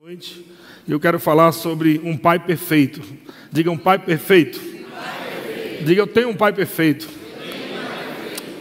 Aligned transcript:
noite. 0.00 0.46
Eu 0.86 1.00
quero 1.00 1.18
falar 1.18 1.50
sobre 1.50 2.00
um 2.04 2.16
pai 2.16 2.38
perfeito. 2.38 3.02
Diga 3.50 3.68
um 3.68 3.76
pai 3.76 3.98
perfeito. 3.98 4.60
Diga 5.84 6.00
eu 6.00 6.06
tenho 6.06 6.28
um 6.28 6.36
pai 6.36 6.52
perfeito. 6.52 7.08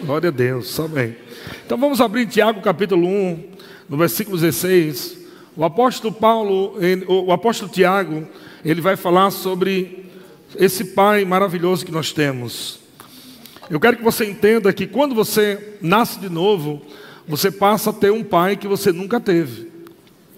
Glória 0.03 0.29
a 0.29 0.31
Deus, 0.31 0.79
amém. 0.79 1.15
Então 1.63 1.77
vamos 1.77 2.01
abrir 2.01 2.25
Tiago 2.25 2.59
capítulo 2.59 3.07
1, 3.07 3.43
no 3.87 3.97
versículo 3.97 4.35
16. 4.35 5.15
O 5.55 5.63
apóstolo 5.63 6.11
Paulo, 6.11 6.73
o 7.07 7.31
apóstolo 7.31 7.71
Tiago, 7.71 8.27
ele 8.65 8.81
vai 8.81 8.95
falar 8.95 9.29
sobre 9.29 10.09
esse 10.55 10.85
pai 10.85 11.23
maravilhoso 11.23 11.85
que 11.85 11.91
nós 11.91 12.11
temos. 12.11 12.79
Eu 13.69 13.79
quero 13.79 13.95
que 13.95 14.03
você 14.03 14.25
entenda 14.25 14.73
que 14.73 14.87
quando 14.87 15.13
você 15.13 15.77
nasce 15.83 16.19
de 16.19 16.29
novo, 16.29 16.81
você 17.27 17.51
passa 17.51 17.91
a 17.91 17.93
ter 17.93 18.11
um 18.11 18.23
pai 18.23 18.57
que 18.57 18.67
você 18.67 18.91
nunca 18.91 19.19
teve. 19.19 19.71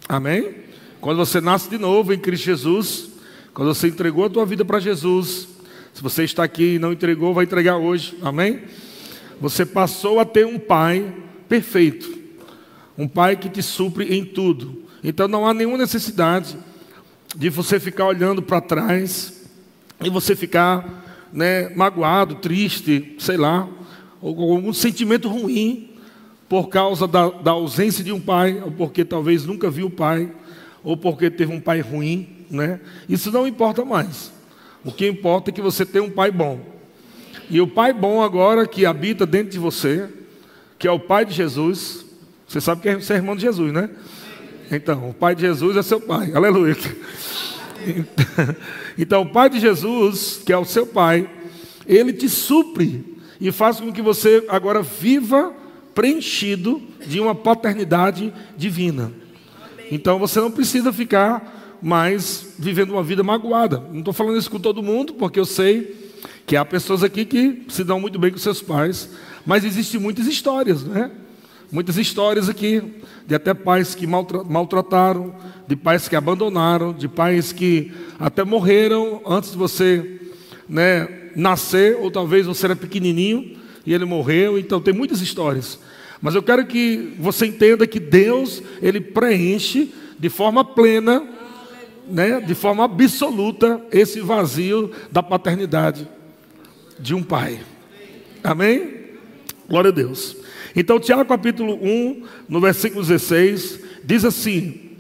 Amém? 0.10 0.68
Quando 1.02 1.18
você 1.18 1.40
nasce 1.40 1.70
de 1.70 1.78
novo 1.78 2.14
em 2.14 2.20
Cristo 2.20 2.44
Jesus, 2.44 3.10
quando 3.54 3.74
você 3.74 3.88
entregou 3.88 4.26
a 4.26 4.30
tua 4.30 4.46
vida 4.46 4.66
para 4.66 4.82
Jesus, 4.82 5.48
se 5.94 6.04
você 6.04 6.26
está 6.26 6.44
aqui 6.44 6.76
e 6.76 6.80
não 6.80 6.92
entregou, 6.92 7.34
vai 7.34 7.46
entregar 7.46 7.78
hoje, 7.78 8.18
amém? 8.21 8.64
Você 9.40 9.66
passou 9.66 10.20
a 10.20 10.26
ter 10.26 10.46
um 10.46 10.60
pai 10.60 11.16
perfeito, 11.48 12.14
um 12.98 13.07
pai 13.07 13.38
que 13.38 13.48
te 13.48 13.64
supre 13.64 14.14
em 14.14 14.26
tudo. 14.26 14.84
Então 15.02 15.26
não 15.26 15.48
há 15.48 15.54
nenhuma 15.54 15.78
necessidade 15.78 16.57
de 17.34 17.50
você 17.50 17.79
ficar 17.79 18.06
olhando 18.06 18.42
para 18.42 18.60
trás 18.60 19.48
e 20.04 20.10
você 20.10 20.36
ficar 20.36 21.29
né, 21.32 21.70
magoado, 21.70 22.36
triste, 22.36 23.16
sei 23.20 23.38
lá, 23.38 23.70
ou 24.21 24.36
com 24.36 24.54
algum 24.54 24.74
sentimento 24.74 25.29
ruim 25.29 25.92
por 26.50 26.68
causa 26.68 27.07
da, 27.07 27.29
da 27.29 27.52
ausência 27.52 28.04
de 28.04 28.12
um 28.12 28.20
pai, 28.20 28.62
ou 28.62 28.71
porque 28.71 29.06
talvez 29.06 29.46
nunca 29.46 29.70
viu 29.70 29.88
o 29.88 29.92
pai 29.92 30.29
ou 30.83 30.96
porque 30.96 31.29
teve 31.29 31.54
um 31.54 31.60
pai 31.60 31.82
ruim, 31.82 32.45
né? 32.50 32.80
Isso 33.08 33.31
não 33.31 33.47
importa 33.47 33.83
mais. 33.83 34.31
O 34.83 34.92
que 34.92 35.08
importa 35.08 35.50
é 35.50 35.54
que 35.54 35.62
você 35.62 35.86
tem 35.86 36.02
um 36.02 36.09
pai 36.09 36.31
bom. 36.31 36.59
E 37.50 37.59
o 37.59 37.67
pai 37.67 37.92
bom 37.92 38.22
agora 38.22 38.67
que 38.67 38.86
habita 38.86 39.26
dentro 39.26 39.52
de 39.52 39.59
você, 39.59 40.08
que 40.78 40.88
é 40.88 40.92
o 40.92 41.00
pai 41.00 41.26
de 41.26 41.34
Jesus, 41.34 42.06
você 42.48 42.62
sabe 42.62 42.81
que 42.81 42.95
você 42.95 43.14
é 43.14 43.16
irmão 43.17 43.36
de 43.36 43.42
Jesus, 43.42 43.73
né? 43.73 43.89
Então, 44.72 45.09
o 45.09 45.14
pai 45.14 45.36
de 45.36 45.42
Jesus 45.42 45.76
é 45.76 45.81
seu 45.81 46.00
pai. 46.00 46.31
Aleluia. 46.34 46.78
Então, 48.98 49.22
o 49.23 49.30
pai 49.30 49.50
de 49.50 49.59
Jesus, 49.59 50.42
que 50.45 50.54
é 50.54 50.58
o 50.58 50.66
seu 50.66 50.86
pai, 50.86 51.30
ele 51.86 52.14
te 52.14 52.30
supre 52.30 53.17
e 53.42 53.52
faz 53.52 53.80
com 53.80 53.92
que 53.92 54.02
você 54.02 54.45
agora 54.48 54.82
viva 54.82 55.54
preenchido 55.95 56.82
de 57.06 57.20
uma 57.20 57.34
paternidade 57.34 58.32
divina. 58.56 59.11
Então 59.92 60.20
você 60.20 60.40
não 60.40 60.52
precisa 60.52 60.94
ficar 60.94 61.78
mais 61.82 62.54
vivendo 62.58 62.92
uma 62.92 63.04
vida 63.04 63.23
magoada. 63.23 63.84
Não 63.92 64.00
estou 64.00 64.14
falando 64.14 64.38
isso 64.38 64.52
com 64.52 64.59
todo 64.59 64.84
mundo, 64.84 65.14
porque 65.14 65.40
eu 65.40 65.45
sei 65.45 66.09
que 66.45 66.56
há 66.56 66.66
pessoas 66.66 67.04
aqui 67.04 67.26
que 67.26 67.64
se 67.70 67.84
dão 67.84 68.00
muito 68.00 68.20
bem 68.20 68.32
com 68.32 68.38
seus 68.38 68.62
pais, 68.62 69.10
mas 69.45 69.64
existem 69.64 70.00
muitas 70.00 70.28
histórias, 70.28 70.84
né? 70.84 71.12
Muitas 71.72 71.98
histórias 71.98 72.50
aqui 72.50 72.82
de 73.28 73.36
até 73.36 73.54
pais 73.54 73.94
que 73.94 74.08
maltrataram, 74.08 75.36
de 75.67 75.76
pais 75.76 76.08
que 76.08 76.16
abandonaram, 76.16 76.92
de 76.92 77.08
pais 77.08 77.54
que 77.54 77.92
até 78.20 78.44
morreram 78.44 79.22
antes 79.28 79.52
de 79.52 79.58
você 79.58 80.20
né, 80.67 81.08
nascer, 81.36 81.95
ou 82.02 82.10
talvez 82.10 82.48
você 82.48 82.66
era 82.66 82.76
pequenininho 82.76 83.56
e 83.86 83.94
ele 83.94 84.06
morreu. 84.06 84.58
Então 84.58 84.82
tem 84.82 84.94
muitas 84.94 85.22
histórias. 85.22 85.80
Mas 86.22 86.36
eu 86.36 86.44
quero 86.44 86.66
que 86.66 87.14
você 87.17 87.45
entenda 87.45 87.88
que 87.88 88.00
Deus, 88.00 88.62
ele 88.81 89.00
preenche 89.00 89.94
de 90.17 90.30
forma 90.30 90.66
plena, 90.66 91.26
né, 92.08 92.42
de 92.42 92.53
forma 92.53 92.84
absoluta, 92.84 93.81
esse 93.92 94.20
vazio 94.20 94.92
da 95.11 95.23
paternidade 95.23 96.08
de 97.00 97.16
um 97.16 97.23
pai. 97.23 97.59
Amém? 98.44 98.98
Glória 99.70 99.92
a 99.92 99.94
Deus. 99.94 100.36
Então, 100.76 100.99
Tiago 100.99 101.26
capítulo 101.26 101.76
1, 101.82 102.23
no 102.49 102.60
versículo 102.60 103.02
16, 103.02 103.80
diz 104.04 104.26
assim: 104.26 104.92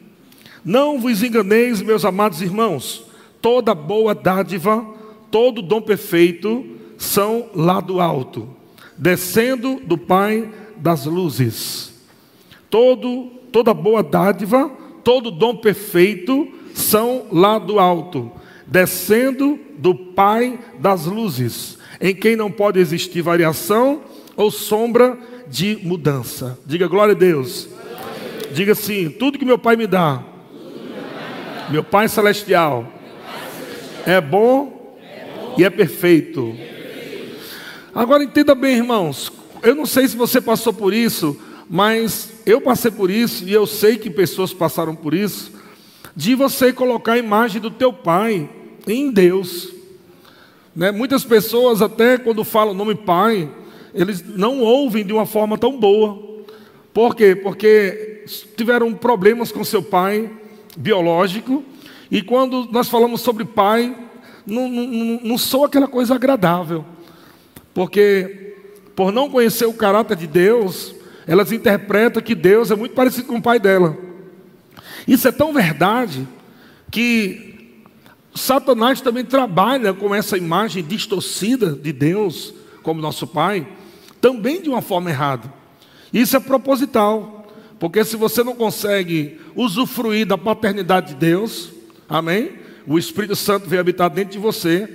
Não 0.63 0.99
vos 0.99 1.21
enganeis, 1.21 1.81
meus 1.81 2.05
amados 2.05 2.41
irmãos, 2.41 3.03
toda 3.41 3.75
boa 3.75 4.15
dádiva, 4.15 4.85
todo 5.29 5.61
dom 5.61 5.81
perfeito 5.81 6.65
são 6.97 7.49
lá 7.53 7.79
do 7.79 7.99
alto, 7.99 8.49
descendo 8.97 9.79
do 9.79 9.97
Pai 9.97 10.49
das 10.79 11.05
luzes. 11.05 11.93
Todo, 12.69 13.27
toda 13.51 13.73
boa 13.73 14.03
dádiva, 14.03 14.69
todo 15.03 15.31
dom 15.31 15.55
perfeito 15.55 16.47
são 16.73 17.25
lá 17.31 17.57
do 17.57 17.79
alto, 17.79 18.31
descendo 18.65 19.59
do 19.77 19.95
Pai 19.95 20.59
das 20.79 21.05
luzes, 21.05 21.77
em 21.99 22.13
quem 22.13 22.35
não 22.35 22.51
pode 22.51 22.79
existir 22.79 23.21
variação 23.21 24.01
ou 24.35 24.51
sombra 24.51 25.17
de 25.47 25.79
mudança. 25.83 26.59
Diga 26.65 26.87
glória 26.87 27.13
a 27.13 27.17
Deus. 27.17 27.67
Diga 28.53 28.73
assim: 28.73 29.09
tudo 29.09 29.37
que 29.37 29.45
meu 29.45 29.57
Pai 29.57 29.75
me 29.75 29.87
dá, 29.87 30.23
meu 31.69 31.83
Pai 31.83 32.07
celestial, 32.07 32.87
é 34.05 34.19
bom 34.21 34.97
e 35.57 35.63
é 35.63 35.69
perfeito. 35.69 36.55
Agora 37.93 38.23
entenda 38.23 38.53
bem, 38.55 38.77
irmãos, 38.77 39.31
eu 39.61 39.75
não 39.75 39.85
sei 39.85 40.07
se 40.07 40.15
você 40.15 40.39
passou 40.39 40.73
por 40.73 40.93
isso, 40.93 41.37
mas 41.69 42.31
eu 42.45 42.59
passei 42.59 42.89
por 42.89 43.11
isso 43.11 43.47
e 43.47 43.53
eu 43.53 43.67
sei 43.67 43.97
que 43.97 44.09
pessoas 44.09 44.53
passaram 44.53 44.95
por 44.95 45.13
isso, 45.13 45.51
de 46.15 46.35
você 46.35 46.73
colocar 46.73 47.13
a 47.13 47.17
imagem 47.17 47.61
do 47.61 47.69
teu 47.69 47.93
pai 47.93 48.49
em 48.87 49.11
Deus. 49.11 49.69
Né? 50.75 50.91
Muitas 50.91 51.23
pessoas, 51.23 51.81
até 51.81 52.17
quando 52.17 52.43
falam 52.43 52.73
o 52.73 52.77
nome 52.77 52.95
pai, 52.95 53.49
eles 53.93 54.23
não 54.35 54.59
ouvem 54.59 55.05
de 55.05 55.13
uma 55.13 55.25
forma 55.25 55.57
tão 55.57 55.77
boa. 55.79 56.17
Por 56.93 57.15
quê? 57.15 57.35
Porque 57.35 58.25
tiveram 58.57 58.93
problemas 58.93 59.51
com 59.51 59.63
seu 59.63 59.83
pai 59.83 60.29
biológico, 60.75 61.63
e 62.11 62.21
quando 62.21 62.67
nós 62.71 62.89
falamos 62.89 63.21
sobre 63.21 63.45
pai, 63.45 63.95
não, 64.45 64.67
não, 64.67 65.19
não 65.23 65.37
soa 65.37 65.67
aquela 65.67 65.87
coisa 65.87 66.15
agradável. 66.15 66.83
Porque 67.73 68.48
por 68.99 69.13
não 69.13 69.29
conhecer 69.29 69.65
o 69.65 69.71
caráter 69.71 70.17
de 70.17 70.27
Deus, 70.27 70.93
elas 71.25 71.53
interpretam 71.53 72.21
que 72.21 72.35
Deus 72.35 72.69
é 72.69 72.75
muito 72.75 72.93
parecido 72.93 73.27
com 73.27 73.37
o 73.37 73.41
pai 73.41 73.57
dela. 73.57 73.97
Isso 75.07 75.25
é 75.25 75.31
tão 75.31 75.53
verdade 75.53 76.27
que 76.91 77.81
Satanás 78.35 78.99
também 78.99 79.23
trabalha 79.23 79.93
com 79.93 80.13
essa 80.13 80.37
imagem 80.37 80.83
distorcida 80.83 81.71
de 81.71 81.93
Deus 81.93 82.53
como 82.83 82.99
nosso 82.99 83.25
pai, 83.25 83.65
também 84.19 84.61
de 84.61 84.67
uma 84.67 84.81
forma 84.81 85.09
errada. 85.09 85.49
Isso 86.11 86.35
é 86.35 86.39
proposital, 86.41 87.47
porque 87.79 88.03
se 88.03 88.17
você 88.17 88.43
não 88.43 88.53
consegue 88.53 89.39
usufruir 89.55 90.25
da 90.25 90.37
paternidade 90.37 91.13
de 91.13 91.15
Deus, 91.15 91.71
amém? 92.09 92.51
O 92.85 92.99
Espírito 92.99 93.37
Santo 93.37 93.69
vem 93.69 93.79
habitar 93.79 94.09
dentro 94.09 94.33
de 94.33 94.39
você, 94.39 94.89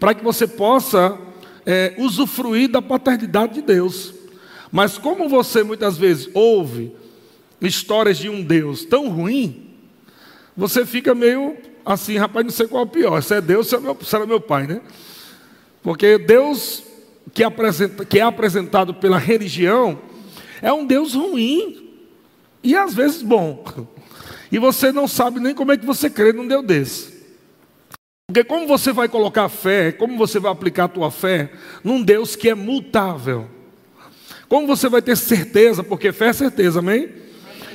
para 0.00 0.12
que 0.12 0.24
você 0.24 0.44
possa 0.44 1.16
é, 1.66 1.94
usufruir 1.98 2.68
da 2.68 2.82
paternidade 2.82 3.54
de 3.54 3.62
Deus. 3.62 4.14
Mas 4.70 4.98
como 4.98 5.28
você 5.28 5.62
muitas 5.62 5.96
vezes 5.96 6.28
ouve 6.34 6.92
histórias 7.60 8.18
de 8.18 8.28
um 8.28 8.42
Deus 8.42 8.84
tão 8.84 9.08
ruim, 9.08 9.70
você 10.56 10.84
fica 10.84 11.14
meio 11.14 11.56
assim, 11.84 12.16
rapaz, 12.16 12.44
não 12.44 12.52
sei 12.52 12.66
qual 12.66 12.82
é 12.82 12.86
o 12.86 12.88
pior, 12.88 13.22
se 13.22 13.34
é 13.34 13.40
Deus, 13.40 13.68
se 13.68 13.76
é 13.76 13.80
meu, 13.80 13.96
se 14.02 14.16
é 14.16 14.26
meu 14.26 14.40
pai, 14.40 14.66
né? 14.66 14.80
Porque 15.82 16.16
Deus 16.18 16.82
que, 17.32 17.42
apresenta, 17.42 18.04
que 18.04 18.18
é 18.18 18.22
apresentado 18.22 18.94
pela 18.94 19.18
religião 19.18 19.98
é 20.62 20.72
um 20.72 20.84
Deus 20.86 21.14
ruim 21.14 21.90
e 22.62 22.74
às 22.74 22.94
vezes 22.94 23.22
bom. 23.22 23.64
E 24.50 24.58
você 24.58 24.92
não 24.92 25.06
sabe 25.06 25.40
nem 25.40 25.54
como 25.54 25.72
é 25.72 25.76
que 25.76 25.84
você 25.84 26.08
crê 26.08 26.32
num 26.32 26.46
Deus 26.46 26.64
desse. 26.64 27.13
Porque 28.26 28.42
como 28.42 28.66
você 28.66 28.90
vai 28.90 29.06
colocar 29.06 29.50
fé, 29.50 29.92
como 29.92 30.16
você 30.16 30.40
vai 30.40 30.50
aplicar 30.50 30.84
a 30.84 30.88
tua 30.88 31.10
fé 31.10 31.50
num 31.82 32.02
Deus 32.02 32.34
que 32.34 32.48
é 32.48 32.54
mutável? 32.54 33.46
Como 34.48 34.66
você 34.66 34.88
vai 34.88 35.02
ter 35.02 35.14
certeza, 35.14 35.82
porque 35.84 36.10
fé 36.10 36.28
é 36.28 36.32
certeza, 36.32 36.78
amém? 36.78 37.10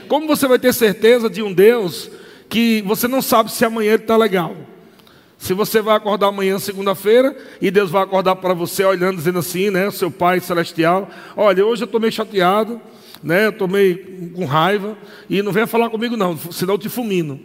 Como 0.07 0.25
você 0.25 0.47
vai 0.47 0.57
ter 0.57 0.73
certeza 0.73 1.29
de 1.29 1.43
um 1.43 1.53
Deus 1.53 2.09
que 2.49 2.81
você 2.81 3.07
não 3.07 3.21
sabe 3.21 3.51
se 3.51 3.63
amanhã 3.63 3.93
ele 3.93 4.01
está 4.01 4.17
legal? 4.17 4.55
Se 5.37 5.53
você 5.53 5.81
vai 5.81 5.95
acordar 5.95 6.29
amanhã, 6.29 6.57
segunda-feira, 6.57 7.37
e 7.61 7.69
Deus 7.69 7.91
vai 7.91 8.01
acordar 8.01 8.35
para 8.37 8.55
você 8.55 8.83
olhando, 8.83 9.17
dizendo 9.17 9.37
assim, 9.37 9.69
né? 9.69 9.91
Seu 9.91 10.09
Pai 10.09 10.39
Celestial, 10.39 11.11
olha, 11.37 11.63
hoje 11.63 11.83
eu 11.83 11.85
estou 11.85 12.01
meio 12.01 12.11
chateado, 12.11 12.81
né? 13.21 13.45
Eu 13.45 13.51
estou 13.51 13.67
meio 13.67 14.31
com 14.31 14.45
raiva, 14.45 14.97
e 15.29 15.43
não 15.43 15.51
venha 15.51 15.67
falar 15.67 15.91
comigo 15.91 16.17
não, 16.17 16.35
senão 16.35 16.73
eu 16.73 16.79
te 16.79 16.89
fulmino. 16.89 17.39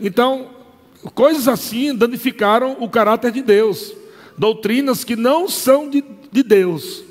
Então, 0.00 0.61
Coisas 1.10 1.48
assim 1.48 1.94
danificaram 1.94 2.76
o 2.78 2.88
caráter 2.88 3.32
de 3.32 3.42
Deus. 3.42 3.92
Doutrinas 4.38 5.04
que 5.04 5.16
não 5.16 5.48
são 5.48 5.90
de, 5.90 6.02
de 6.30 6.42
Deus, 6.42 7.02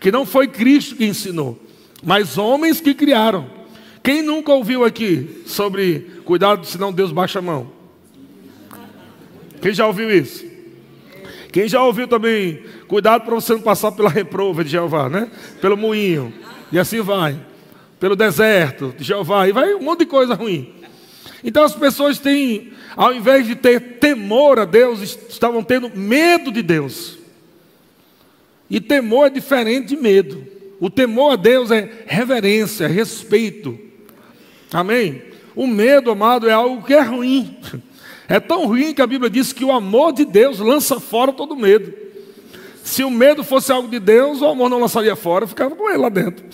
que 0.00 0.10
não 0.10 0.26
foi 0.26 0.48
Cristo 0.48 0.96
que 0.96 1.04
ensinou, 1.04 1.58
mas 2.02 2.36
homens 2.36 2.80
que 2.80 2.94
criaram, 2.94 3.48
Quem 4.02 4.22
nunca 4.22 4.52
ouviu 4.52 4.84
aqui 4.84 5.42
sobre 5.46 6.20
cuidado, 6.26 6.66
senão 6.66 6.92
Deus 6.92 7.10
baixa 7.10 7.38
a 7.38 7.42
mão? 7.42 7.70
Quem 9.62 9.72
já 9.72 9.86
ouviu 9.86 10.10
isso? 10.10 10.44
Quem 11.50 11.66
já 11.66 11.82
ouviu 11.82 12.06
também, 12.06 12.64
cuidado 12.86 13.24
para 13.24 13.34
você 13.34 13.54
não 13.54 13.62
passar 13.62 13.92
pela 13.92 14.10
reprova 14.10 14.62
de 14.62 14.68
Jeová, 14.70 15.08
né? 15.08 15.30
Pelo 15.60 15.76
moinho. 15.76 16.34
E 16.70 16.78
assim 16.78 17.00
vai. 17.00 17.40
Pelo 17.98 18.14
deserto 18.14 18.92
de 18.98 19.04
Jeová. 19.04 19.48
E 19.48 19.52
vai 19.52 19.72
um 19.72 19.82
monte 19.82 20.00
de 20.00 20.06
coisa 20.06 20.34
ruim. 20.34 20.74
Então 21.42 21.64
as 21.64 21.74
pessoas 21.74 22.18
têm, 22.18 22.72
ao 22.96 23.14
invés 23.14 23.46
de 23.46 23.54
ter 23.54 23.98
temor 23.98 24.58
a 24.58 24.64
Deus, 24.64 25.00
estavam 25.28 25.62
tendo 25.62 25.90
medo 25.94 26.50
de 26.50 26.62
Deus. 26.62 27.18
E 28.68 28.80
temor 28.80 29.26
é 29.26 29.30
diferente 29.30 29.88
de 29.88 29.96
medo. 29.96 30.44
O 30.80 30.90
temor 30.90 31.32
a 31.32 31.36
Deus 31.36 31.70
é 31.70 32.04
reverência, 32.06 32.88
respeito. 32.88 33.78
Amém? 34.72 35.22
O 35.54 35.66
medo, 35.66 36.10
amado, 36.10 36.48
é 36.48 36.52
algo 36.52 36.82
que 36.84 36.94
é 36.94 37.00
ruim. 37.00 37.56
É 38.28 38.40
tão 38.40 38.66
ruim 38.66 38.94
que 38.94 39.02
a 39.02 39.06
Bíblia 39.06 39.30
diz 39.30 39.52
que 39.52 39.64
o 39.64 39.70
amor 39.70 40.12
de 40.12 40.24
Deus 40.24 40.58
lança 40.58 40.98
fora 40.98 41.32
todo 41.32 41.54
medo. 41.54 41.92
Se 42.82 43.04
o 43.04 43.10
medo 43.10 43.44
fosse 43.44 43.70
algo 43.70 43.88
de 43.88 43.98
Deus, 43.98 44.40
o 44.40 44.46
amor 44.46 44.68
não 44.68 44.80
lançaria 44.80 45.14
fora, 45.14 45.46
ficava 45.46 45.76
com 45.76 45.88
ele 45.88 45.98
lá 45.98 46.08
dentro. 46.08 46.44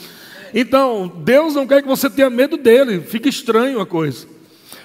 Então, 0.53 1.09
Deus 1.25 1.55
não 1.55 1.67
quer 1.67 1.81
que 1.81 1.89
você 1.89 2.11
tenha 2.11 2.29
medo 2.29 2.57
dele, 2.57 3.01
fica 3.01 3.29
estranho 3.29 3.81
a 3.81 3.87
coisa. 3.87 4.27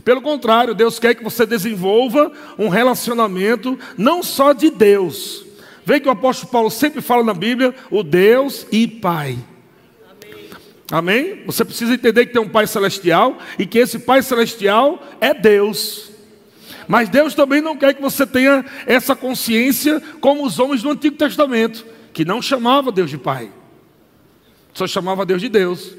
Pelo 0.03 0.21
contrário, 0.21 0.75
Deus 0.75 0.99
quer 0.99 1.15
que 1.15 1.23
você 1.23 1.45
desenvolva 1.45 2.31
um 2.57 2.69
relacionamento 2.69 3.77
não 3.97 4.21
só 4.21 4.53
de 4.53 4.69
Deus. 4.69 5.45
Vê 5.85 5.99
que 5.99 6.07
o 6.07 6.11
apóstolo 6.11 6.51
Paulo 6.51 6.71
sempre 6.71 7.01
fala 7.01 7.23
na 7.23 7.33
Bíblia, 7.33 7.73
o 7.91 8.03
Deus 8.03 8.65
e 8.71 8.87
Pai. 8.87 9.37
Amém? 10.91 11.43
Você 11.45 11.65
precisa 11.65 11.93
entender 11.93 12.25
que 12.25 12.33
tem 12.33 12.41
um 12.41 12.49
Pai 12.49 12.67
celestial 12.67 13.37
e 13.57 13.65
que 13.65 13.79
esse 13.79 13.99
Pai 13.99 14.21
celestial 14.21 15.01
é 15.21 15.33
Deus. 15.33 16.11
Mas 16.87 17.09
Deus 17.09 17.33
também 17.33 17.61
não 17.61 17.75
quer 17.75 17.93
que 17.93 18.01
você 18.01 18.25
tenha 18.25 18.63
essa 18.85 19.15
consciência 19.15 20.01
como 20.19 20.45
os 20.45 20.59
homens 20.59 20.83
do 20.83 20.91
Antigo 20.91 21.15
Testamento, 21.15 21.85
que 22.13 22.23
não 22.23 22.41
chamava 22.41 22.91
Deus 22.91 23.09
de 23.09 23.17
Pai, 23.17 23.51
só 24.73 24.85
chamava 24.85 25.25
Deus 25.25 25.41
de 25.41 25.49
Deus. 25.49 25.95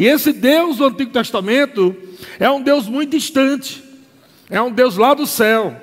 E 0.00 0.06
esse 0.06 0.32
Deus 0.32 0.78
do 0.78 0.86
Antigo 0.86 1.12
Testamento 1.12 1.94
é 2.38 2.50
um 2.50 2.62
Deus 2.62 2.88
muito 2.88 3.10
distante, 3.10 3.84
é 4.48 4.58
um 4.58 4.72
Deus 4.72 4.96
lá 4.96 5.12
do 5.12 5.26
céu, 5.26 5.76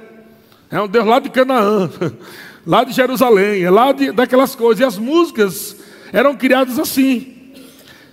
é 0.72 0.82
um 0.82 0.88
Deus 0.88 1.06
lá 1.06 1.20
de 1.20 1.30
Canaã, 1.30 1.88
lá 2.66 2.84
de 2.84 2.94
Jerusalém, 2.94 3.62
é 3.62 3.70
lá 3.70 3.92
de, 3.92 4.12
daquelas 4.12 4.56
coisas. 4.56 4.80
E 4.80 4.84
as 4.84 4.98
músicas 4.98 5.78
eram 6.12 6.36
criadas 6.36 6.80
assim. 6.80 7.54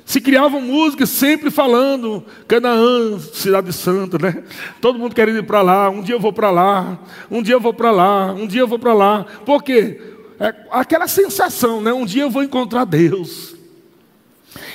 Se 0.04 0.20
criavam 0.20 0.60
músicas 0.60 1.08
sempre 1.08 1.50
falando 1.50 2.22
Canaã, 2.46 3.18
cidade 3.32 3.72
santa, 3.72 4.18
né? 4.18 4.44
Todo 4.82 4.98
mundo 4.98 5.14
querendo 5.14 5.38
ir 5.38 5.46
para 5.46 5.62
lá. 5.62 5.88
Um 5.88 6.02
dia 6.02 6.16
eu 6.16 6.20
vou 6.20 6.34
para 6.34 6.50
lá. 6.50 6.98
Um 7.30 7.42
dia 7.42 7.54
eu 7.54 7.60
vou 7.60 7.72
para 7.72 7.90
lá. 7.90 8.30
Um 8.30 8.46
dia 8.46 8.60
eu 8.60 8.68
vou 8.68 8.78
para 8.78 8.92
lá. 8.92 9.24
Por 9.46 9.62
quê? 9.62 10.02
É 10.38 10.54
aquela 10.70 11.08
sensação, 11.08 11.80
né? 11.80 11.94
Um 11.94 12.04
dia 12.04 12.24
eu 12.24 12.30
vou 12.30 12.42
encontrar 12.42 12.84
Deus. 12.84 13.53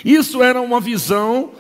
Isso 0.04 0.42
era 0.42 0.62
uma 0.62 0.80
visão 0.80 1.52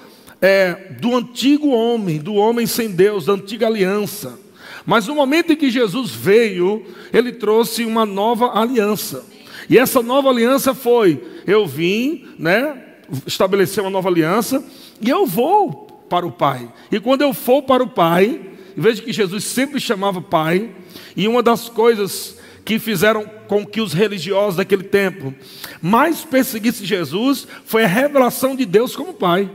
é, 0.42 0.74
do 1.00 1.16
antigo 1.16 1.69
homem, 1.69 2.19
do 2.19 2.36
homem 2.36 2.66
sem 2.66 2.89
Deus, 2.89 3.25
da 3.25 3.33
antiga 3.33 3.68
aliança. 3.68 4.39
Mas 4.86 5.07
no 5.07 5.16
momento 5.16 5.54
em 5.54 5.56
que 5.56 5.69
Jesus 5.69 6.12
veio, 6.12 6.86
ele 7.13 7.31
trouxe 7.31 7.86
uma 7.86 8.06
nova 8.06 8.60
aliança. 8.60 9.25
E 9.69 9.77
essa 9.77 10.01
nova 10.01 10.30
aliança 10.30 10.74
foi: 10.74 11.21
eu 11.45 11.68
vim, 11.68 12.25
né? 12.38 12.86
estabelecer 13.25 13.83
uma 13.83 13.89
nova 13.89 14.10
aliança 14.10 14.63
e 15.01 15.10
eu 15.10 15.25
vou 15.25 15.88
para 16.10 16.25
o 16.25 16.31
Pai. 16.31 16.72
E 16.92 17.00
quando 17.00 17.22
eu 17.22 17.33
for 17.33 17.62
para 17.63 17.83
o 17.83 17.89
Pai, 17.89 18.42
veja 18.75 19.01
que 19.01 19.13
Jesus 19.13 19.44
sempre 19.44 19.80
chamava 19.80 20.22
Pai, 20.22 20.69
e 21.15 21.27
uma 21.27 21.44
das 21.44 21.69
coisas 21.69 22.38
que 22.69 22.77
fizeram 22.77 23.25
com 23.48 23.66
que 23.66 23.81
os 23.81 23.94
religiosos 23.94 24.57
daquele 24.57 24.83
tempo 24.83 25.33
mais 25.81 26.24
perseguissem 26.24 26.86
Jesus 26.86 27.48
foi 27.66 27.83
a 27.83 27.88
revelação 27.88 28.56
de 28.56 28.63
Deus 28.63 28.95
como 28.95 29.12
Pai. 29.12 29.50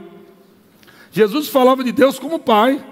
Jesus 1.12 1.46
falava 1.46 1.84
de 1.84 1.92
Deus 1.92 2.18
como 2.18 2.40
Pai. 2.40 2.84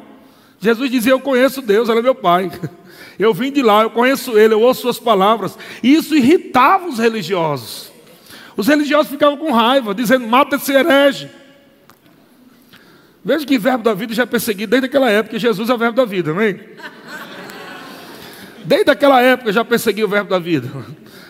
Jesus 0.60 0.88
dizia: 0.92 1.10
Eu 1.10 1.18
conheço 1.18 1.60
Deus, 1.60 1.88
Ele 1.88 1.98
é 1.98 2.02
meu 2.02 2.14
Pai. 2.14 2.52
Eu 3.18 3.34
vim 3.34 3.52
de 3.52 3.62
lá, 3.62 3.82
eu 3.82 3.90
conheço 3.90 4.38
Ele, 4.38 4.54
eu 4.54 4.60
ouço 4.60 4.80
Suas 4.82 4.98
palavras. 4.98 5.56
E 5.82 5.92
isso 5.92 6.16
irritava 6.16 6.88
os 6.88 6.98
religiosos. 6.98 7.92
Os 8.56 8.66
religiosos 8.66 9.10
ficavam 9.12 9.36
com 9.36 9.52
raiva, 9.52 9.94
dizendo: 9.94 10.26
mata 10.26 10.56
esse 10.56 10.72
herege. 10.72 11.28
Veja 13.24 13.44
que 13.44 13.58
verbo 13.58 13.84
da 13.84 13.92
vida 13.92 14.14
já 14.14 14.22
é 14.22 14.26
perseguido 14.26 14.70
desde 14.70 14.86
aquela 14.86 15.10
época, 15.10 15.38
Jesus 15.38 15.68
é 15.68 15.74
o 15.74 15.78
verbo 15.78 15.96
da 15.96 16.04
vida, 16.04 16.30
amém? 16.30 16.60
Desde 18.64 18.90
aquela 18.90 19.20
época 19.20 19.52
já 19.52 19.64
perseguiu 19.64 20.06
o 20.06 20.10
verbo 20.10 20.30
da 20.30 20.38
vida. 20.38 20.68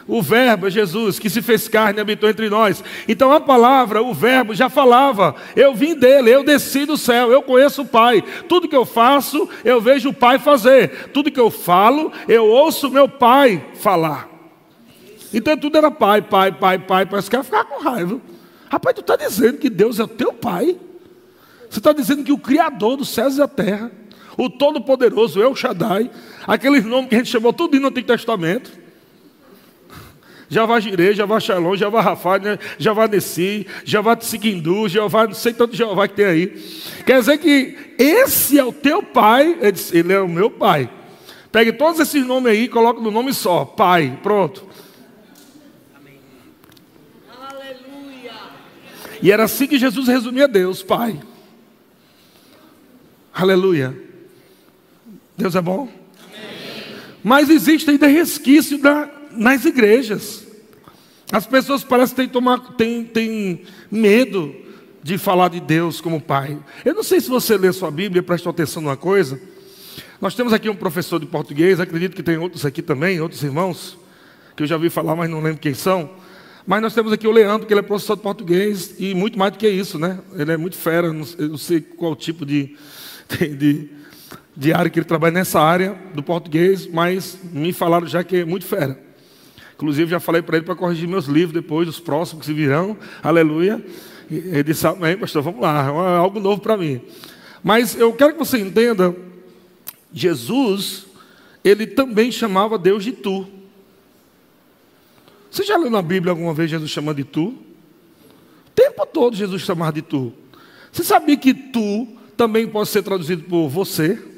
O 0.07 0.21
verbo 0.21 0.67
é 0.67 0.71
Jesus, 0.71 1.19
que 1.19 1.31
se 1.31 1.41
fez 1.41 1.69
carne 1.69 1.99
e 1.99 2.03
habitou 2.03 2.29
entre 2.29 2.51
nós. 2.51 2.83
Então 3.07 3.33
a 3.33 3.41
palavra, 3.41 4.03
o 4.03 4.13
verbo 4.13 4.55
já 4.55 4.69
falava: 4.69 5.35
eu 5.55 5.75
vim 5.75 5.95
dele, 5.95 6.31
eu 6.31 6.43
desci 6.43 6.85
do 6.85 6.97
céu, 6.97 7.31
eu 7.31 7.43
conheço 7.43 7.83
o 7.83 7.87
Pai. 7.87 8.23
Tudo 8.49 8.69
que 8.69 8.77
eu 8.77 8.85
faço, 8.85 9.49
eu 9.65 9.81
vejo 9.81 10.11
o 10.11 10.15
Pai 10.15 10.39
fazer. 10.39 11.11
Tudo 11.13 11.31
que 11.31 11.41
eu 11.41 11.51
falo, 11.51 12.13
eu 12.29 12.47
ouço 12.47 12.91
meu 12.91 13.09
Pai 13.09 13.65
falar. 13.75 14.29
Então 15.33 15.57
tudo 15.57 15.79
era 15.79 15.91
pai, 15.91 16.21
pai, 16.21 16.53
pai, 16.53 16.79
pai. 16.79 17.07
Parece 17.07 17.31
que 17.31 17.37
ia 17.37 17.43
ficar 17.43 17.65
com 17.65 17.83
raiva. 17.83 18.21
Rapaz, 18.69 18.95
tu 18.95 19.01
está 19.01 19.17
dizendo 19.17 19.59
que 19.59 19.71
Deus 19.71 19.99
é 19.99 20.05
o 20.05 20.09
teu 20.09 20.33
pai? 20.33 20.77
Você 21.71 21.79
está 21.79 21.93
dizendo 21.93 22.23
que 22.23 22.33
o 22.33 22.39
Criador 22.39 22.99
dos 22.99 23.09
céus 23.09 23.35
e 23.35 23.39
da 23.39 23.49
terra, 23.49 23.91
o 24.37 24.51
Todo-Poderoso, 24.51 25.43
El 25.43 25.57
Shaddai, 25.57 26.11
aqueles 26.47 26.85
nomes 26.85 27.09
que 27.09 27.15
a 27.15 27.19
gente 27.19 27.31
chamou 27.31 27.53
tudo 27.53 27.79
no 27.79 27.89
Antigo 27.89 28.07
Testamento. 28.07 28.71
Javá 30.49 30.79
Jireh, 30.81 31.15
Javá 31.15 31.41
Shalom, 31.41 31.75
Javá 31.77 32.03
Rafa, 32.03 32.39
né? 32.39 32.59
Javá 32.79 33.09
Nessi, 33.09 33.67
Javá 33.87 34.15
Tsiquindu, 34.15 34.87
Jeová, 34.87 35.27
não 35.27 35.33
sei 35.33 35.55
tanto 35.55 35.75
Jeová 35.75 36.07
que 36.07 36.15
tem 36.15 36.27
aí. 36.27 36.49
Quer 37.07 37.21
dizer 37.21 37.39
que 37.39 37.95
esse 37.99 38.59
é 38.59 38.65
o 38.65 38.71
teu 38.71 39.03
pai, 39.03 39.57
ele, 39.61 39.73
disse, 39.73 39.97
ele 39.97 40.13
é 40.13 40.21
o 40.21 40.29
meu 40.29 40.51
pai. 40.51 40.91
Pegue 41.51 41.73
todos 41.73 42.01
esses 42.01 42.27
nomes 42.27 42.53
aí 42.53 42.65
e 42.65 42.69
coloque 42.69 43.01
no 43.01 43.11
nome 43.11 43.33
só, 43.33 43.65
pai, 43.65 44.19
pronto. 44.23 44.67
E 49.23 49.31
era 49.31 49.45
assim 49.45 49.69
que 49.69 49.79
Jesus 49.79 50.09
resumia 50.09 50.49
Deus, 50.49 50.83
Pai. 50.83 51.19
Aleluia. 53.33 53.97
Deus 55.39 55.55
é 55.55 55.63
bom? 55.63 56.02
Mas 57.23 57.49
existe 57.49 57.91
ainda 57.91 58.07
resquício 58.07 58.79
da, 58.79 59.09
nas 59.33 59.65
igrejas. 59.65 60.47
As 61.31 61.47
pessoas 61.47 61.83
parecem 61.83 62.17
ter 62.17 62.29
tomar, 62.29 62.61
medo 63.91 64.55
de 65.03 65.17
falar 65.17 65.49
de 65.49 65.61
Deus 65.61 66.01
como 66.01 66.21
Pai. 66.21 66.59
Eu 66.85 66.95
não 66.95 67.03
sei 67.03 67.21
se 67.21 67.29
você 67.29 67.57
lê 67.57 67.73
sua 67.73 67.91
Bíblia, 67.91 68.23
presta 68.23 68.51
atenção 68.51 68.83
numa 68.83 68.97
coisa. 68.97 69.41
Nós 70.21 70.35
temos 70.35 70.53
aqui 70.53 70.69
um 70.69 70.77
professor 70.77 71.19
de 71.19 71.27
português, 71.27 71.81
acredito 71.81 72.15
que 72.15 72.23
tem 72.23 72.37
outros 72.37 72.65
aqui 72.65 72.83
também, 72.83 73.21
outros 73.21 73.43
irmãos, 73.43 73.99
que 74.55 74.63
eu 74.63 74.67
já 74.67 74.77
ouvi 74.77 74.91
falar, 74.91 75.17
mas 75.17 75.29
não 75.29 75.41
lembro 75.41 75.59
quem 75.59 75.75
são. 75.75 76.11
Mas 76.67 76.81
nós 76.81 76.95
temos 76.95 77.13
aqui 77.13 77.27
o 77.27 77.33
Leandro, 77.33 77.67
que 77.67 77.73
ele 77.73 77.81
é 77.81 77.83
professor 77.83 78.15
de 78.15 78.23
português, 78.23 78.95
e 78.99 79.15
muito 79.15 79.37
mais 79.39 79.53
do 79.53 79.59
que 79.59 79.69
isso, 79.69 79.99
né? 79.99 80.21
Ele 80.35 80.53
é 80.53 80.57
muito 80.57 80.77
fera, 80.77 81.13
não 81.13 81.57
sei 81.57 81.81
qual 81.81 82.15
tipo 82.15 82.47
de, 82.47 82.77
de, 83.59 83.89
de 84.57 84.73
área 84.73 84.91
que 84.91 84.99
ele 84.99 85.07
trabalha 85.07 85.33
nessa 85.33 85.61
área 85.61 85.99
do 86.15 86.23
português, 86.23 86.87
mas 86.87 87.39
me 87.53 87.73
falaram 87.73 88.07
já 88.07 88.23
que 88.23 88.37
é 88.37 88.45
muito 88.45 88.67
fera. 88.67 88.99
Inclusive, 89.75 90.11
já 90.11 90.21
falei 90.21 90.43
para 90.43 90.57
ele 90.57 90.67
para 90.67 90.77
corrigir 90.77 91.09
meus 91.09 91.27
livros 91.27 91.53
depois, 91.53 91.89
os 91.89 91.99
próximos 91.99 92.43
que 92.43 92.47
se 92.47 92.53
virão, 92.53 92.97
aleluia. 93.23 93.85
Ele 94.31 94.63
disse, 94.63 94.87
amém, 94.87 95.17
pastor, 95.17 95.43
vamos 95.43 95.61
lá, 95.61 95.87
é 95.87 96.17
algo 96.17 96.39
novo 96.39 96.61
para 96.61 96.77
mim. 96.77 97.01
Mas 97.63 97.99
eu 97.99 98.13
quero 98.13 98.35
que 98.35 98.39
você 98.39 98.59
entenda, 98.59 99.15
Jesus, 100.13 101.07
ele 101.65 101.87
também 101.87 102.31
chamava 102.31 102.79
Deus 102.79 103.05
de 103.05 103.13
tu. 103.13 103.47
Você 105.51 105.65
já 105.65 105.77
leu 105.77 105.91
na 105.91 106.01
Bíblia 106.01 106.33
alguma 106.33 106.55
vez 106.55 106.71
Jesus 106.71 106.91
chamando 106.91 107.17
de 107.17 107.25
tu? 107.25 107.49
O 107.49 108.71
tempo 108.75 109.05
todo 109.07 109.37
Jesus 109.37 109.63
chamava 109.63 109.93
de 109.93 110.03
tu. 110.03 110.33
Você 110.91 111.05
sabia 111.05 111.37
que 111.37 111.53
tu 111.53 112.07
também 112.37 112.67
pode 112.67 112.89
ser 112.89 113.03
traduzido 113.03 113.43
por 113.45 113.69
você? 113.69 114.32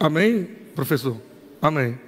Amém, 0.00 0.48
professor? 0.74 1.18
Amém. 1.60 1.98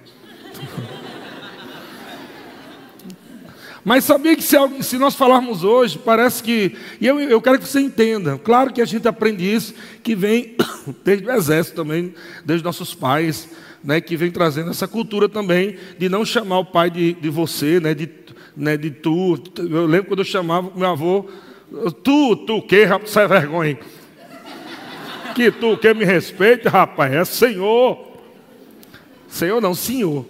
Mas 3.85 4.05
sabia 4.05 4.35
que 4.35 4.43
se, 4.43 4.57
se, 4.83 4.97
nós 4.97 5.15
falarmos 5.15 5.63
hoje, 5.63 5.99
parece 5.99 6.43
que. 6.43 6.75
E 6.99 7.07
eu, 7.07 7.21
eu 7.21 7.39
quero 7.43 7.59
que 7.59 7.69
você 7.69 7.81
entenda. 7.81 8.39
Claro 8.39 8.73
que 8.73 8.81
a 8.81 8.87
gente 8.87 9.07
aprende 9.07 9.45
isso, 9.45 9.75
que 10.03 10.15
vem 10.15 10.57
desde 11.05 11.27
o 11.27 11.33
exército 11.33 11.77
também, 11.77 12.15
desde 12.45 12.65
nossos 12.65 12.95
pais, 12.95 13.51
né, 13.85 14.01
que 14.01 14.17
vem 14.17 14.31
trazendo 14.31 14.71
essa 14.71 14.89
cultura 14.89 15.29
também 15.29 15.77
de 15.99 16.09
não 16.09 16.25
chamar 16.25 16.61
o 16.61 16.65
pai 16.65 16.91
de, 16.91 17.13
de 17.13 17.29
você, 17.29 17.79
né, 17.79 17.93
de, 17.93 18.09
né, 18.57 18.79
de 18.79 18.91
tu. 18.91 19.39
Eu 19.59 19.85
lembro 19.85 20.07
quando 20.07 20.21
eu 20.21 20.25
chamava 20.25 20.73
meu 20.75 20.89
avô, 20.89 21.29
Tu, 22.03 22.37
tu 22.47 22.63
que, 22.63 22.85
rapaz, 22.85 23.11
sem 23.11 23.27
vergonha. 23.27 23.79
Que 25.35 25.51
tu 25.51 25.77
que 25.77 25.95
me 25.95 26.05
respeita, 26.05 26.69
rapaz, 26.69 27.13
é 27.13 27.25
Senhor. 27.25 27.99
Senhor 29.29 29.61
não, 29.61 29.75
Senhor. 29.75 30.27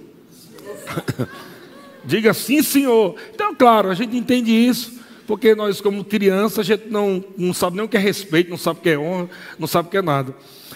Diga 2.05 2.33
sim, 2.35 2.63
Senhor. 2.63 3.15
Então, 3.35 3.55
claro, 3.55 3.91
a 3.91 3.95
gente 3.95 4.17
entende 4.17 4.51
isso, 4.51 5.01
porque 5.27 5.55
nós, 5.55 5.81
como 5.81 6.05
criança, 6.05 6.61
a 6.61 6.65
gente 6.65 6.89
não, 6.89 7.25
não 7.37 7.53
sabe 7.55 7.77
nem 7.77 7.85
o 7.85 7.89
que 7.89 7.97
é 7.97 8.01
respeito, 8.01 8.51
não 8.51 8.57
sabe 8.57 8.81
o 8.81 8.83
que 8.83 8.91
é 8.91 8.99
honra, 8.99 9.29
não 9.59 9.67
sabe 9.67 9.89
o 9.89 9.91
que 9.91 9.97
é 9.97 10.03
nada. 10.03 10.35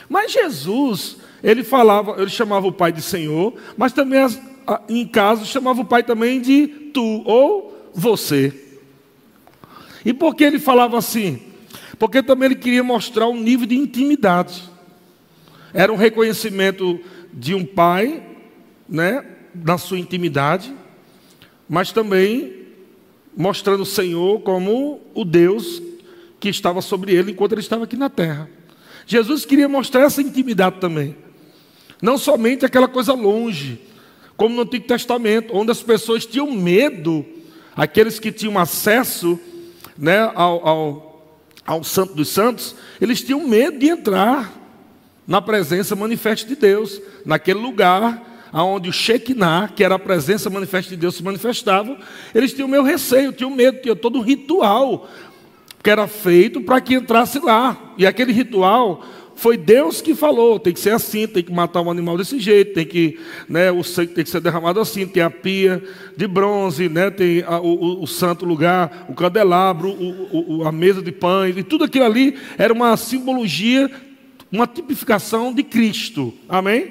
Mas 0.08 0.32
Jesus, 0.32 1.16
ele 1.42 1.64
falava, 1.64 2.20
ele 2.20 2.30
chamava 2.30 2.66
o 2.66 2.72
Pai 2.72 2.92
de 2.92 3.02
Senhor, 3.02 3.54
mas 3.76 3.92
também 3.92 4.20
em 4.88 5.06
casa 5.06 5.44
chamava 5.44 5.80
o 5.80 5.84
Pai 5.84 6.02
também 6.02 6.40
de 6.40 6.66
tu 6.92 7.22
ou 7.24 7.90
você. 7.94 8.52
E 10.04 10.12
por 10.12 10.34
que 10.34 10.44
ele 10.44 10.58
falava 10.58 10.98
assim? 10.98 11.42
Porque 11.98 12.22
também 12.22 12.46
ele 12.46 12.56
queria 12.56 12.82
mostrar 12.82 13.28
um 13.28 13.40
nível 13.40 13.66
de 13.66 13.76
intimidade. 13.76 14.62
Era 15.72 15.92
um 15.92 15.96
reconhecimento 15.96 17.00
de 17.32 17.54
um 17.54 17.64
pai, 17.64 18.22
né, 18.88 19.24
na 19.54 19.78
sua 19.78 19.98
intimidade, 19.98 20.74
mas 21.68 21.92
também 21.92 22.66
mostrando 23.36 23.82
o 23.82 23.86
Senhor 23.86 24.40
como 24.40 25.00
o 25.14 25.24
Deus 25.24 25.82
que 26.40 26.48
estava 26.48 26.80
sobre 26.80 27.14
ele 27.14 27.32
enquanto 27.32 27.52
ele 27.52 27.60
estava 27.60 27.84
aqui 27.84 27.96
na 27.96 28.08
terra. 28.08 28.48
Jesus 29.06 29.44
queria 29.44 29.68
mostrar 29.68 30.02
essa 30.02 30.22
intimidade 30.22 30.80
também. 30.80 31.16
Não 32.00 32.18
somente 32.18 32.64
aquela 32.64 32.88
coisa 32.88 33.12
longe, 33.12 33.80
como 34.36 34.54
no 34.54 34.62
Antigo 34.62 34.86
Testamento, 34.86 35.54
onde 35.56 35.70
as 35.70 35.82
pessoas 35.82 36.26
tinham 36.26 36.50
medo, 36.50 37.24
aqueles 37.74 38.18
que 38.18 38.32
tinham 38.32 38.58
acesso 38.58 39.38
né, 39.96 40.30
ao, 40.34 40.66
ao, 40.66 41.05
ao 41.66 41.82
Santo 41.82 42.14
dos 42.14 42.28
Santos, 42.28 42.74
eles 43.00 43.22
tinham 43.22 43.46
medo 43.46 43.78
de 43.78 43.88
entrar 43.88 44.52
na 45.26 45.42
presença 45.42 45.96
manifesta 45.96 46.46
de 46.46 46.54
Deus, 46.54 47.00
naquele 47.24 47.58
lugar 47.58 48.22
onde 48.52 48.88
o 48.88 48.92
Shekinah, 48.92 49.68
que 49.74 49.84
era 49.84 49.96
a 49.96 49.98
presença 49.98 50.48
manifesta 50.48 50.90
de 50.90 50.96
Deus, 50.96 51.16
se 51.16 51.22
manifestava, 51.22 51.98
eles 52.34 52.52
tinham 52.52 52.68
meu 52.68 52.82
receio, 52.82 53.32
tinham 53.32 53.50
medo, 53.50 53.82
tinha 53.82 53.96
todo 53.96 54.18
um 54.18 54.22
ritual 54.22 55.08
que 55.82 55.90
era 55.90 56.06
feito 56.06 56.60
para 56.60 56.80
que 56.80 56.94
entrasse 56.94 57.38
lá. 57.38 57.94
E 57.98 58.06
aquele 58.06 58.32
ritual 58.32 59.04
foi 59.36 59.58
Deus 59.58 60.00
que 60.00 60.14
falou, 60.14 60.58
tem 60.58 60.72
que 60.72 60.80
ser 60.80 60.90
assim, 60.90 61.26
tem 61.26 61.42
que 61.42 61.52
matar 61.52 61.82
um 61.82 61.90
animal 61.90 62.16
desse 62.16 62.40
jeito, 62.40 62.72
tem 62.72 62.86
que, 62.86 63.20
né, 63.46 63.70
o 63.70 63.84
sangue 63.84 64.14
tem 64.14 64.24
que 64.24 64.30
ser 64.30 64.40
derramado 64.40 64.80
assim, 64.80 65.06
tem 65.06 65.22
a 65.22 65.28
pia 65.28 65.82
de 66.16 66.26
bronze, 66.26 66.88
né, 66.88 67.10
tem 67.10 67.42
a, 67.42 67.60
o, 67.60 68.02
o, 68.02 68.06
santo 68.06 68.46
lugar, 68.46 69.04
o 69.10 69.14
candelabro, 69.14 69.90
o, 69.90 70.56
o, 70.60 70.66
a 70.66 70.72
mesa 70.72 71.02
de 71.02 71.12
pães, 71.12 71.54
e 71.54 71.62
tudo 71.62 71.84
aquilo 71.84 72.06
ali 72.06 72.34
era 72.56 72.72
uma 72.72 72.96
simbologia, 72.96 73.90
uma 74.50 74.66
tipificação 74.66 75.52
de 75.52 75.62
Cristo, 75.62 76.32
amém? 76.48 76.90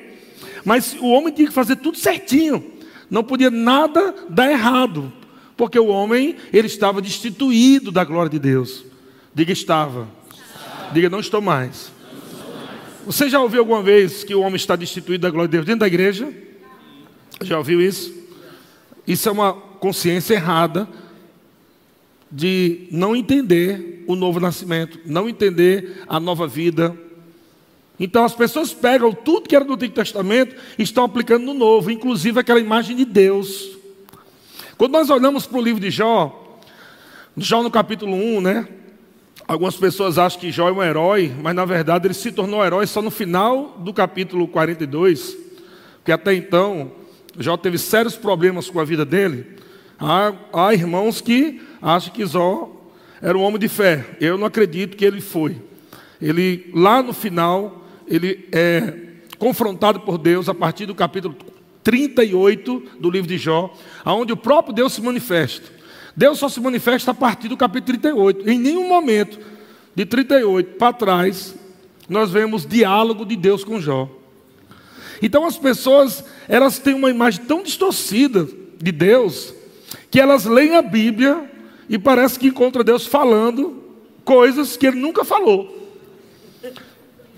Mas 0.63 0.95
o 0.99 1.07
homem 1.07 1.33
tinha 1.33 1.47
que 1.47 1.53
fazer 1.53 1.77
tudo 1.77 1.97
certinho, 1.97 2.63
não 3.09 3.23
podia 3.23 3.49
nada 3.49 4.13
dar 4.29 4.51
errado, 4.51 5.11
porque 5.57 5.79
o 5.79 5.87
homem, 5.87 6.35
ele 6.53 6.67
estava 6.67 7.01
destituído 7.01 7.91
da 7.91 8.03
glória 8.03 8.29
de 8.29 8.37
Deus, 8.37 8.85
diga 9.33 9.51
estava, 9.51 10.07
diga 10.93 11.09
não 11.09 11.19
estou 11.19 11.41
mais, 11.41 11.94
você 13.05 13.29
já 13.29 13.39
ouviu 13.39 13.59
alguma 13.59 13.83
vez 13.83 14.24
que 14.24 14.33
o 14.33 14.41
homem 14.41 14.55
está 14.55 14.75
destituído 14.75 15.21
da 15.21 15.29
glória 15.29 15.47
de 15.47 15.51
Deus 15.51 15.65
dentro 15.65 15.81
da 15.81 15.88
igreja? 15.88 16.33
Já 17.41 17.57
ouviu 17.57 17.79
isso? 17.79 18.12
Isso 19.07 19.29
é 19.29 19.31
uma 19.31 19.53
consciência 19.53 20.33
errada 20.33 20.88
de 22.31 22.88
não 22.91 23.15
entender 23.15 24.03
o 24.07 24.15
novo 24.15 24.39
nascimento, 24.39 25.00
não 25.05 25.29
entender 25.29 26.03
a 26.07 26.19
nova 26.19 26.47
vida. 26.47 26.97
Então 28.00 28.25
as 28.25 28.33
pessoas 28.33 28.74
pegam 28.74 29.13
tudo 29.13 29.47
que 29.47 29.55
era 29.55 29.63
do 29.63 29.74
Antigo 29.74 29.93
Testamento 29.93 30.55
e 30.77 30.81
estão 30.81 31.03
aplicando 31.03 31.45
no 31.45 31.53
novo, 31.53 31.91
inclusive 31.91 32.39
aquela 32.39 32.59
imagem 32.59 32.95
de 32.95 33.05
Deus. 33.05 33.77
Quando 34.77 34.93
nós 34.93 35.12
olhamos 35.12 35.45
para 35.45 35.59
o 35.59 35.62
livro 35.62 35.79
de 35.79 35.91
Jó, 35.91 36.59
Jó 37.38 37.62
no 37.62 37.69
capítulo 37.69 38.15
1, 38.15 38.41
né? 38.41 38.67
Algumas 39.47 39.75
pessoas 39.75 40.17
acham 40.17 40.39
que 40.39 40.51
Jó 40.51 40.69
é 40.69 40.71
um 40.71 40.81
herói, 40.81 41.31
mas 41.39 41.53
na 41.53 41.65
verdade 41.65 42.07
ele 42.07 42.15
se 42.15 42.31
tornou 42.31 42.65
herói 42.65 42.87
só 42.87 42.99
no 42.99 43.11
final 43.11 43.77
do 43.79 43.93
capítulo 43.93 44.47
42, 44.47 45.37
porque 45.97 46.11
até 46.11 46.33
então 46.33 46.91
Jó 47.37 47.55
teve 47.55 47.77
sérios 47.77 48.15
problemas 48.15 48.71
com 48.71 48.79
a 48.79 48.83
vida 48.83 49.05
dele. 49.05 49.45
Há, 49.99 50.33
há 50.51 50.73
irmãos 50.73 51.21
que 51.21 51.61
acham 51.79 52.11
que 52.11 52.25
Jó 52.25 52.71
era 53.21 53.37
um 53.37 53.41
homem 53.41 53.59
de 53.59 53.67
fé. 53.67 54.17
Eu 54.19 54.35
não 54.35 54.47
acredito 54.47 54.97
que 54.97 55.05
ele 55.05 55.21
foi. 55.21 55.55
Ele, 56.19 56.71
lá 56.73 57.03
no 57.03 57.13
final, 57.13 57.85
ele 58.07 58.49
é 58.51 58.93
confrontado 59.37 59.99
por 59.99 60.17
Deus 60.17 60.49
a 60.49 60.55
partir 60.55 60.87
do 60.87 60.95
capítulo 60.95 61.35
38 61.83 62.83
do 62.99 63.11
livro 63.11 63.27
de 63.27 63.37
Jó, 63.37 63.71
onde 64.05 64.33
o 64.33 64.37
próprio 64.37 64.73
Deus 64.73 64.93
se 64.93 65.01
manifesta. 65.03 65.75
Deus 66.15 66.39
só 66.39 66.48
se 66.48 66.60
manifesta 66.60 67.12
a 67.12 67.13
partir 67.13 67.48
do 67.48 67.57
capítulo 67.57 68.00
38. 68.00 68.50
Em 68.50 68.57
nenhum 68.57 68.88
momento, 68.88 69.39
de 69.93 70.05
38 70.05 70.75
para 70.77 70.93
trás, 70.93 71.55
nós 72.07 72.31
vemos 72.31 72.65
diálogo 72.65 73.25
de 73.25 73.36
Deus 73.36 73.63
com 73.63 73.81
Jó. 73.81 74.10
Então 75.22 75.45
as 75.45 75.57
pessoas, 75.57 76.24
elas 76.48 76.79
têm 76.79 76.93
uma 76.93 77.10
imagem 77.10 77.43
tão 77.45 77.63
distorcida 77.63 78.48
de 78.77 78.91
Deus, 78.91 79.53
que 80.12 80.19
elas 80.19 80.45
leem 80.45 80.75
a 80.75 80.81
Bíblia 80.81 81.50
e 81.89 81.98
parece 81.98 82.39
que 82.39 82.48
encontra 82.48 82.84
Deus 82.84 83.05
falando 83.05 83.84
coisas 84.24 84.75
que 84.77 84.88
ele 84.88 85.00
nunca 85.00 85.24
falou. 85.24 85.74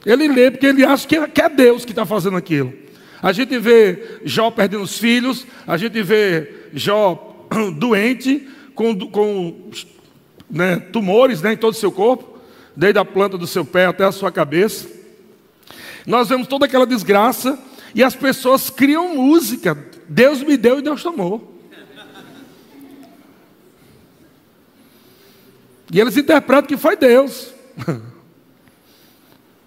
Ele 0.05 0.27
lê 0.27 0.51
porque 0.51 0.67
ele 0.67 0.86
acha 0.86 1.07
que 1.07 1.41
é 1.41 1.50
Deus 1.50 1.84
que 1.84 1.91
está 1.91 2.05
fazendo 2.05 2.38
aquilo. 2.38 2.74
A 3.22 3.31
gente 3.31 3.57
vê 3.57 4.19
Jó 4.24 4.51
perdendo 4.51 4.84
os 4.84 4.98
filhos, 4.98 5.46
a 5.65 5.75
gente 5.77 6.01
vê 6.01 6.67
Jó 6.74 7.46
doente, 7.77 8.48
com, 8.77 8.96
com 9.10 9.72
né, 10.48 10.77
tumores 10.77 11.41
né, 11.41 11.53
em 11.53 11.57
todo 11.57 11.74
o 11.74 11.77
seu 11.77 11.91
corpo, 11.91 12.38
desde 12.75 13.00
a 13.00 13.03
planta 13.03 13.36
do 13.36 13.48
seu 13.48 13.65
pé 13.65 13.88
até 13.88 14.05
a 14.05 14.12
sua 14.12 14.31
cabeça. 14.31 14.88
Nós 16.05 16.29
vemos 16.29 16.48
toda 16.48 16.65
aquela 16.65 16.86
desgraça 16.86 17.57
e 17.96 18.03
as 18.03 18.15
pessoas 18.15 18.69
criam 18.69 19.15
música. 19.15 19.75
Deus 20.07 20.43
me 20.43 20.55
deu 20.55 20.77
e 20.77 20.84
Deus 20.84 21.01
tomou. 21.01 21.60
E 25.91 26.00
eles 26.00 26.15
interpretam 26.15 26.67
que 26.67 26.77
foi 26.77 26.96
Deus. 26.96 27.53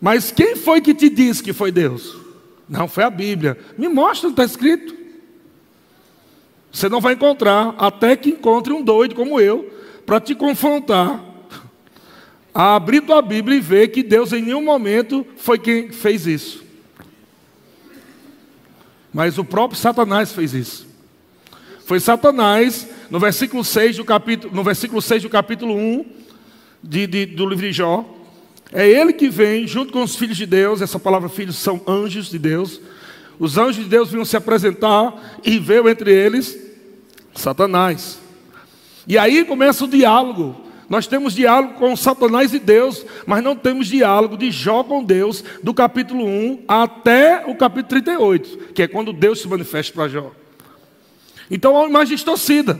Mas 0.00 0.31
quem 0.31 0.55
foi 0.55 0.81
que 0.81 0.95
te 0.95 1.11
disse 1.11 1.43
que 1.43 1.52
foi 1.52 1.73
Deus? 1.73 2.17
Não, 2.69 2.87
foi 2.87 3.02
a 3.02 3.11
Bíblia. 3.11 3.59
Me 3.76 3.88
mostra, 3.88 4.31
está 4.31 4.45
escrito. 4.45 5.00
Você 6.73 6.89
não 6.89 7.00
vai 7.00 7.15
encontrar, 7.15 7.75
até 7.79 8.17
que 8.17 8.31
encontre 8.31 8.73
um 8.73 8.83
doido 8.83 9.15
como 9.15 9.41
eu, 9.41 9.71
para 10.07 10.21
te 10.21 10.35
confrontar, 10.35 11.23
a 12.55 12.75
abrir 12.75 13.00
tua 13.00 13.21
Bíblia 13.21 13.59
e 13.59 13.61
ver 13.61 13.89
que 13.89 14.03
Deus 14.03 14.33
em 14.33 14.43
nenhum 14.43 14.62
momento 14.62 15.27
foi 15.37 15.59
quem 15.59 15.91
fez 15.91 16.27
isso. 16.27 16.65
Mas 19.12 19.39
o 19.39 19.45
próprio 19.45 19.79
Satanás 19.79 20.33
fez 20.33 20.55
isso. 20.55 20.87
Foi 21.85 21.99
Satanás, 21.99 22.87
no 23.11 23.19
versículo 23.19 23.65
6 23.65 23.97
do 23.97 24.05
capítulo, 24.05 24.55
no 24.55 24.62
versículo 24.62 25.03
6 25.03 25.25
do 25.25 25.29
capítulo 25.29 25.75
1 25.75 26.05
de, 26.81 27.07
de, 27.07 27.27
do 27.27 27.47
livro 27.47 27.67
de 27.67 27.73
Jó. 27.73 28.09
É 28.73 28.89
ele 28.89 29.12
que 29.12 29.29
vem, 29.29 29.67
junto 29.67 29.93
com 29.93 30.03
os 30.03 30.15
filhos 30.15 30.37
de 30.37 30.47
Deus, 30.47 30.81
essa 30.81 31.00
palavra 31.00 31.29
filhos 31.29 31.57
são 31.57 31.81
anjos 31.89 32.31
de 32.31 32.39
Deus, 32.39 32.81
os 33.40 33.56
anjos 33.56 33.82
de 33.82 33.90
Deus 33.90 34.11
vinham 34.11 34.25
se 34.25 34.37
apresentar 34.37 35.40
e 35.42 35.59
veio 35.59 35.88
entre 35.88 36.12
eles 36.12 36.56
Satanás. 37.35 38.20
E 39.09 39.16
aí 39.16 39.47
começa 39.47 39.87
o 39.87 39.88
diálogo. 39.88 40.54
Nós 40.90 41.06
temos 41.06 41.35
diálogo 41.35 41.75
com 41.75 41.97
Satanás 41.97 42.52
e 42.52 42.59
Deus, 42.59 43.06
mas 43.25 43.42
não 43.42 43.56
temos 43.56 43.87
diálogo 43.87 44.37
de 44.37 44.50
Jó 44.50 44.85
com 44.85 45.02
Deus, 45.02 45.42
do 45.62 45.73
capítulo 45.73 46.26
1 46.26 46.64
até 46.68 47.44
o 47.47 47.54
capítulo 47.54 47.88
38, 47.88 48.75
que 48.75 48.82
é 48.82 48.88
quando 48.88 49.12
Deus 49.12 49.40
se 49.40 49.49
manifesta 49.49 49.94
para 49.94 50.09
Jó. 50.09 50.32
Então 51.50 51.75
há 51.76 51.80
uma 51.80 51.88
imagem 51.88 52.16
distorcida. 52.16 52.78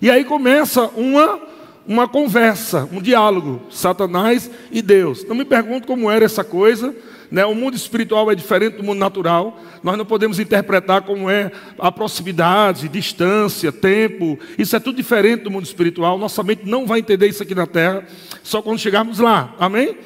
E 0.00 0.10
aí 0.10 0.24
começa 0.24 0.84
uma, 0.96 1.38
uma 1.86 2.08
conversa, 2.08 2.88
um 2.90 3.02
diálogo, 3.02 3.60
Satanás 3.70 4.50
e 4.70 4.80
Deus. 4.80 5.24
Não 5.24 5.36
me 5.36 5.44
pergunto 5.44 5.86
como 5.86 6.10
era 6.10 6.24
essa 6.24 6.44
coisa, 6.44 6.94
né? 7.30 7.44
O 7.44 7.54
mundo 7.54 7.76
espiritual 7.76 8.30
é 8.30 8.34
diferente 8.34 8.76
do 8.76 8.82
mundo 8.82 8.98
natural. 8.98 9.60
Nós 9.82 9.96
não 9.96 10.04
podemos 10.04 10.38
interpretar 10.38 11.02
como 11.02 11.30
é 11.30 11.52
a 11.78 11.92
proximidade, 11.92 12.88
distância, 12.88 13.70
tempo. 13.70 14.38
Isso 14.58 14.74
é 14.74 14.80
tudo 14.80 14.96
diferente 14.96 15.44
do 15.44 15.50
mundo 15.50 15.64
espiritual. 15.64 16.18
Nossa 16.18 16.42
mente 16.42 16.62
não 16.64 16.86
vai 16.86 17.00
entender 17.00 17.28
isso 17.28 17.42
aqui 17.42 17.54
na 17.54 17.66
terra, 17.66 18.04
só 18.42 18.62
quando 18.62 18.78
chegarmos 18.78 19.18
lá. 19.18 19.54
Amém? 19.58 19.96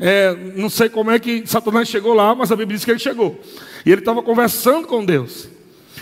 É, 0.00 0.36
não 0.54 0.70
sei 0.70 0.88
como 0.88 1.10
é 1.10 1.18
que 1.18 1.42
Satanás 1.46 1.88
chegou 1.88 2.14
lá, 2.14 2.34
mas 2.34 2.52
a 2.52 2.56
Bíblia 2.56 2.76
diz 2.76 2.84
que 2.84 2.90
ele 2.90 3.00
chegou. 3.00 3.40
E 3.84 3.90
ele 3.90 4.00
estava 4.00 4.22
conversando 4.22 4.86
com 4.86 5.04
Deus. 5.04 5.48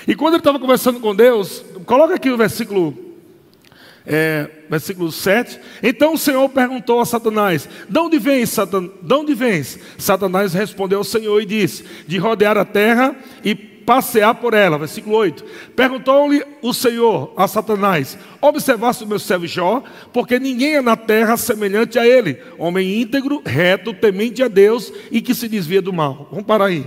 E 0.06 0.14
quando 0.14 0.35
ele 0.35 0.40
estava 0.40 0.58
conversando 0.58 1.00
com 1.00 1.14
Deus, 1.14 1.64
coloca 1.87 2.14
aqui 2.14 2.30
o 2.30 2.37
versículo 2.37 3.05
é, 4.06 4.48
versículo 4.70 5.10
7. 5.10 5.58
Então 5.82 6.14
o 6.14 6.18
Senhor 6.18 6.48
perguntou 6.48 7.00
a 7.00 7.06
Satanás: 7.06 7.68
De 7.88 7.98
onde 7.98 8.18
vens, 8.18 8.50
Satan... 8.50 8.88
de 9.26 9.34
vens? 9.34 9.78
Satanás 9.98 10.54
respondeu 10.54 10.98
ao 10.98 11.04
Senhor 11.04 11.40
e 11.42 11.46
disse: 11.46 11.84
De 12.06 12.18
rodear 12.18 12.56
a 12.56 12.64
terra 12.64 13.16
e 13.44 13.54
passear 13.54 14.34
por 14.34 14.52
ela. 14.52 14.76
Versículo 14.78 15.16
8. 15.16 15.44
Perguntou-lhe 15.75 16.44
o 16.60 16.75
Senhor 16.75 17.32
a 17.36 17.48
Satanás: 17.48 18.18
Observaste 18.40 19.04
o 19.04 19.06
meu 19.06 19.18
servo 19.18 19.46
Jó, 19.46 19.82
porque 20.12 20.38
ninguém 20.38 20.76
é 20.76 20.82
na 20.82 20.96
terra 20.96 21.36
semelhante 21.36 21.98
a 21.98 22.06
ele, 22.06 22.38
homem 22.58 23.00
íntegro, 23.00 23.40
reto, 23.44 23.94
temente 23.94 24.42
a 24.42 24.48
Deus 24.48 24.92
e 25.10 25.20
que 25.20 25.34
se 25.34 25.48
desvia 25.48 25.80
do 25.80 25.92
mal. 25.92 26.28
Vamos 26.30 26.46
parar 26.46 26.66
aí. 26.66 26.86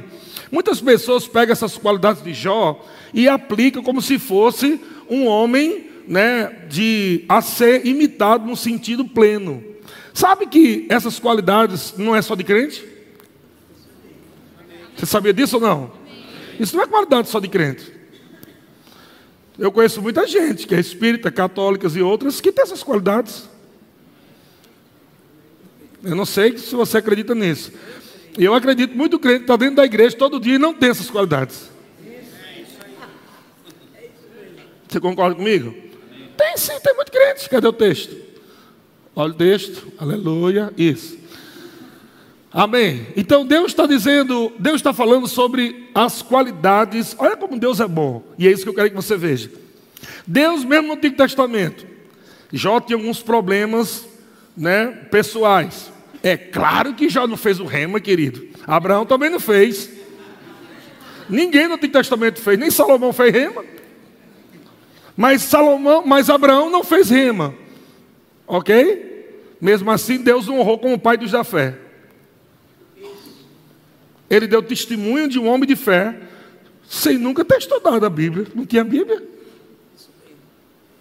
Muitas 0.52 0.82
pessoas 0.82 1.28
pegam 1.28 1.54
essas 1.54 1.78
qualidades 1.78 2.24
de 2.24 2.34
Jó 2.34 2.84
e 3.14 3.28
aplicam 3.28 3.84
como 3.84 4.02
se 4.02 4.18
fosse 4.18 4.82
um 5.10 5.28
homem 5.28 5.89
né, 6.10 6.66
de 6.68 7.24
a 7.30 7.40
ser 7.40 7.86
imitado 7.86 8.44
no 8.44 8.58
sentido 8.58 9.06
pleno. 9.06 9.64
Sabe 10.12 10.48
que 10.48 10.88
essas 10.90 11.20
qualidades 11.20 11.94
não 11.96 12.16
é 12.16 12.22
só 12.22 12.34
de 12.34 12.44
crente? 12.44 12.84
Você 14.98 15.06
sabia 15.06 15.32
disso 15.32 15.58
ou 15.58 15.62
não? 15.62 15.92
Isso 16.60 16.76
não 16.76 16.84
é 16.84 16.88
qualidade 16.88 17.30
só 17.30 17.40
de 17.40 17.48
crente. 17.48 17.94
Eu 19.58 19.72
conheço 19.72 20.02
muita 20.02 20.26
gente 20.26 20.66
que 20.66 20.74
é 20.74 20.80
espírita, 20.80 21.32
católicas 21.32 21.96
e 21.96 22.02
outras 22.02 22.42
que 22.42 22.52
tem 22.52 22.64
essas 22.64 22.82
qualidades. 22.82 23.48
Eu 26.04 26.16
não 26.16 26.26
sei 26.26 26.58
se 26.58 26.74
você 26.74 26.98
acredita 26.98 27.36
nisso. 27.36 27.72
Eu 28.36 28.56
acredito 28.56 28.98
muito 28.98 29.20
crente 29.20 29.42
está 29.42 29.56
dentro 29.56 29.76
da 29.76 29.86
igreja 29.86 30.18
todo 30.18 30.40
dia 30.40 30.56
e 30.56 30.60
não 30.60 30.74
tem 30.74 30.90
essas 30.90 31.10
qualidades. 31.10 31.70
Você 34.88 35.00
concorda 35.00 35.36
comigo? 35.36 35.89
Tem 36.40 36.56
sim, 36.56 36.80
tem 36.82 36.96
muito 36.96 37.12
crente. 37.12 37.50
Cadê 37.50 37.68
o 37.68 37.74
texto? 37.74 38.16
Olha 39.14 39.32
o 39.32 39.36
texto. 39.36 39.92
Aleluia. 39.98 40.74
Isso. 40.78 41.20
Amém. 42.50 43.08
Então 43.18 43.46
Deus 43.46 43.68
está 43.68 43.86
dizendo, 43.86 44.50
Deus 44.58 44.78
está 44.78 44.94
falando 44.94 45.28
sobre 45.28 45.90
as 45.94 46.22
qualidades. 46.22 47.14
Olha 47.20 47.36
como 47.36 47.60
Deus 47.60 47.82
é 47.82 47.88
bom. 47.90 48.24
E 48.38 48.48
é 48.48 48.52
isso 48.52 48.64
que 48.64 48.70
eu 48.70 48.74
quero 48.74 48.90
que 48.90 48.96
você 48.96 49.18
veja. 49.18 49.52
Deus, 50.26 50.64
mesmo 50.64 50.88
no 50.88 50.94
Antigo 50.94 51.18
Testamento, 51.18 51.86
Jó 52.54 52.80
tinha 52.80 52.96
alguns 52.96 53.22
problemas 53.22 54.08
né, 54.56 54.88
pessoais. 55.12 55.92
É 56.24 56.38
claro 56.38 56.94
que 56.94 57.10
Jó 57.10 57.28
não 57.28 57.36
fez 57.36 57.60
o 57.60 57.66
rema, 57.66 58.00
querido. 58.00 58.48
Abraão 58.66 59.06
também 59.06 59.30
não 59.30 59.42
fez. 59.42 59.90
Ninguém 61.28 61.68
no 61.68 61.74
Antigo 61.74 61.92
Testamento 61.92 62.40
fez, 62.40 62.58
nem 62.58 62.72
Salomão 62.72 63.12
fez 63.12 63.34
rema. 63.34 63.62
Mas 65.20 65.42
Salomão, 65.42 66.06
mas 66.06 66.30
Abraão 66.30 66.70
não 66.70 66.82
fez 66.82 67.10
rima. 67.10 67.54
Ok? 68.48 69.52
Mesmo 69.60 69.92
assim, 69.92 70.18
Deus 70.18 70.48
o 70.48 70.54
honrou 70.54 70.80
como 70.80 70.98
pai 70.98 71.18
dos 71.18 71.32
da 71.32 71.44
fé. 71.44 71.78
Ele 74.30 74.48
deu 74.48 74.64
testemunho 74.64 75.28
de 75.28 75.38
um 75.38 75.50
homem 75.50 75.68
de 75.68 75.76
fé, 75.76 76.18
sem 76.88 77.18
nunca 77.18 77.44
ter 77.44 77.58
estudado 77.58 78.06
a 78.06 78.10
Bíblia. 78.10 78.48
Não 78.56 78.66
tinha 78.66 78.82
Bíblia? 78.82 79.22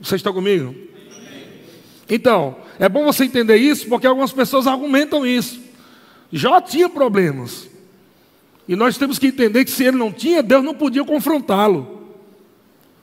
Vocês 0.00 0.18
estão 0.18 0.32
comigo? 0.32 0.74
Então, 2.10 2.56
é 2.80 2.88
bom 2.88 3.04
você 3.04 3.22
entender 3.22 3.58
isso, 3.58 3.86
porque 3.86 4.08
algumas 4.08 4.32
pessoas 4.32 4.66
argumentam 4.66 5.24
isso. 5.24 5.60
Já 6.32 6.60
tinha 6.60 6.88
problemas. 6.88 7.68
E 8.66 8.74
nós 8.74 8.98
temos 8.98 9.16
que 9.16 9.28
entender 9.28 9.64
que 9.64 9.70
se 9.70 9.84
ele 9.84 9.96
não 9.96 10.10
tinha, 10.10 10.42
Deus 10.42 10.64
não 10.64 10.74
podia 10.74 11.04
confrontá-lo. 11.04 11.97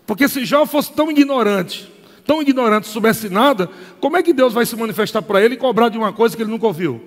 Porque 0.05 0.27
se 0.27 0.45
Jó 0.45 0.65
fosse 0.65 0.91
tão 0.93 1.09
ignorante, 1.09 1.91
tão 2.25 2.41
ignorante, 2.41 2.88
soubesse 2.88 3.29
nada, 3.29 3.69
como 4.00 4.17
é 4.17 4.24
que 4.24 4.33
Deus 4.33 4.53
vai 4.53 4.65
se 4.65 4.75
manifestar 4.75 5.21
para 5.21 5.43
ele 5.43 5.55
e 5.55 5.57
cobrar 5.57 5.89
de 5.89 5.97
uma 5.97 6.13
coisa 6.13 6.35
que 6.35 6.43
ele 6.43 6.51
nunca 6.51 6.67
ouviu? 6.67 7.01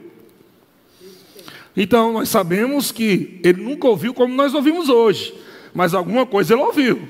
Então, 1.76 2.14
nós 2.14 2.28
sabemos 2.28 2.90
que 2.90 3.40
ele 3.44 3.62
nunca 3.62 3.86
ouviu 3.86 4.12
como 4.12 4.34
nós 4.34 4.52
ouvimos 4.52 4.88
hoje, 4.88 5.32
mas 5.72 5.94
alguma 5.94 6.26
coisa 6.26 6.54
ele 6.54 6.62
ouviu, 6.62 7.08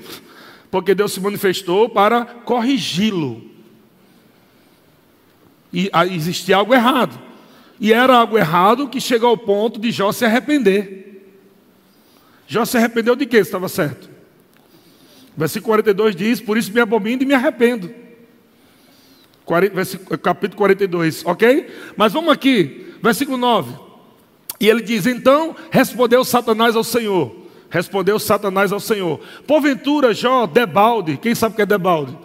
porque 0.69 0.93
Deus 0.93 1.11
se 1.11 1.19
manifestou 1.19 1.89
para 1.89 2.23
corrigi-lo. 2.25 3.49
E 5.73 5.89
existia 6.11 6.57
algo 6.57 6.73
errado, 6.73 7.19
e 7.79 7.93
era 7.93 8.15
algo 8.15 8.37
errado 8.37 8.87
que 8.87 9.01
chegou 9.01 9.29
ao 9.29 9.37
ponto 9.37 9.79
de 9.79 9.91
Jó 9.91 10.11
se 10.11 10.25
arrepender. 10.25 11.25
Jó 12.47 12.65
se 12.65 12.77
arrependeu 12.77 13.15
de 13.15 13.25
quê? 13.25 13.37
Estava 13.37 13.69
certo. 13.69 14.08
Versículo 15.39 15.67
42 15.67 16.15
diz: 16.17 16.41
Por 16.41 16.57
isso 16.57 16.73
me 16.73 16.81
abomino 16.81 17.23
e 17.23 17.25
me 17.25 17.33
arrependo. 17.33 17.89
Capítulo 20.21 20.57
42, 20.57 21.25
ok? 21.25 21.73
Mas 21.95 22.11
vamos 22.11 22.33
aqui, 22.33 22.93
versículo 23.01 23.37
9. 23.37 23.73
E 24.59 24.67
ele 24.67 24.81
diz: 24.81 25.05
Então 25.05 25.55
respondeu 25.71 26.25
Satanás 26.25 26.75
ao 26.75 26.83
Senhor. 26.83 27.33
Respondeu 27.69 28.19
Satanás 28.19 28.73
ao 28.73 28.81
Senhor: 28.81 29.21
Porventura, 29.47 30.13
Jó, 30.13 30.45
debalde. 30.45 31.15
Quem 31.15 31.33
sabe 31.33 31.53
o 31.53 31.55
que 31.55 31.61
é 31.61 31.65
debalde? 31.65 32.17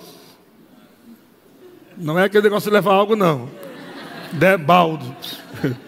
Não 1.96 2.18
é 2.18 2.24
aquele 2.24 2.42
negócio 2.42 2.68
de 2.68 2.74
levar 2.74 2.94
algo, 2.94 3.14
não. 3.14 3.48
Debalde. 4.32 5.06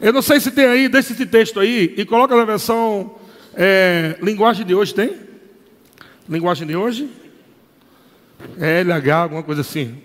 Eu 0.00 0.14
não 0.14 0.22
sei 0.22 0.40
se 0.40 0.50
tem 0.50 0.64
aí, 0.64 0.88
deixa 0.88 1.12
esse 1.12 1.26
texto 1.26 1.60
aí 1.60 1.92
e 1.94 2.06
coloca 2.06 2.34
na 2.34 2.46
versão 2.46 3.18
é, 3.60 4.16
linguagem 4.22 4.64
de 4.64 4.72
hoje 4.72 4.94
tem? 4.94 5.16
Linguagem 6.28 6.64
de 6.64 6.76
hoje? 6.76 7.10
É 8.56 8.84
LH, 8.84 9.22
alguma 9.22 9.42
coisa 9.42 9.62
assim. 9.62 10.00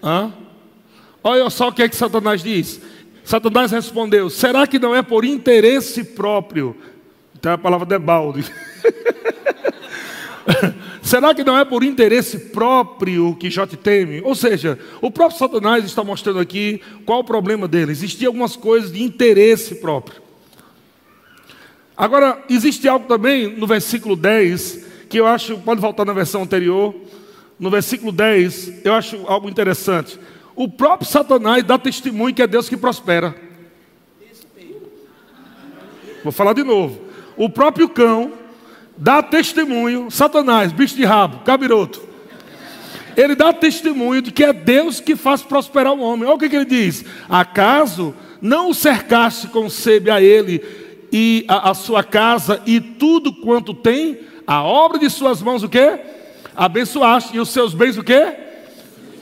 Hã? 0.00 0.32
Olha 1.22 1.50
só 1.50 1.68
o 1.68 1.72
que 1.72 1.82
é 1.82 1.88
que 1.88 1.96
Satanás 1.96 2.44
diz. 2.44 2.80
Satanás 3.24 3.72
respondeu: 3.72 4.30
Será 4.30 4.68
que 4.68 4.78
não 4.78 4.94
é 4.94 5.02
por 5.02 5.24
interesse 5.24 6.04
próprio? 6.04 6.76
Então 7.36 7.50
é 7.50 7.56
a 7.56 7.58
palavra 7.58 7.86
debalde. 7.86 8.44
Será 11.02 11.34
que 11.34 11.42
não 11.42 11.58
é 11.58 11.64
por 11.64 11.82
interesse 11.82 12.38
próprio 12.38 13.34
que 13.34 13.50
Jó 13.50 13.66
te 13.66 13.76
teme? 13.76 14.20
Ou 14.22 14.36
seja, 14.36 14.78
o 15.00 15.10
próprio 15.10 15.38
Satanás 15.40 15.84
está 15.84 16.04
mostrando 16.04 16.38
aqui 16.38 16.80
qual 17.04 17.18
o 17.18 17.24
problema 17.24 17.66
dele. 17.66 17.90
Existiam 17.90 18.28
algumas 18.28 18.54
coisas 18.54 18.92
de 18.92 19.02
interesse 19.02 19.74
próprio. 19.74 20.29
Agora, 22.00 22.42
existe 22.48 22.88
algo 22.88 23.06
também 23.06 23.46
no 23.58 23.66
versículo 23.66 24.16
10, 24.16 24.86
que 25.06 25.20
eu 25.20 25.26
acho, 25.26 25.58
pode 25.58 25.82
voltar 25.82 26.06
na 26.06 26.14
versão 26.14 26.44
anterior, 26.44 26.94
no 27.58 27.68
versículo 27.68 28.10
10, 28.10 28.86
eu 28.86 28.94
acho 28.94 29.22
algo 29.26 29.50
interessante. 29.50 30.18
O 30.56 30.66
próprio 30.66 31.06
Satanás 31.06 31.62
dá 31.62 31.76
testemunho 31.76 32.34
que 32.34 32.40
é 32.40 32.46
Deus 32.46 32.70
que 32.70 32.76
prospera. 32.78 33.36
Vou 36.24 36.32
falar 36.32 36.54
de 36.54 36.64
novo. 36.64 37.02
O 37.36 37.50
próprio 37.50 37.86
cão 37.86 38.32
dá 38.96 39.22
testemunho, 39.22 40.10
Satanás, 40.10 40.72
bicho 40.72 40.96
de 40.96 41.04
rabo, 41.04 41.40
cabiroto. 41.44 42.00
Ele 43.14 43.34
dá 43.34 43.52
testemunho 43.52 44.22
de 44.22 44.32
que 44.32 44.42
é 44.42 44.54
Deus 44.54 45.00
que 45.00 45.14
faz 45.14 45.42
prosperar 45.42 45.92
o 45.92 46.00
homem. 46.00 46.24
Olha 46.24 46.36
o 46.36 46.38
que, 46.38 46.48
que 46.48 46.56
ele 46.56 46.64
diz: 46.64 47.04
Acaso 47.28 48.14
não 48.40 48.70
o 48.70 48.74
cercaste 48.74 49.48
com 49.48 49.68
sebe 49.68 50.10
a 50.10 50.22
ele 50.22 50.79
e 51.12 51.44
a, 51.48 51.70
a 51.70 51.74
sua 51.74 52.02
casa 52.02 52.62
e 52.66 52.80
tudo 52.80 53.32
quanto 53.32 53.74
tem, 53.74 54.20
a 54.46 54.62
obra 54.62 54.98
de 54.98 55.08
suas 55.10 55.42
mãos 55.42 55.62
o 55.62 55.68
quê? 55.68 55.98
Abençoaste. 56.56 57.36
E 57.36 57.40
os 57.40 57.48
seus 57.50 57.74
bens 57.74 57.96
o 57.96 58.02
quê? 58.02 58.34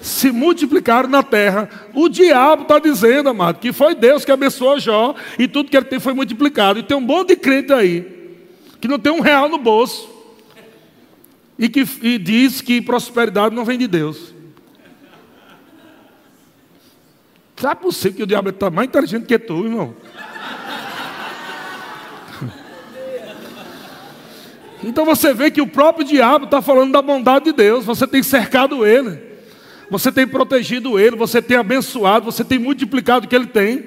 Se 0.00 0.30
multiplicaram 0.30 1.08
na 1.08 1.22
terra. 1.22 1.68
O 1.94 2.08
diabo 2.08 2.62
está 2.62 2.78
dizendo, 2.78 3.28
amado, 3.28 3.58
que 3.58 3.72
foi 3.72 3.94
Deus 3.94 4.24
que 4.24 4.32
abençoou 4.32 4.78
Jó 4.78 5.14
e 5.38 5.48
tudo 5.48 5.70
que 5.70 5.76
ele 5.76 5.86
tem 5.86 6.00
foi 6.00 6.14
multiplicado. 6.14 6.78
E 6.78 6.82
tem 6.82 6.96
um 6.96 7.00
monte 7.00 7.28
de 7.28 7.36
crente 7.36 7.72
aí, 7.72 8.38
que 8.80 8.88
não 8.88 8.98
tem 8.98 9.12
um 9.12 9.20
real 9.20 9.48
no 9.48 9.58
bolso, 9.58 10.08
e 11.58 11.68
que 11.68 11.86
e 12.02 12.18
diz 12.18 12.60
que 12.60 12.80
prosperidade 12.80 13.54
não 13.54 13.64
vem 13.64 13.78
de 13.78 13.88
Deus. 13.88 14.34
Será 17.56 17.74
possível 17.74 18.16
que 18.18 18.22
o 18.22 18.26
diabo 18.26 18.50
está 18.50 18.70
mais 18.70 18.88
inteligente 18.88 19.26
que 19.26 19.36
tu, 19.36 19.64
irmão? 19.64 19.94
Então 24.82 25.04
você 25.04 25.34
vê 25.34 25.50
que 25.50 25.60
o 25.60 25.66
próprio 25.66 26.04
diabo 26.04 26.44
está 26.44 26.62
falando 26.62 26.92
da 26.92 27.02
bondade 27.02 27.46
de 27.46 27.52
Deus. 27.52 27.84
Você 27.84 28.06
tem 28.06 28.22
cercado 28.22 28.86
ele, 28.86 29.20
você 29.90 30.12
tem 30.12 30.26
protegido 30.26 30.98
ele, 30.98 31.16
você 31.16 31.42
tem 31.42 31.56
abençoado, 31.56 32.24
você 32.24 32.44
tem 32.44 32.58
multiplicado 32.58 33.26
o 33.26 33.28
que 33.28 33.34
ele 33.34 33.46
tem. 33.46 33.84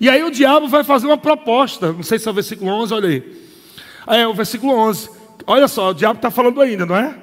E 0.00 0.08
aí 0.08 0.22
o 0.22 0.30
diabo 0.30 0.68
vai 0.68 0.84
fazer 0.84 1.06
uma 1.06 1.18
proposta. 1.18 1.92
Não 1.92 2.02
sei 2.02 2.18
se 2.18 2.28
é 2.28 2.30
o 2.30 2.34
versículo 2.34 2.70
11, 2.70 2.94
olha 2.94 3.08
aí. 3.08 3.38
É 4.06 4.26
o 4.26 4.34
versículo 4.34 4.72
11. 4.72 5.10
Olha 5.46 5.68
só, 5.68 5.90
o 5.90 5.94
diabo 5.94 6.18
está 6.18 6.30
falando 6.30 6.60
ainda, 6.60 6.86
não 6.86 6.96
é? 6.96 7.14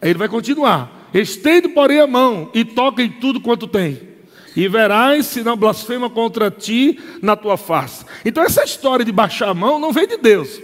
Aí 0.00 0.10
ele 0.10 0.18
vai 0.18 0.28
continuar. 0.28 1.08
Estende, 1.12 1.68
porém, 1.68 2.00
a 2.00 2.06
mão 2.06 2.50
e 2.52 2.64
toca 2.64 3.02
em 3.02 3.10
tudo 3.10 3.40
quanto 3.40 3.66
tem. 3.66 4.00
E 4.56 4.68
verás 4.68 5.26
se 5.26 5.42
não 5.42 5.56
blasfema 5.56 6.08
contra 6.08 6.50
ti 6.50 6.98
na 7.20 7.34
tua 7.34 7.56
face. 7.56 8.04
Então 8.24 8.42
essa 8.42 8.64
história 8.64 9.04
de 9.04 9.12
baixar 9.12 9.48
a 9.48 9.54
mão 9.54 9.78
não 9.78 9.92
vem 9.92 10.06
de 10.06 10.16
Deus. 10.16 10.60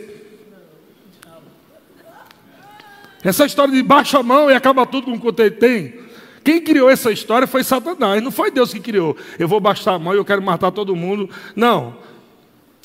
Essa 3.22 3.44
história 3.44 3.72
de 3.72 3.83
baixa 3.83 4.18
a 4.18 4.22
mão 4.22 4.50
e 4.50 4.54
acaba 4.54 4.87
tudo 4.87 5.06
com 5.06 5.28
o 5.28 5.33
que 5.33 5.42
ele 5.42 5.50
tem. 5.50 5.94
Quem 6.42 6.62
criou 6.62 6.88
essa 6.88 7.12
história 7.12 7.46
foi 7.46 7.62
Satanás, 7.62 8.22
não 8.22 8.30
foi 8.30 8.50
Deus 8.50 8.72
que 8.72 8.80
criou. 8.80 9.16
Eu 9.38 9.46
vou 9.46 9.61
baixar 9.61 9.94
a 9.94 9.98
mão 9.98 10.14
e 10.14 10.16
eu 10.16 10.24
quero 10.24 10.42
matar 10.42 10.70
todo 10.70 10.96
mundo. 10.96 11.28
Não. 11.54 11.96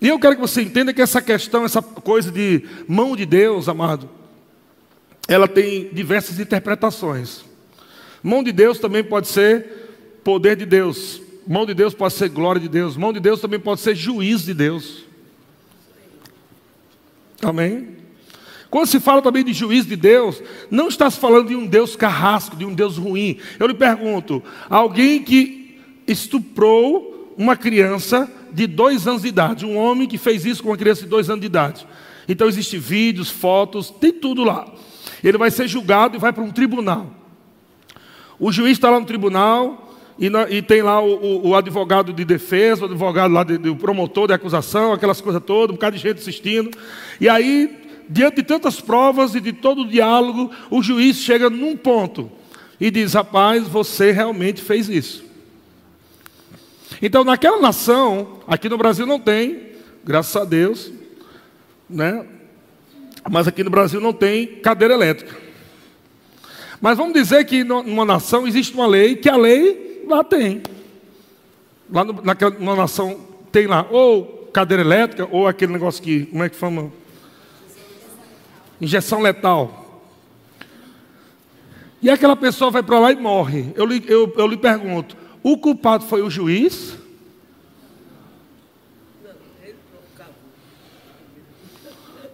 E 0.02 0.10
eu 0.10 0.20
quero 0.20 0.36
que 0.36 0.42
você 0.42 0.62
entenda 0.62 0.94
que 0.94 1.02
essa 1.02 1.22
questão, 1.22 1.64
essa 1.64 1.82
coisa 1.82 2.32
de 2.32 2.64
mão 2.88 3.16
de 3.16 3.26
Deus, 3.26 3.70
amado, 3.70 4.10
ela 5.28 5.48
tem 5.48 5.90
diversas 5.94 6.38
interpretações. 6.38 7.46
Mão 8.22 8.44
de 8.44 8.52
Deus 8.52 8.78
também 8.78 9.04
pode 9.04 9.28
ser 9.30 10.20
poder 10.24 10.58
de 10.58 10.66
Deus. 10.66 11.22
Mão 11.48 11.66
de 11.66 11.74
Deus 11.74 11.94
pode 11.94 12.14
ser 12.14 12.28
glória 12.28 12.60
de 12.60 12.68
Deus. 12.68 12.98
Mão 12.98 13.14
de 13.14 13.22
Deus 13.22 13.40
também 13.40 13.60
pode 13.60 13.80
ser 13.80 13.96
juízo 13.96 14.46
de 14.46 14.54
Deus. 14.54 15.06
Amém? 17.42 17.95
Quando 18.70 18.88
se 18.88 19.00
fala 19.00 19.22
também 19.22 19.44
de 19.44 19.54
juízo 19.54 19.88
de 19.88 19.96
Deus, 19.96 20.42
não 20.70 20.88
está 20.88 21.10
se 21.10 21.20
falando 21.20 21.50
de 21.50 21.56
um 21.56 21.66
Deus 21.66 21.96
carrasco, 21.96 22.56
de 22.56 22.66
um 22.66 22.74
Deus 22.74 22.98
ruim. 22.98 23.38
Eu 23.60 23.68
lhe 23.68 23.74
pergunto: 23.74 24.44
alguém 24.70 25.24
que 25.24 25.80
estuprou 26.08 27.34
uma 27.38 27.56
criança 27.56 28.32
de 28.52 28.68
dois 28.68 29.08
anos 29.08 29.24
de 29.24 29.28
idade, 29.28 29.66
um 29.66 29.78
homem 29.78 30.08
que 30.08 30.18
fez 30.18 30.46
isso 30.46 30.64
com 30.64 30.70
uma 30.70 30.78
criança 30.78 31.04
de 31.04 31.08
dois 31.08 31.30
anos 31.30 31.42
de 31.42 31.48
idade. 31.48 31.86
Então 32.28 32.48
existem 32.48 32.80
vídeos, 32.80 33.30
fotos, 33.30 33.90
tem 33.90 34.12
tudo 34.12 34.44
lá. 34.44 34.68
Ele 35.24 35.38
vai 35.38 35.52
ser 35.52 35.68
julgado 35.68 36.16
e 36.16 36.20
vai 36.20 36.32
para 36.32 36.44
um 36.44 36.52
tribunal. 36.52 37.12
O 38.40 38.52
juiz 38.52 38.74
está 38.74 38.90
lá 38.90 39.00
no 39.00 39.06
tribunal 39.06 39.98
e, 40.18 40.30
na, 40.30 40.50
e 40.50 40.62
tem 40.62 40.82
lá 40.82 41.02
o, 41.02 41.16
o, 41.16 41.48
o, 41.50 41.56
advogado 41.56 42.14
de 42.14 42.24
defesa, 42.24 42.84
o 42.84 42.86
advogado 42.86 43.34
lá 43.34 43.44
do 43.44 43.76
promotor 43.76 44.28
de 44.28 44.34
acusação, 44.34 44.94
aquelas 44.94 45.22
coisas 45.22 45.42
todas, 45.44 45.72
um 45.72 45.76
bocado 45.76 45.96
de 45.96 46.02
gente 46.02 46.20
assistindo. 46.20 46.72
E 47.20 47.28
aí 47.28 47.85
diante 48.10 48.38
de 48.38 48.44
tantas 48.44 48.80
provas 48.80 49.36
e 49.36 49.42
de 49.42 49.54
todo 49.54 49.82
o 49.82 49.88
diálogo, 49.88 50.52
o 50.70 50.82
juiz 50.82 51.18
chega 51.18 51.50
num 51.50 51.76
ponto 51.76 52.32
e 52.80 52.92
diz: 52.92 53.14
Rapaz, 53.14 53.68
você 53.68 54.12
realmente 54.12 54.62
fez 54.62 54.90
isso. 54.90 55.24
Então, 57.02 57.24
naquela 57.24 57.60
nação, 57.60 58.40
aqui 58.48 58.70
no 58.70 58.78
Brasil 58.78 59.06
não 59.06 59.20
tem, 59.20 59.74
graças 60.04 60.36
a 60.36 60.46
Deus, 60.46 60.92
né? 61.90 62.26
Mas 63.30 63.48
aqui 63.48 63.64
no 63.64 63.70
Brasil 63.70 64.00
não 64.00 64.14
tem 64.14 64.48
cadeira 64.48 64.94
elétrica. 64.94 65.36
Mas 66.80 66.98
vamos 66.98 67.14
dizer 67.14 67.44
que 67.46 67.64
numa 67.64 68.06
nação 68.06 68.48
existe 68.48 68.74
uma 68.74 68.86
lei 68.86 69.16
que 69.16 69.30
a 69.30 69.36
lei 69.36 70.04
lá 70.08 70.24
tem. 70.24 70.62
Lá 71.92 72.04
no, 72.04 72.22
naquela, 72.22 72.52
numa 72.52 72.76
nação 72.76 73.20
tem 73.52 73.66
lá 73.66 73.88
ou 73.90 74.50
cadeira 74.54 74.84
elétrica 74.84 75.28
ou 75.32 75.48
aquele 75.48 75.74
negócio 75.74 76.02
que, 76.02 76.28
como 76.28 76.44
é 76.44 76.50
que 76.50 76.58
chama? 76.58 76.92
Injeção 78.80 79.22
letal. 79.22 80.04
E 82.02 82.10
aquela 82.10 82.36
pessoa 82.36 82.70
vai 82.70 82.84
para 82.84 83.00
lá 83.00 83.12
e 83.12 83.16
morre. 83.16 83.74
Eu 83.76 83.86
lhe, 83.86 84.04
eu, 84.08 84.32
eu 84.38 84.48
lhe 84.48 84.58
pergunto: 84.58 85.18
o 85.42 85.58
culpado 85.58 86.06
foi 86.06 86.22
o 86.22 86.30
juiz? 86.30 86.96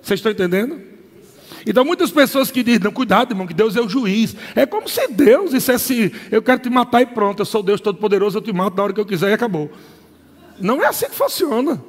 Vocês 0.02 0.20
estão 0.20 0.32
entendendo? 0.32 0.82
Então, 1.66 1.86
muitas 1.86 2.10
pessoas 2.10 2.50
que 2.50 2.64
dizem, 2.64 2.92
cuidado, 2.92 3.32
irmão, 3.32 3.46
que 3.46 3.54
Deus 3.54 3.76
é 3.76 3.82
o 3.82 3.88
juiz. 3.88 4.36
É 4.56 4.66
como 4.66 4.90
se 4.90 5.08
Deus 5.08 5.52
dissesse, 5.52 6.12
eu 6.32 6.42
quero 6.42 6.60
te 6.60 6.70
matar 6.70 7.02
e 7.02 7.06
pronto, 7.06 7.40
eu 7.40 7.46
sou 7.46 7.62
Deus 7.62 7.80
Todo-Poderoso, 7.80 8.40
eu 8.40 8.42
te 8.42 8.52
mato 8.52 8.76
na 8.76 8.84
hora 8.84 8.94
que 8.94 9.00
eu 9.00 9.06
quiser 9.06 9.30
e 9.30 9.34
acabou. 9.34 9.72
Não 10.60 10.84
é 10.84 10.88
assim 10.88 11.06
que 11.06 11.16
funciona. 11.16 11.82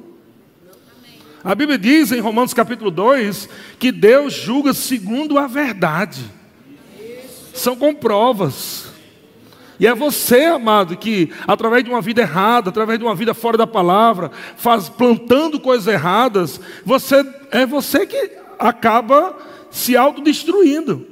A 1.43 1.53
Bíblia 1.53 1.77
diz 1.77 2.13
em 2.13 2.21
Romanos 2.21 2.53
capítulo 2.53 2.89
2 2.89 3.49
que 3.77 3.91
Deus 3.91 4.33
julga 4.33 4.73
segundo 4.73 5.37
a 5.37 5.45
verdade. 5.45 6.21
São 7.53 7.75
com 7.75 7.93
provas. 7.93 8.87
E 9.77 9.85
é 9.85 9.93
você, 9.93 10.45
amado, 10.45 10.95
que 10.95 11.33
através 11.45 11.83
de 11.83 11.89
uma 11.89 11.99
vida 11.99 12.21
errada, 12.21 12.69
através 12.69 12.97
de 12.97 13.03
uma 13.03 13.13
vida 13.13 13.33
fora 13.33 13.57
da 13.57 13.67
palavra, 13.67 14.31
faz 14.55 14.87
plantando 14.87 15.59
coisas 15.59 15.87
erradas, 15.87 16.61
você 16.85 17.25
é 17.51 17.65
você 17.65 18.05
que 18.05 18.31
acaba 18.57 19.37
se 19.69 19.97
autodestruindo. 19.97 21.05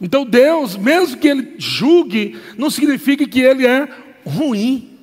Então 0.00 0.24
Deus, 0.24 0.76
mesmo 0.76 1.16
que 1.16 1.26
ele 1.26 1.54
julgue, 1.58 2.38
não 2.56 2.70
significa 2.70 3.26
que 3.26 3.40
ele 3.40 3.66
é 3.66 3.88
ruim. 4.24 4.93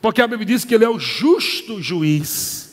Porque 0.00 0.22
a 0.22 0.26
Bíblia 0.26 0.46
diz 0.46 0.64
que 0.64 0.74
ele 0.74 0.84
é 0.84 0.88
o 0.88 0.98
justo 0.98 1.82
juiz. 1.82 2.70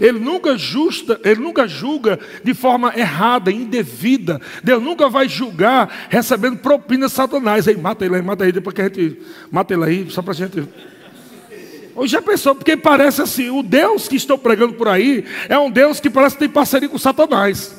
Ele 0.00 0.18
nunca, 0.18 0.58
justa, 0.58 1.20
ele 1.22 1.40
nunca 1.40 1.68
julga 1.68 2.18
de 2.42 2.54
forma 2.54 2.92
errada, 2.96 3.52
indevida. 3.52 4.40
Deus 4.62 4.82
nunca 4.82 5.08
vai 5.08 5.28
julgar 5.28 6.08
recebendo 6.08 6.58
propina 6.58 7.06
de 7.06 7.12
Satanás. 7.12 7.68
Aí 7.68 7.76
mata 7.76 8.04
ele 8.04 8.16
aí, 8.16 8.22
mata 8.22 8.42
ele, 8.42 8.52
depois 8.52 8.74
que 8.74 8.82
a 8.82 8.84
gente 8.84 9.18
mata 9.50 9.72
ele 9.72 9.84
aí, 9.84 10.10
só 10.10 10.20
para 10.20 10.32
a 10.32 10.34
gente. 10.34 10.68
Hoje 11.94 12.12
já 12.12 12.22
pensou, 12.22 12.54
porque 12.54 12.76
parece 12.76 13.22
assim, 13.22 13.50
o 13.50 13.62
Deus 13.62 14.08
que 14.08 14.16
estou 14.16 14.38
pregando 14.38 14.72
por 14.74 14.88
aí 14.88 15.24
é 15.48 15.58
um 15.58 15.70
Deus 15.70 16.00
que 16.00 16.10
parece 16.10 16.34
que 16.36 16.40
tem 16.40 16.48
parceria 16.48 16.88
com 16.88 16.98
Satanás. 16.98 17.76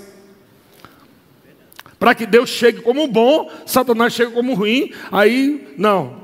Para 2.00 2.14
que 2.14 2.26
Deus 2.26 2.50
chegue 2.50 2.82
como 2.82 3.08
bom, 3.08 3.52
Satanás 3.66 4.14
chegue 4.14 4.32
como 4.32 4.54
ruim, 4.54 4.94
aí 5.12 5.74
não, 5.78 6.23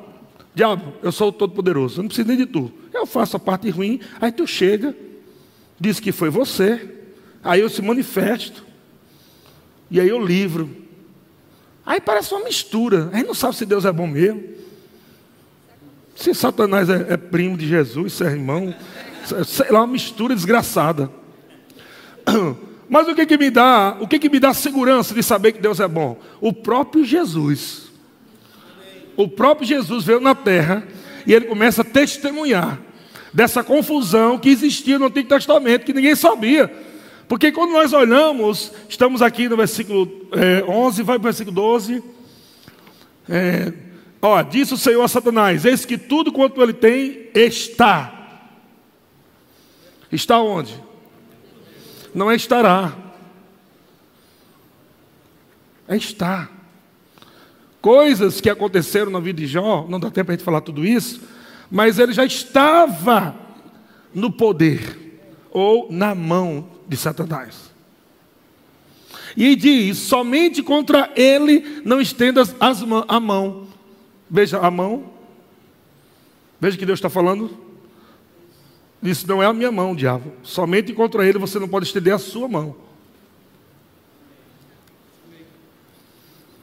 Diabo, 0.54 0.94
eu 1.02 1.12
sou 1.12 1.30
o 1.30 1.32
Todo-Poderoso, 1.32 2.00
eu 2.00 2.04
não 2.04 2.08
preciso 2.08 2.28
nem 2.28 2.38
de 2.38 2.46
tu. 2.46 2.72
Eu 2.94 3.06
faço 3.06 3.38
a 3.38 3.40
parte 3.40 3.70
ruim, 3.70 4.00
aí 4.20 4.32
tu 4.32 4.46
chega, 4.48 4.96
diz 5.80 6.00
que 6.00 6.12
foi 6.12 6.30
você, 6.30 6.96
aí 7.44 7.62
eu 7.62 7.70
se 7.70 7.82
manifesto, 7.82 8.66
e 9.90 10.00
aí 10.00 10.10
eu 10.10 10.24
livro. 10.24 10.70
Aí 11.86 12.02
parece 12.02 12.34
uma 12.34 12.44
mistura, 12.44 13.10
aí 13.14 13.24
não 13.24 13.34
sabe 13.34 13.56
se 13.56 13.66
Deus 13.66 13.86
é 13.86 13.92
bom 13.92 14.08
mesmo. 14.08 14.44
Se 16.16 16.34
Satanás 16.34 16.90
é, 16.90 17.14
é 17.14 17.18
primo 17.18 17.58
de 17.58 17.68
Jesus, 17.68 18.14
se 18.14 18.24
é 18.24 18.28
irmão, 18.28 18.76
sei 19.46 19.72
lá, 19.72 19.80
uma 19.80 19.88
mistura 19.88 20.36
desgraçada. 20.36 21.10
Mas 22.90 23.08
o 23.08 23.16
que, 23.16 23.26
que 23.26 23.38
me 23.38 23.50
dá, 23.50 23.98
o 24.02 24.08
que, 24.08 24.20
que 24.20 24.30
me 24.30 24.40
dá 24.40 24.54
segurança 24.54 25.14
de 25.14 25.24
saber 25.24 25.54
que 25.54 25.62
Deus 25.62 25.80
é 25.80 25.88
bom? 25.88 26.20
O 26.42 26.52
próprio 26.52 27.06
Jesus. 27.06 27.89
O 29.16 29.28
próprio 29.28 29.68
Jesus 29.68 30.06
veio 30.06 30.20
na 30.20 30.34
terra 30.34 30.88
e 31.26 31.34
ele 31.34 31.46
começa 31.46 31.82
a 31.82 31.86
testemunhar 31.86 32.80
dessa 33.34 33.64
confusão 33.64 34.38
que 34.38 34.50
existia 34.50 34.98
no 34.98 35.06
Antigo 35.06 35.30
Testamento, 35.30 35.86
que 35.86 35.94
ninguém 35.94 36.16
sabia. 36.16 36.72
Porque 37.28 37.52
quando 37.52 37.72
nós 37.72 37.94
olhamos, 37.94 38.72
estamos 38.88 39.22
aqui 39.22 39.48
no 39.48 39.56
versículo 39.56 40.28
é, 40.32 40.64
11, 40.64 41.04
vai 41.04 41.18
para 41.18 41.22
o 41.22 41.32
versículo 41.32 41.56
12. 41.56 42.04
É, 43.30 43.72
ó, 44.22 44.42
disse 44.42 44.74
o 44.74 44.78
Senhor 44.78 45.04
a 45.04 45.08
Satanás: 45.08 45.66
Eis 45.66 45.86
que 45.86 45.98
tudo 45.98 46.32
quanto 46.32 46.62
ele 46.62 46.74
tem 46.74 47.30
está. 47.36 48.16
Está 50.12 50.40
onde? 50.40 50.74
Não 52.16 52.32
é 52.32 52.36
estará. 52.36 52.94
É 55.88 55.96
estar 55.96 56.59
coisas 57.82 58.42
que 58.42 58.50
aconteceram 58.50 59.12
na 59.12 59.20
vida 59.20 59.40
de 59.42 59.48
Jó, 59.48 59.86
não 59.88 60.00
dá 60.00 60.10
tempo 60.10 60.26
para 60.26 60.34
a 60.34 60.38
gente 60.38 60.46
falar 60.46 60.62
tudo 60.62 60.86
isso, 60.86 61.22
mas 61.70 62.00
ele 62.00 62.14
já 62.14 62.26
estava 62.26 63.36
no 64.14 64.32
poder 64.32 65.22
ou 65.52 65.88
na 65.92 66.14
mão 66.16 66.68
de 66.88 66.98
Satanás. 66.98 67.70
E 69.38 69.56
diz: 69.56 69.98
somente 69.98 70.64
contra 70.64 71.12
ele 71.16 71.82
não 71.86 72.02
estendas 72.02 72.56
as, 72.60 72.84
a 73.08 73.20
mão. 73.20 73.68
Veja 74.30 74.60
a 74.60 74.72
mão. 74.72 75.12
Veja 76.60 76.78
que 76.78 76.86
Deus 76.86 76.98
está 76.98 77.10
falando. 77.10 77.50
Isso 79.02 79.28
não 79.28 79.42
é 79.42 79.46
a 79.46 79.54
minha 79.54 79.72
mão, 79.72 79.96
diabo. 79.96 80.34
Somente 80.44 80.92
contra 80.94 81.26
ele 81.26 81.40
você 81.40 81.58
não 81.58 81.68
pode 81.68 81.86
estender 81.86 82.14
a 82.14 82.18
sua 82.18 82.48
mão. 82.48 82.76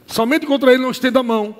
Somente 0.07 0.45
contra 0.45 0.73
ele 0.73 0.81
não 0.81 0.91
estenda 0.91 1.19
a 1.19 1.23
mão. 1.23 1.55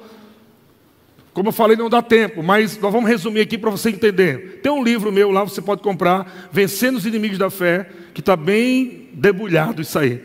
Como 1.33 1.49
eu 1.49 1.53
falei, 1.53 1.77
não 1.77 1.89
dá 1.89 2.01
tempo, 2.01 2.41
mas 2.41 2.79
nós 2.79 2.91
vamos 2.91 3.07
resumir 3.07 3.41
aqui 3.41 3.59
para 3.59 3.69
você 3.69 3.89
entender. 3.89 4.59
Tem 4.63 4.71
um 4.71 4.83
livro 4.83 5.11
meu 5.11 5.29
lá, 5.29 5.43
você 5.43 5.61
pode 5.61 5.83
comprar, 5.83 6.49
Vencendo 6.51 6.95
os 6.95 7.05
Inimigos 7.05 7.37
da 7.37 7.51
Fé, 7.51 7.87
que 8.11 8.21
está 8.21 8.35
bem 8.35 9.09
debulhado 9.13 9.83
isso 9.83 9.99
aí. 9.99 10.23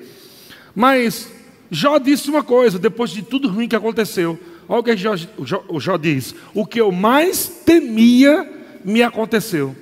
Mas 0.75 1.31
Jó 1.71 1.99
disse 1.99 2.31
uma 2.31 2.43
coisa, 2.43 2.79
depois 2.79 3.11
de 3.11 3.21
tudo 3.21 3.49
ruim 3.49 3.69
que 3.69 3.77
aconteceu. 3.77 4.41
Olha 4.67 4.81
o 4.81 4.83
que 4.83 4.97
Jó, 4.97 5.15
Jó, 5.17 5.65
Jó 5.79 5.97
diz: 5.99 6.35
O 6.55 6.65
que 6.65 6.81
eu 6.81 6.91
mais 6.91 7.47
temia 7.47 8.51
me 8.83 9.03
aconteceu. 9.03 9.77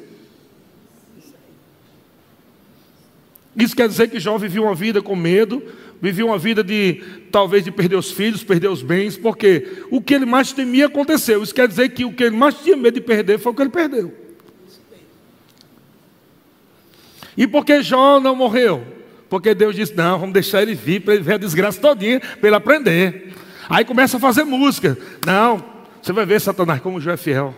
Isso 3.57 3.77
quer 3.77 3.89
dizer 3.89 4.09
que 4.09 4.19
Jó 4.19 4.39
vivia 4.39 4.63
uma 4.63 4.75
vida 4.75 5.03
com 5.03 5.15
medo, 5.15 5.63
vivia 6.01 6.25
uma 6.25 6.39
vida 6.39 6.65
de 6.65 7.03
talvez 7.31 7.65
de 7.65 7.71
perder 7.71 7.97
os 7.97 8.11
filhos, 8.11 8.43
perder 8.43 8.69
os 8.69 8.83
bens, 8.83 9.17
porque 9.17 9.85
o 9.91 10.01
que 10.01 10.15
ele 10.15 10.27
mais 10.27 10.53
temia 10.53 10.87
aconteceu. 10.87 11.43
Isso 11.43 11.55
quer 11.55 11.69
dizer 11.69 11.91
que 11.91 12.05
o 12.05 12.13
que 12.13 12.25
ele 12.25 12.37
mais 12.37 12.55
tinha 12.55 12.77
medo 12.77 12.95
de 12.95 13.01
perder 13.01 13.39
foi 13.39 13.53
o 13.53 13.55
que 13.55 13.63
ele 13.63 13.71
perdeu. 13.71 14.15
E 17.37 17.47
por 17.47 17.65
que 17.65 17.83
Jó 17.83 18.19
não 18.19 18.35
morreu? 18.35 18.85
Porque 19.29 19.55
Deus 19.55 19.77
disse: 19.77 19.95
não, 19.95 20.19
vamos 20.19 20.33
deixar 20.33 20.63
ele 20.63 20.75
vir 20.75 21.01
para 21.01 21.15
ele 21.15 21.23
ver 21.23 21.35
a 21.35 21.39
desgraça 21.39 21.81
todinha, 21.81 22.21
para 22.21 22.49
ele 22.49 22.57
aprender. 22.57 23.33
Aí 23.69 23.85
começa 23.85 24.17
a 24.17 24.21
fazer 24.21 24.45
música. 24.45 24.99
Não, 25.25 25.65
você 26.03 26.13
vai 26.13 26.27
ver, 26.27 26.41
Satanás, 26.41 26.81
como 26.81 27.01
Jó 27.01 27.13
é 27.13 27.17
fiel. 27.17 27.55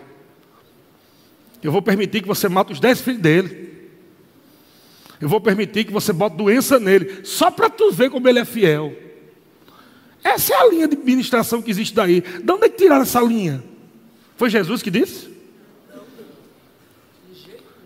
Eu 1.63 1.71
vou 1.71 1.81
permitir 1.81 2.21
que 2.21 2.27
você 2.27 2.47
mate 2.47 2.73
os 2.73 2.79
dez 2.79 3.01
filhos 3.01 3.21
dele. 3.21 3.72
Eu 5.23 5.29
vou 5.29 5.39
permitir 5.39 5.85
que 5.85 5.91
você 5.93 6.11
bote 6.11 6.35
doença 6.35 6.77
nele, 6.77 7.21
só 7.23 7.49
para 7.49 7.69
tu 7.69 7.93
ver 7.93 8.09
como 8.09 8.27
ele 8.27 8.39
é 8.39 8.45
fiel. 8.45 8.93
Essa 10.21 10.53
é 10.53 10.57
a 10.57 10.67
linha 10.67 10.85
de 10.85 10.97
ministração 10.97 11.61
que 11.61 11.71
existe 11.71 11.95
daí. 11.95 12.19
De 12.19 12.51
onde 12.51 12.65
é 12.65 12.69
que 12.69 12.75
tiraram 12.75 13.03
essa 13.03 13.21
linha? 13.21 13.63
Foi 14.35 14.49
Jesus 14.49 14.81
que 14.81 14.91
disse? 14.91 15.29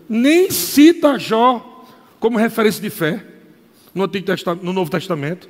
Nem 0.08 0.50
cita 0.50 1.16
Jó 1.16 1.86
como 2.18 2.38
referência 2.38 2.82
de 2.82 2.90
fé 2.90 3.24
no, 3.94 4.02
Antigo 4.02 4.26
Testamento, 4.26 4.64
no 4.64 4.72
Novo 4.72 4.90
Testamento. 4.90 5.48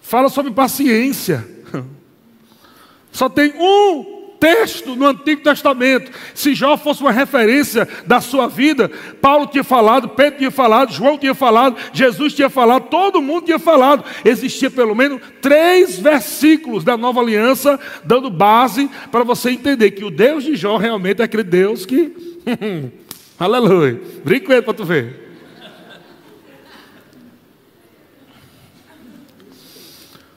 Fala 0.00 0.28
sobre 0.28 0.52
paciência. 0.52 1.44
Só 3.10 3.28
tem 3.28 3.52
um 3.58 4.15
texto 4.38 4.94
no 4.96 5.06
Antigo 5.06 5.42
Testamento. 5.42 6.10
Se 6.34 6.54
Jó 6.54 6.76
fosse 6.76 7.00
uma 7.00 7.12
referência 7.12 7.88
da 8.06 8.20
sua 8.20 8.46
vida, 8.46 8.90
Paulo 9.20 9.46
tinha 9.46 9.64
falado, 9.64 10.10
Pedro 10.10 10.38
tinha 10.38 10.50
falado, 10.50 10.92
João 10.92 11.18
tinha 11.18 11.34
falado, 11.34 11.76
Jesus 11.92 12.32
tinha 12.34 12.48
falado, 12.48 12.88
todo 12.88 13.22
mundo 13.22 13.44
tinha 13.46 13.58
falado. 13.58 14.04
Existia 14.24 14.70
pelo 14.70 14.94
menos 14.94 15.20
três 15.40 15.98
versículos 15.98 16.84
da 16.84 16.96
nova 16.96 17.20
aliança 17.20 17.78
dando 18.04 18.30
base 18.30 18.90
para 19.10 19.24
você 19.24 19.50
entender 19.50 19.92
que 19.92 20.04
o 20.04 20.10
Deus 20.10 20.44
de 20.44 20.56
Jó 20.56 20.76
realmente 20.76 21.20
é 21.20 21.24
aquele 21.24 21.44
Deus 21.44 21.84
que. 21.84 22.12
Aleluia. 23.38 24.00
Brinca 24.24 24.46
com 24.46 24.52
ele 24.52 24.62
para 24.62 24.74
tu 24.74 24.84
ver. 24.84 25.26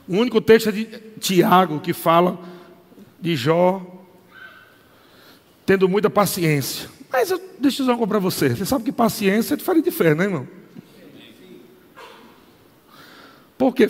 O 0.07 0.17
único 0.17 0.41
texto 0.41 0.69
é 0.69 0.71
de 0.71 0.85
Tiago 1.19 1.79
que 1.79 1.93
fala 1.93 2.39
de 3.21 3.35
Jó 3.35 3.81
tendo 5.65 5.87
muita 5.87 6.09
paciência. 6.09 6.89
Mas 7.11 7.29
eu, 7.29 7.39
deixa 7.59 7.81
eu 7.81 7.85
dizer 7.85 7.97
coisa 7.97 8.07
para 8.07 8.19
você. 8.19 8.49
Você 8.49 8.65
sabe 8.65 8.83
que 8.83 8.91
paciência 8.91 9.53
é 9.53 9.57
diferente 9.57 9.85
de 9.85 9.91
fé, 9.91 10.15
né, 10.15 10.23
irmão? 10.23 10.47
Porque 13.57 13.87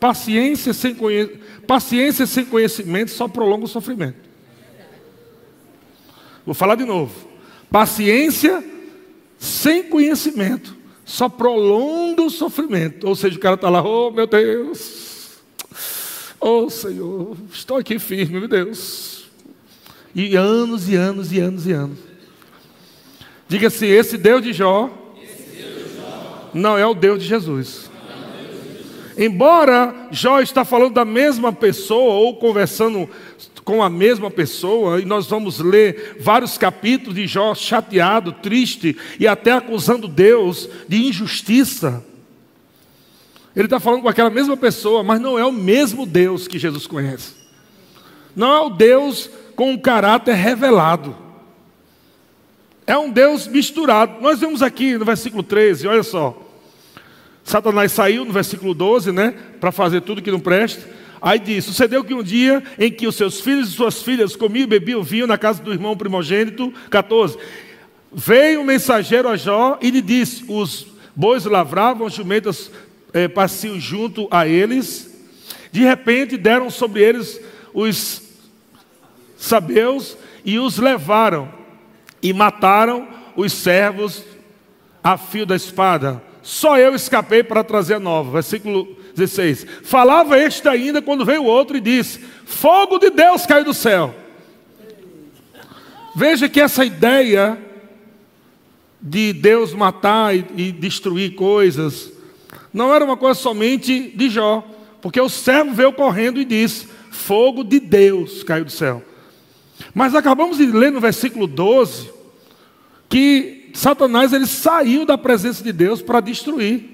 paciência 0.00 0.72
sem, 0.72 0.94
conhe... 0.94 1.26
paciência 1.66 2.26
sem 2.26 2.44
conhecimento 2.44 3.10
só 3.12 3.28
prolonga 3.28 3.64
o 3.64 3.68
sofrimento. 3.68 4.18
Vou 6.44 6.54
falar 6.54 6.74
de 6.74 6.84
novo. 6.84 7.28
Paciência 7.70 8.62
sem 9.38 9.84
conhecimento 9.84 10.76
só 11.04 11.28
prolonga 11.28 12.22
o 12.22 12.30
sofrimento. 12.30 13.06
Ou 13.06 13.14
seja, 13.14 13.36
o 13.36 13.40
cara 13.40 13.54
está 13.54 13.70
lá, 13.70 13.82
oh 13.82 14.10
meu 14.10 14.26
Deus, 14.26 15.01
oh 16.42 16.68
Senhor, 16.68 17.36
estou 17.52 17.76
aqui 17.76 17.98
firme, 17.98 18.40
meu 18.40 18.48
Deus. 18.48 19.26
E 20.14 20.36
anos 20.36 20.88
e 20.88 20.96
anos 20.96 21.32
e 21.32 21.38
anos 21.38 21.66
e 21.66 21.72
anos. 21.72 21.98
Diga-se, 23.48 23.86
esse 23.86 24.18
Deus 24.18 24.42
de 24.42 24.52
Jó, 24.52 24.90
Deus 25.14 25.36
de 25.36 25.96
Jó 25.96 26.50
não 26.52 26.76
é 26.76 26.84
o 26.86 26.94
Deus 26.94 27.22
de 27.22 27.28
Jesus. 27.28 27.90
Embora 29.16 30.08
Jó 30.10 30.40
está 30.40 30.64
falando 30.64 30.94
da 30.94 31.04
mesma 31.04 31.52
pessoa 31.52 32.14
ou 32.14 32.36
conversando 32.36 33.08
com 33.64 33.82
a 33.82 33.88
mesma 33.88 34.30
pessoa, 34.30 35.00
e 35.00 35.04
nós 35.04 35.26
vamos 35.26 35.60
ler 35.60 36.16
vários 36.18 36.58
capítulos 36.58 37.14
de 37.14 37.26
Jó 37.26 37.54
chateado, 37.54 38.32
triste 38.32 38.96
e 39.20 39.26
até 39.26 39.52
acusando 39.52 40.08
Deus 40.08 40.68
de 40.88 41.06
injustiça. 41.06 42.04
Ele 43.54 43.66
está 43.66 43.78
falando 43.78 44.02
com 44.02 44.08
aquela 44.08 44.30
mesma 44.30 44.56
pessoa, 44.56 45.02
mas 45.02 45.20
não 45.20 45.38
é 45.38 45.44
o 45.44 45.52
mesmo 45.52 46.06
Deus 46.06 46.48
que 46.48 46.58
Jesus 46.58 46.86
conhece. 46.86 47.34
Não 48.34 48.52
é 48.52 48.60
o 48.60 48.70
Deus 48.70 49.30
com 49.54 49.72
um 49.72 49.78
caráter 49.78 50.34
revelado. 50.34 51.14
É 52.86 52.96
um 52.96 53.10
Deus 53.10 53.46
misturado. 53.46 54.20
Nós 54.20 54.40
vemos 54.40 54.62
aqui 54.62 54.96
no 54.96 55.04
versículo 55.04 55.42
13, 55.42 55.86
olha 55.86 56.02
só. 56.02 56.40
Satanás 57.44 57.92
saiu 57.92 58.24
no 58.24 58.32
versículo 58.32 58.72
12, 58.74 59.12
né? 59.12 59.34
Para 59.60 59.70
fazer 59.70 60.00
tudo 60.00 60.22
que 60.22 60.30
não 60.30 60.40
presta. 60.40 60.88
Aí 61.20 61.38
diz: 61.38 61.64
Sucedeu 61.64 62.02
que 62.02 62.14
um 62.14 62.22
dia 62.22 62.62
em 62.78 62.90
que 62.90 63.06
os 63.06 63.14
seus 63.14 63.40
filhos 63.40 63.68
e 63.68 63.72
suas 63.72 64.02
filhas 64.02 64.34
comiam 64.34 64.64
e 64.64 64.66
bebiam 64.66 65.02
vinho 65.02 65.26
na 65.26 65.38
casa 65.38 65.62
do 65.62 65.72
irmão 65.72 65.96
primogênito, 65.96 66.72
14. 66.90 67.38
Veio 68.12 68.60
um 68.60 68.64
mensageiro 68.64 69.28
a 69.28 69.36
Jó 69.36 69.78
e 69.80 69.90
lhe 69.90 70.00
disse: 70.00 70.44
Os 70.48 70.86
bois 71.14 71.44
lavravam, 71.44 72.06
as 72.06 72.14
jumentas 72.14 72.70
eh, 73.12 73.28
passiam 73.28 73.78
junto 73.78 74.28
a 74.30 74.46
eles. 74.46 75.10
De 75.70 75.80
repente 75.80 76.36
deram 76.36 76.70
sobre 76.70 77.02
eles 77.02 77.40
os 77.72 78.22
sabeus 79.36 80.16
e 80.44 80.58
os 80.58 80.78
levaram 80.78 81.52
e 82.22 82.32
mataram 82.32 83.08
os 83.36 83.52
servos 83.52 84.22
a 85.02 85.16
fio 85.16 85.46
da 85.46 85.56
espada. 85.56 86.22
Só 86.42 86.78
eu 86.78 86.94
escapei 86.94 87.42
para 87.42 87.64
trazer 87.64 87.94
a 87.94 88.00
nova. 88.00 88.32
Versículo 88.32 88.96
16. 89.14 89.66
Falava 89.82 90.38
este 90.38 90.68
ainda 90.68 91.00
quando 91.00 91.24
veio 91.24 91.44
outro 91.44 91.76
e 91.76 91.80
disse: 91.80 92.20
Fogo 92.44 92.98
de 92.98 93.10
Deus 93.10 93.46
caiu 93.46 93.64
do 93.64 93.74
céu. 93.74 94.14
Veja 96.14 96.48
que 96.48 96.60
essa 96.60 96.84
ideia 96.84 97.58
de 99.00 99.32
Deus 99.32 99.72
matar 99.72 100.34
e 100.34 100.70
destruir 100.70 101.34
coisas 101.34 102.11
não 102.72 102.94
era 102.94 103.04
uma 103.04 103.16
coisa 103.16 103.38
somente 103.38 104.12
de 104.16 104.30
Jó, 104.30 104.66
porque 105.00 105.20
o 105.20 105.28
servo 105.28 105.72
veio 105.72 105.92
correndo 105.92 106.40
e 106.40 106.44
disse: 106.44 106.88
Fogo 107.10 107.62
de 107.62 107.78
Deus 107.78 108.42
caiu 108.42 108.64
do 108.64 108.70
céu. 108.70 109.02
Mas 109.92 110.14
acabamos 110.14 110.56
de 110.56 110.66
ler 110.66 110.90
no 110.90 111.00
versículo 111.00 111.46
12 111.46 112.10
que 113.08 113.70
Satanás 113.74 114.32
ele 114.32 114.46
saiu 114.46 115.04
da 115.04 115.18
presença 115.18 115.62
de 115.62 115.72
Deus 115.72 116.00
para 116.00 116.20
destruir. 116.20 116.88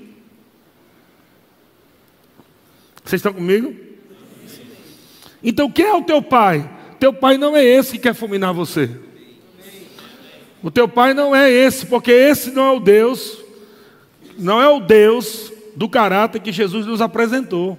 Vocês 3.05 3.21
estão 3.21 3.33
comigo? 3.33 3.75
Então 5.43 5.71
quem 5.71 5.87
é 5.87 5.95
o 5.95 6.03
teu 6.03 6.21
pai? 6.21 6.69
Teu 6.99 7.12
pai 7.12 7.38
não 7.38 7.57
é 7.57 7.64
esse 7.64 7.93
que 7.93 7.99
quer 7.99 8.14
fulminar 8.14 8.53
você. 8.53 8.91
O 10.61 10.71
teu 10.73 10.88
pai 10.88 11.14
não 11.14 11.37
é 11.37 11.49
esse, 11.49 11.87
porque 11.87 12.11
esse 12.11 12.51
não 12.51 12.64
é 12.64 12.73
o 12.73 12.81
Deus, 12.81 13.38
não 14.37 14.61
é 14.61 14.69
o 14.69 14.81
Deus 14.81 15.53
do 15.79 15.88
caráter 15.88 16.41
que 16.41 16.51
Jesus 16.51 16.85
nos 16.85 17.01
apresentou. 17.01 17.79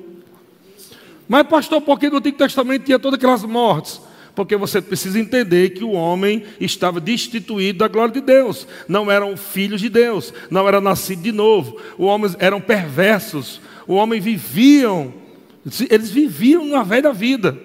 Mas, 1.27 1.45
pastor, 1.45 1.81
por 1.81 1.99
que 1.99 2.09
no 2.09 2.17
Antigo 2.17 2.37
Testamento 2.37 2.85
tinha 2.85 2.97
todas 2.97 3.17
aquelas 3.17 3.43
mortes? 3.43 4.01
Porque 4.33 4.55
você 4.55 4.81
precisa 4.81 5.19
entender 5.19 5.71
que 5.71 5.83
o 5.83 5.91
homem 5.91 6.45
estava 6.61 7.01
destituído 7.01 7.79
da 7.79 7.89
glória 7.89 8.13
de 8.13 8.21
Deus. 8.21 8.65
Não 8.87 9.11
eram 9.11 9.35
filhos 9.35 9.81
de 9.81 9.89
Deus, 9.89 10.33
não 10.49 10.65
era 10.65 10.79
nascido 10.79 11.21
de 11.21 11.33
novo. 11.33 11.77
Os 11.97 12.07
homens 12.07 12.37
eram 12.39 12.61
perversos. 12.61 13.59
O 13.85 13.95
homem 13.95 14.21
viviam, 14.21 15.13
eles 15.89 16.09
viviam 16.09 16.65
na 16.65 16.83
velha 16.83 17.11
vida. 17.11 17.57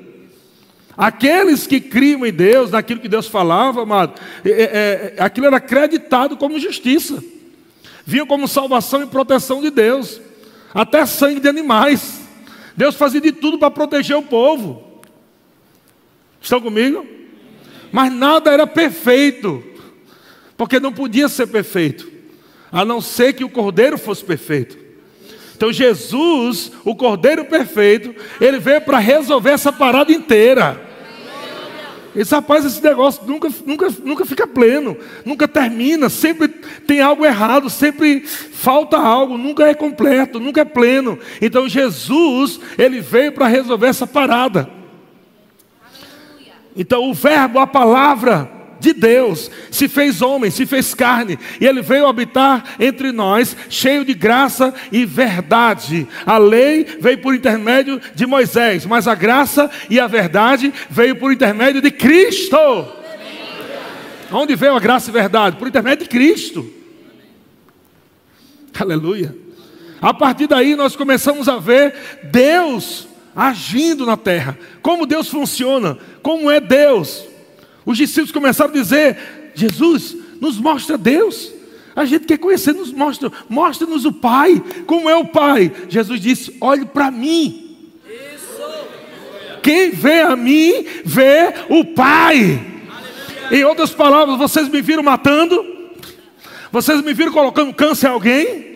Aqueles 0.97 1.65
que 1.65 1.81
criam 1.81 2.27
em 2.27 2.33
Deus, 2.33 2.73
naquilo 2.73 3.01
que 3.01 3.09
Deus 3.09 3.29
falava, 3.29 3.83
amado, 3.83 4.21
é, 4.45 4.51
é, 4.51 5.15
é, 5.17 5.23
aquilo 5.23 5.47
era 5.47 5.59
acreditado 5.59 6.37
como 6.37 6.59
justiça. 6.59 7.23
Viam 8.07 8.27
como 8.27 8.47
salvação 8.47 9.03
e 9.03 9.07
proteção 9.07 9.61
de 9.61 9.71
Deus. 9.71 10.21
Até 10.73 11.07
sangue 11.07 11.41
de 11.41 11.49
animais. 11.49 12.21
Deus 12.77 12.95
fazia 12.97 13.21
de 13.21 13.33
tudo 13.33 13.59
para 13.59 13.71
proteger 13.71 14.17
o 14.17 14.23
povo. 14.23 15.01
Estão 16.41 16.61
comigo? 16.61 17.07
Mas 17.93 18.13
nada 18.13 18.51
era 18.51 18.67
perfeito. 18.67 19.63
Porque 20.57 20.81
não 20.81 20.93
podia 20.93 21.29
ser 21.29 21.47
perfeito. 21.47 22.11
A 22.71 22.85
não 22.85 23.01
ser 23.01 23.33
que 23.33 23.45
o 23.45 23.51
cordeiro 23.51 23.97
fosse 23.97 24.25
perfeito. 24.25 24.85
Então 25.57 25.73
Jesus, 25.73 26.73
o 26.85 26.95
Cordeiro 26.95 27.45
Perfeito, 27.45 28.15
ele 28.41 28.59
veio 28.59 28.81
para 28.81 28.99
resolver 28.99 29.51
essa 29.51 29.73
parada 29.73 30.13
inteira. 30.13 30.81
Esse 32.15 32.35
rapaz, 32.35 32.65
esse 32.65 32.83
negócio 32.83 33.25
nunca, 33.27 33.49
nunca, 33.67 33.89
nunca 34.05 34.25
fica 34.25 34.47
pleno, 34.47 34.97
nunca 35.25 35.49
termina, 35.49 36.09
sempre 36.09 36.47
tem 36.49 37.01
algo 37.01 37.25
errado, 37.25 37.69
sempre 37.69 38.21
falta 38.21 38.97
algo, 38.97 39.37
nunca 39.37 39.67
é 39.67 39.75
completo, 39.75 40.39
nunca 40.39 40.61
é 40.61 40.65
pleno. 40.65 41.19
Então 41.43 41.69
Jesus, 41.69 42.61
ele 42.79 43.01
veio 43.01 43.33
para 43.33 43.49
resolver 43.49 43.89
essa 43.89 44.07
parada. 44.07 44.71
Então 46.77 47.11
o 47.11 47.15
verbo, 47.15 47.59
a 47.59 47.67
palavra, 47.67 48.51
de 48.85 48.93
Deus, 48.93 49.51
se 49.71 49.89
fez 49.89 50.23
homem, 50.23 50.51
se 50.51 50.67
fez 50.67 50.95
carne, 50.95 51.39
e 51.61 51.67
ele 51.67 51.83
veio 51.83 52.07
habitar 52.07 52.77
entre 52.79 53.11
nós, 53.11 53.57
cheio 53.69 54.05
de 54.05 54.15
graça 54.15 54.73
e 54.93 55.05
verdade. 55.05 56.07
A 56.25 56.39
lei 56.39 56.85
veio 57.01 57.19
por 57.19 57.35
intermédio 57.35 58.01
de 58.15 58.27
Moisés, 58.27 58.87
mas 58.87 59.09
a 59.09 59.15
graça 59.15 59.71
e 59.91 59.99
a 59.99 60.07
verdade 60.07 60.73
veio 60.89 61.17
por 61.17 61.33
intermédio 61.33 61.81
de 61.81 61.91
Cristo. 61.91 62.57
Onde 64.31 64.55
veio 64.55 64.77
a 64.77 64.81
graça 64.81 65.09
e 65.09 65.11
a 65.11 65.21
verdade? 65.21 65.57
Por 65.57 65.69
intermédio 65.69 66.05
de 66.05 66.11
Cristo. 66.11 66.71
Aleluia. 68.79 69.35
A 70.01 70.13
partir 70.13 70.47
daí 70.47 70.77
nós 70.77 70.95
começamos 70.95 71.49
a 71.49 71.57
ver 71.57 71.95
Deus 72.25 73.09
agindo 73.35 74.05
na 74.05 74.17
terra, 74.17 74.59
como 74.83 75.07
Deus 75.07 75.29
funciona, 75.29 75.99
como 76.23 76.51
é 76.51 76.61
Deus. 76.61 77.34
Os 77.85 77.97
discípulos 77.97 78.33
começaram 78.33 78.71
a 78.71 78.75
dizer: 78.75 79.53
Jesus, 79.55 80.17
nos 80.41 80.59
mostra 80.59 80.99
Deus. 80.99 81.53
A 81.97 82.05
gente 82.05 82.25
quer 82.27 82.39
conhecer, 82.39 82.73
nos 82.73 82.93
mostra, 82.93 83.31
mostra-nos 83.49 84.05
o 84.05 84.13
Pai. 84.13 84.63
Como 84.87 85.09
é 85.09 85.17
o 85.17 85.27
Pai? 85.27 85.71
Jesus 85.89 86.21
disse: 86.21 86.57
olhe 86.61 86.85
para 86.85 87.11
mim. 87.11 87.61
Quem 89.63 89.91
vê 89.91 90.21
a 90.21 90.37
mim, 90.37 90.85
vê 91.05 91.55
o 91.71 91.85
Pai. 91.87 92.61
Em 93.51 93.65
outras 93.65 93.91
palavras, 93.91 94.37
vocês 94.37 94.69
me 94.69 94.83
viram 94.83 95.03
matando? 95.03 95.65
Vocês 96.71 97.01
me 97.03 97.15
viram 97.15 97.33
colocando 97.33 97.73
câncer 97.73 98.09
em 98.09 98.11
alguém? 98.11 98.74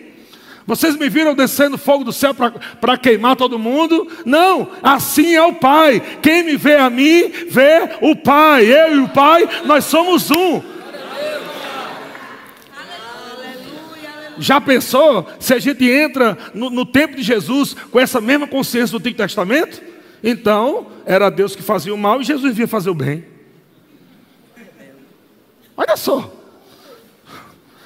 Vocês 0.69 0.95
me 0.95 1.09
viram 1.09 1.33
descendo 1.33 1.79
fogo 1.79 2.03
do 2.03 2.13
céu 2.13 2.31
para 2.31 2.95
queimar 2.95 3.35
todo 3.35 3.57
mundo? 3.57 4.07
Não, 4.23 4.69
assim 4.83 5.33
é 5.33 5.41
o 5.41 5.55
Pai. 5.55 5.99
Quem 6.21 6.43
me 6.43 6.57
vê 6.57 6.75
a 6.75 6.91
mim, 6.91 7.27
vê 7.49 7.89
o 8.01 8.15
Pai. 8.15 8.65
Eu 8.65 8.97
e 8.97 8.99
o 8.99 9.09
Pai, 9.09 9.49
nós 9.65 9.85
somos 9.85 10.29
um. 10.29 10.61
Já 14.37 14.61
pensou 14.61 15.27
se 15.39 15.55
a 15.55 15.59
gente 15.59 15.89
entra 15.89 16.37
no, 16.53 16.69
no 16.69 16.85
tempo 16.85 17.15
de 17.15 17.23
Jesus 17.23 17.75
com 17.89 17.99
essa 17.99 18.21
mesma 18.21 18.45
consciência 18.45 18.91
do 18.91 19.01
Antigo 19.01 19.17
Testamento? 19.17 19.81
Então, 20.23 20.85
era 21.03 21.31
Deus 21.31 21.55
que 21.55 21.63
fazia 21.63 21.95
o 21.95 21.97
mal 21.97 22.21
e 22.21 22.25
Jesus 22.25 22.55
vinha 22.55 22.67
fazer 22.67 22.91
o 22.91 22.93
bem. 22.93 23.25
Olha 25.75 25.97
só. 25.97 26.31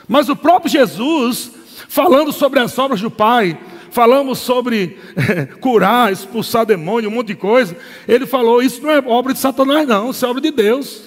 Mas 0.05 0.27
o 0.27 0.35
próprio 0.35 0.69
Jesus, 0.69 1.62
falando 1.93 2.31
sobre 2.31 2.59
as 2.59 2.75
obras 2.79 2.99
do 3.01 3.11
Pai, 3.11 3.55
falamos 3.91 4.39
sobre 4.39 4.97
é, 5.15 5.45
curar, 5.61 6.11
expulsar 6.11 6.65
demônio, 6.65 7.07
um 7.07 7.13
monte 7.13 7.27
de 7.27 7.35
coisa. 7.35 7.77
Ele 8.07 8.25
falou: 8.25 8.63
Isso 8.63 8.81
não 8.81 8.89
é 8.89 8.97
obra 8.97 9.31
de 9.31 9.37
Satanás, 9.37 9.87
não, 9.87 10.09
isso 10.09 10.25
é 10.25 10.27
obra 10.27 10.41
de 10.41 10.49
Deus. 10.49 11.03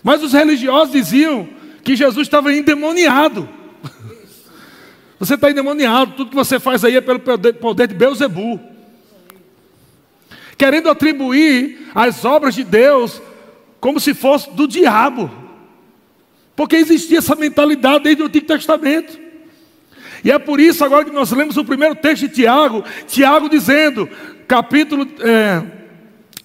Mas 0.00 0.22
os 0.22 0.32
religiosos 0.32 0.92
diziam 0.92 1.48
que 1.82 1.96
Jesus 1.96 2.28
estava 2.28 2.54
endemoniado. 2.54 3.48
Você 5.18 5.34
está 5.34 5.50
endemoniado, 5.50 6.12
tudo 6.16 6.30
que 6.30 6.36
você 6.36 6.58
faz 6.58 6.84
aí 6.84 6.96
é 6.96 7.00
pelo 7.00 7.20
poder 7.20 7.86
de 7.86 7.94
Beuzebu. 7.94 8.60
Querendo 10.56 10.90
atribuir 10.90 11.88
as 11.94 12.24
obras 12.24 12.54
de 12.54 12.64
Deus 12.64 13.22
como 13.80 14.00
se 14.00 14.14
fosse 14.14 14.50
do 14.50 14.66
diabo. 14.66 15.30
Porque 16.56 16.74
existia 16.74 17.18
essa 17.18 17.36
mentalidade 17.36 18.04
desde 18.04 18.22
o 18.22 18.26
Antigo 18.26 18.46
Testamento. 18.46 19.21
E 20.24 20.30
é 20.30 20.38
por 20.38 20.60
isso 20.60 20.84
agora 20.84 21.04
que 21.04 21.10
nós 21.10 21.32
lemos 21.32 21.56
o 21.56 21.64
primeiro 21.64 21.94
texto 21.94 22.28
de 22.28 22.34
Tiago, 22.34 22.84
Tiago 23.06 23.48
dizendo, 23.48 24.08
capítulo, 24.46 25.06
é, 25.20 25.62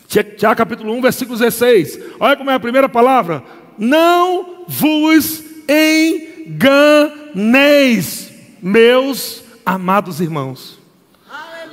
Tiago 0.07 0.55
capítulo 0.55 0.93
1, 0.93 1.01
versículo 1.01 1.37
16. 1.37 1.99
Olha 2.19 2.35
como 2.35 2.49
é 2.49 2.55
a 2.55 2.59
primeira 2.59 2.89
palavra. 2.89 3.43
Não 3.77 4.63
vos 4.67 5.43
enganeis, 7.35 8.31
meus 8.61 9.43
amados 9.65 10.19
irmãos. 10.19 10.77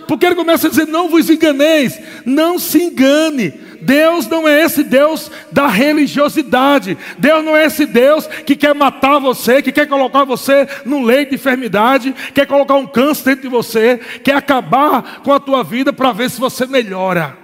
Porque 0.06 0.26
ele 0.26 0.34
começa 0.34 0.66
a 0.66 0.70
dizer: 0.70 0.86
não 0.86 1.08
vos 1.08 1.30
enganeis, 1.30 1.98
não 2.26 2.58
se 2.58 2.82
engane. 2.82 3.54
Deus 3.85 4.27
não 4.27 4.49
é 4.49 4.62
esse 4.62 4.83
Deus 4.83 5.31
da 5.53 5.66
religiosidade. 5.66 6.97
Deus 7.18 7.44
não 7.44 7.57
é 7.57 7.66
esse 7.66 7.85
Deus 7.85 8.27
que 8.27 8.57
quer 8.57 8.75
matar 8.75 9.18
você, 9.18 9.61
que 9.61 9.70
quer 9.70 9.87
colocar 9.87 10.25
você 10.25 10.66
num 10.85 11.05
leito 11.05 11.31
de 11.31 11.35
enfermidade, 11.37 12.14
quer 12.33 12.47
colocar 12.47 12.75
um 12.75 12.87
câncer 12.87 13.25
dentro 13.25 13.42
de 13.42 13.49
você, 13.49 14.01
quer 14.23 14.35
acabar 14.35 15.20
com 15.23 15.33
a 15.33 15.38
tua 15.38 15.62
vida 15.62 15.92
para 15.92 16.12
ver 16.12 16.31
se 16.31 16.40
você 16.40 16.66
melhora. 16.66 17.37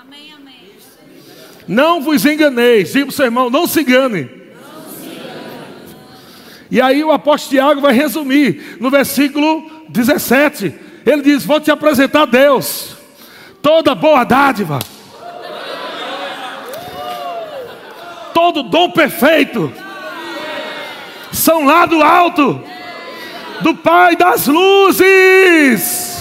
Amém, 0.00 0.32
amém. 0.32 0.72
Não 1.66 2.00
vos 2.00 2.24
enganeis, 2.24 2.92
diga 2.92 3.06
para 3.06 3.12
o 3.12 3.16
seu 3.16 3.26
irmão, 3.26 3.50
não 3.50 3.66
se 3.66 3.82
engane. 3.82 4.30
E 6.70 6.80
aí 6.80 7.02
o 7.02 7.12
apóstolo 7.12 7.50
Tiago 7.50 7.80
vai 7.80 7.92
resumir 7.92 8.76
no 8.80 8.90
versículo 8.90 9.86
17. 9.88 10.74
Ele 11.06 11.22
diz: 11.22 11.44
Vou 11.44 11.60
te 11.60 11.70
apresentar 11.70 12.22
a 12.22 12.26
Deus 12.26 12.97
toda 13.62 13.94
boa 13.94 14.24
dádiva, 14.24 14.78
todo 18.34 18.62
dom 18.62 18.90
perfeito, 18.90 19.72
são 21.32 21.64
lá 21.64 21.86
do 21.86 22.02
alto, 22.02 22.62
do 23.60 23.74
Pai 23.74 24.16
das 24.16 24.46
luzes. 24.46 26.18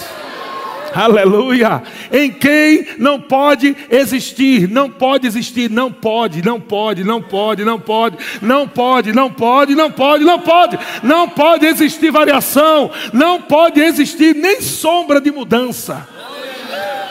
Aleluia! 0.93 1.83
Em 2.11 2.31
quem 2.31 2.87
não 2.97 3.19
pode 3.19 3.75
existir, 3.89 4.67
não 4.67 4.89
pode 4.89 5.27
existir, 5.27 5.69
não 5.69 5.91
pode, 5.91 6.43
não 6.43 6.59
pode, 6.59 7.03
não 7.03 7.21
pode, 7.21 7.63
não 7.63 7.79
pode, 7.79 8.17
não 8.41 8.67
pode, 8.67 9.13
não 9.13 9.31
pode, 9.31 9.75
não 9.75 9.91
pode, 9.91 10.23
não 10.23 10.39
pode, 10.39 10.79
não 11.03 11.29
pode 11.29 11.65
existir 11.67 12.09
variação, 12.09 12.89
não 13.13 13.41
pode 13.41 13.79
existir 13.79 14.33
nem 14.33 14.59
sombra 14.59 15.21
de 15.21 15.29
mudança. 15.31 16.16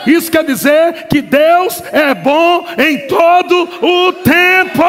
Isso 0.07 0.31
quer 0.31 0.43
dizer 0.45 1.07
que 1.09 1.21
Deus 1.21 1.83
é 1.91 2.13
bom 2.13 2.65
em 2.77 3.07
todo 3.07 3.69
o 3.81 4.13
tempo. 4.13 4.83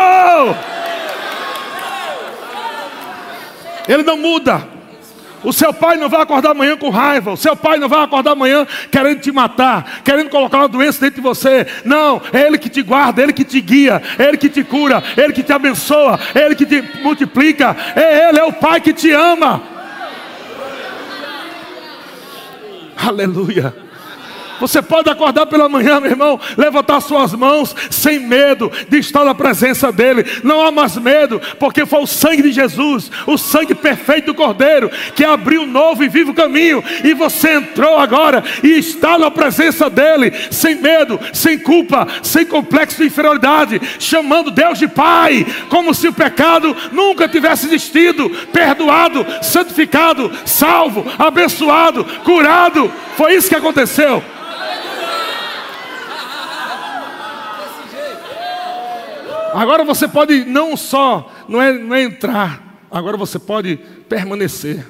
Ele 3.88 4.02
não 4.04 4.16
muda. 4.16 4.78
O 5.42 5.52
seu 5.52 5.72
pai 5.72 5.96
não 5.96 6.08
vai 6.08 6.20
acordar 6.20 6.50
amanhã 6.50 6.76
com 6.76 6.90
raiva. 6.90 7.32
O 7.32 7.36
seu 7.36 7.56
pai 7.56 7.78
não 7.78 7.88
vai 7.88 8.02
acordar 8.02 8.32
amanhã 8.32 8.66
querendo 8.90 9.20
te 9.20 9.30
matar, 9.30 10.02
querendo 10.04 10.30
colocar 10.30 10.58
uma 10.58 10.68
doença 10.68 11.00
dentro 11.00 11.16
de 11.16 11.20
você. 11.20 11.66
Não, 11.84 12.20
é 12.32 12.42
Ele 12.42 12.58
que 12.58 12.68
te 12.68 12.82
guarda, 12.82 13.20
é 13.20 13.24
Ele 13.24 13.32
que 13.32 13.44
te 13.44 13.60
guia, 13.60 14.02
é 14.18 14.24
Ele 14.24 14.36
que 14.36 14.48
te 14.48 14.64
cura, 14.64 15.02
é 15.16 15.20
Ele 15.22 15.32
que 15.32 15.42
te 15.42 15.52
abençoa, 15.52 16.18
é 16.34 16.40
Ele 16.40 16.54
que 16.54 16.66
te 16.66 16.82
multiplica. 17.02 17.76
É 17.94 18.28
Ele, 18.28 18.38
é 18.38 18.44
o 18.44 18.52
Pai 18.52 18.80
que 18.80 18.92
te 18.92 19.10
ama. 19.10 19.62
Aleluia. 22.96 23.87
Você 24.60 24.82
pode 24.82 25.08
acordar 25.08 25.46
pela 25.46 25.68
manhã, 25.68 26.00
meu 26.00 26.10
irmão, 26.10 26.40
levantar 26.56 27.00
suas 27.00 27.32
mãos 27.32 27.74
sem 27.90 28.18
medo 28.18 28.70
de 28.88 28.98
estar 28.98 29.24
na 29.24 29.34
presença 29.34 29.92
dEle. 29.92 30.24
Não 30.42 30.60
há 30.64 30.70
mais 30.70 30.96
medo, 30.96 31.40
porque 31.58 31.86
foi 31.86 32.00
o 32.00 32.06
sangue 32.06 32.42
de 32.42 32.52
Jesus, 32.52 33.10
o 33.26 33.36
sangue 33.36 33.74
perfeito 33.74 34.26
do 34.26 34.34
Cordeiro, 34.34 34.90
que 35.14 35.24
abriu 35.24 35.62
um 35.62 35.66
novo 35.66 36.04
e 36.04 36.08
vivo 36.08 36.34
caminho. 36.34 36.82
E 37.04 37.14
você 37.14 37.54
entrou 37.54 37.98
agora 37.98 38.42
e 38.62 38.78
está 38.78 39.18
na 39.18 39.30
presença 39.30 39.88
dEle, 39.88 40.32
sem 40.50 40.76
medo, 40.76 41.18
sem 41.32 41.58
culpa, 41.58 42.06
sem 42.22 42.44
complexo 42.44 42.98
de 42.98 43.06
inferioridade, 43.06 43.80
chamando 43.98 44.50
Deus 44.50 44.78
de 44.78 44.88
Pai, 44.88 45.46
como 45.68 45.94
se 45.94 46.08
o 46.08 46.12
pecado 46.12 46.76
nunca 46.92 47.28
tivesse 47.28 47.66
existido, 47.66 48.30
perdoado, 48.52 49.26
santificado, 49.42 50.30
salvo, 50.44 51.06
abençoado, 51.18 52.04
curado. 52.24 52.90
Foi 53.16 53.34
isso 53.34 53.48
que 53.48 53.56
aconteceu. 53.56 54.22
Agora 59.52 59.84
você 59.84 60.06
pode 60.06 60.44
não 60.44 60.76
só, 60.76 61.32
não 61.48 61.60
é, 61.60 61.72
não 61.72 61.94
é 61.94 62.02
entrar, 62.02 62.80
agora 62.90 63.16
você 63.16 63.38
pode 63.38 63.76
permanecer. 64.08 64.86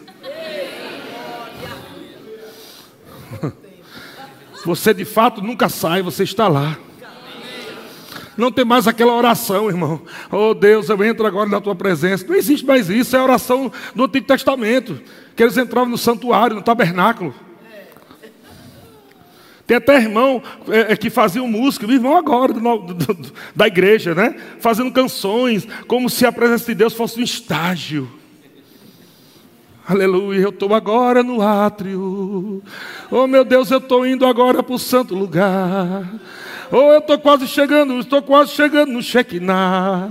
Você 4.65 4.93
de 4.93 5.05
fato 5.05 5.41
nunca 5.41 5.69
sai, 5.69 6.03
você 6.03 6.25
está 6.25 6.49
lá. 6.49 6.77
Não 8.37 8.53
tem 8.53 8.65
mais 8.65 8.87
aquela 8.87 9.13
oração, 9.13 9.69
irmão. 9.69 10.03
Oh 10.31 10.55
Deus, 10.55 10.89
eu 10.89 11.03
entro 11.05 11.27
agora 11.27 11.49
na 11.49 11.61
tua 11.61 11.75
presença. 11.75 12.25
Não 12.27 12.37
existe 12.37 12.65
mais 12.65 12.89
isso, 12.89 13.17
é 13.17 13.19
a 13.19 13.25
oração 13.25 13.73
do 13.95 14.05
Antigo 14.05 14.27
Testamento. 14.27 15.01
Que 15.35 15.43
eles 15.43 15.57
entravam 15.57 15.91
no 15.91 15.99
santuário, 15.99 16.55
no 16.55 16.63
tabernáculo. 16.63 17.35
Tem 19.69 19.77
até 19.77 19.97
irmão 19.97 20.43
é, 20.69 20.95
é 20.95 20.97
que 20.97 21.11
fazia 21.11 21.43
música, 21.43 21.85
irmão 21.85 22.17
agora 22.17 22.55
do, 22.55 22.79
do, 22.79 22.95
do, 22.95 23.33
da 23.55 23.67
igreja, 23.67 24.15
né? 24.15 24.35
Fazendo 24.61 24.91
canções, 24.91 25.69
como 25.87 26.09
se 26.09 26.25
a 26.25 26.33
presença 26.33 26.65
de 26.65 26.75
Deus 26.75 26.95
fosse 26.95 27.21
um 27.21 27.23
estágio. 27.23 28.11
Aleluia, 29.87 30.41
eu 30.41 30.49
estou 30.49 30.75
agora 30.75 31.23
no 31.23 31.43
átrio. 31.43 32.63
Oh 33.11 33.27
meu 33.27 33.45
Deus, 33.45 33.71
eu 33.71 33.77
estou 33.77 34.07
indo 34.07 34.25
agora 34.25 34.63
para 34.63 34.75
o 34.75 34.79
santo 34.79 35.15
lugar. 35.15 36.15
Oh, 36.73 36.95
eu 36.95 37.01
estou 37.01 37.19
quase 37.19 37.47
chegando, 37.47 37.99
estou 37.99 38.23
quase 38.23 38.53
chegando 38.53 38.93
no 38.93 39.03
Shekinah. 39.03 40.11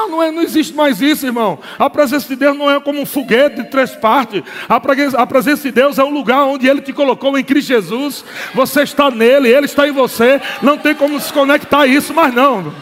Não, 0.00 0.08
não, 0.08 0.22
é, 0.22 0.30
não 0.30 0.42
existe 0.42 0.74
mais 0.74 1.02
isso, 1.02 1.26
irmão. 1.26 1.58
A 1.78 1.90
presença 1.90 2.26
de 2.26 2.36
Deus 2.36 2.56
não 2.56 2.70
é 2.70 2.80
como 2.80 3.02
um 3.02 3.06
foguete 3.06 3.56
de 3.56 3.64
três 3.64 3.90
partes. 3.94 4.42
A 4.66 4.80
presença, 5.26 5.62
de 5.62 5.70
Deus 5.70 5.98
é 5.98 6.04
um 6.04 6.10
lugar 6.10 6.44
onde 6.44 6.66
Ele 6.66 6.80
te 6.80 6.92
colocou 6.92 7.36
em 7.38 7.44
Cristo 7.44 7.68
Jesus. 7.68 8.24
Você 8.54 8.82
está 8.82 9.10
nele, 9.10 9.48
Ele 9.48 9.66
está 9.66 9.86
em 9.86 9.92
você. 9.92 10.40
Não 10.62 10.78
tem 10.78 10.94
como 10.94 11.18
desconectar 11.18 11.86
isso, 11.86 12.14
mas 12.14 12.32
não. 12.32 12.72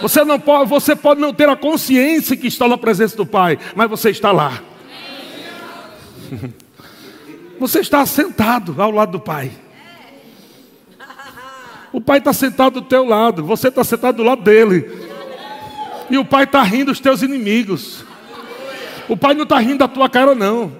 Você, 0.00 0.24
não 0.24 0.40
pode, 0.40 0.70
você 0.70 0.96
pode 0.96 1.20
não 1.20 1.34
ter 1.34 1.48
a 1.48 1.56
consciência 1.56 2.36
que 2.36 2.46
está 2.46 2.66
na 2.66 2.78
presença 2.78 3.16
do 3.16 3.26
Pai, 3.26 3.58
mas 3.74 3.90
você 3.90 4.10
está 4.10 4.32
lá. 4.32 4.62
Você 7.58 7.80
está 7.80 8.06
sentado 8.06 8.80
ao 8.80 8.92
lado 8.92 9.10
do 9.10 9.18
Pai. 9.18 9.50
O 11.92 12.00
Pai 12.00 12.18
está 12.18 12.32
sentado 12.32 12.80
do 12.80 12.82
teu 12.82 13.04
lado, 13.04 13.44
você 13.44 13.68
está 13.68 13.82
sentado 13.82 14.16
do 14.16 14.22
lado 14.22 14.42
dele. 14.42 14.90
E 16.10 16.18
o 16.18 16.24
Pai 16.24 16.44
está 16.44 16.62
rindo 16.62 16.86
dos 16.86 17.00
teus 17.00 17.22
inimigos. 17.22 18.04
O 19.08 19.16
Pai 19.16 19.34
não 19.34 19.44
está 19.44 19.58
rindo 19.58 19.78
da 19.78 19.88
tua 19.88 20.08
cara, 20.08 20.34
não. 20.34 20.72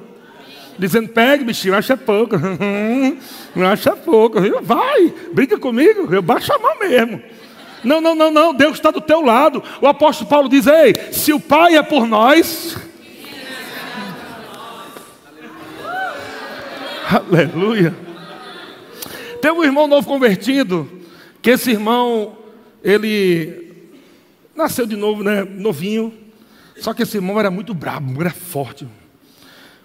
Dizendo, 0.79 1.09
pegue, 1.09 1.45
bichinho, 1.45 1.75
acha 1.75 1.97
pouco. 1.97 2.37
acha 3.73 3.97
pouco, 3.97 4.41
viu? 4.41 4.63
Vai, 4.63 5.13
briga 5.33 5.59
comigo, 5.59 6.15
eu 6.15 6.23
baixo 6.23 6.53
a 6.53 6.59
mão 6.59 6.79
mesmo. 6.79 7.21
Não, 7.83 8.01
não, 8.01 8.15
não, 8.15 8.31
não, 8.31 8.55
Deus 8.55 8.75
está 8.75 8.91
do 8.91 9.01
teu 9.01 9.21
lado. 9.21 9.63
O 9.81 9.87
apóstolo 9.87 10.29
Paulo 10.29 10.49
diz: 10.49 10.67
Ei, 10.67 10.95
se 11.13 11.33
o 11.33 11.41
Pai 11.41 11.77
é 11.77 11.83
por 11.83 12.07
nós. 12.07 12.77
Aleluia. 17.11 17.95
Tem 19.41 19.51
um 19.53 19.65
irmão 19.65 19.87
novo 19.87 20.07
convertido, 20.07 20.89
que 21.43 21.51
esse 21.51 21.71
irmão, 21.71 22.37
ele 22.83 23.91
nasceu 24.55 24.87
de 24.87 24.97
novo, 24.97 25.23
né, 25.23 25.45
novinho. 25.45 26.13
Só 26.81 26.93
que 26.95 27.03
esse 27.03 27.17
irmão 27.17 27.39
era 27.39 27.51
muito 27.51 27.75
brabo, 27.75 28.21
era 28.21 28.31
forte. 28.31 28.87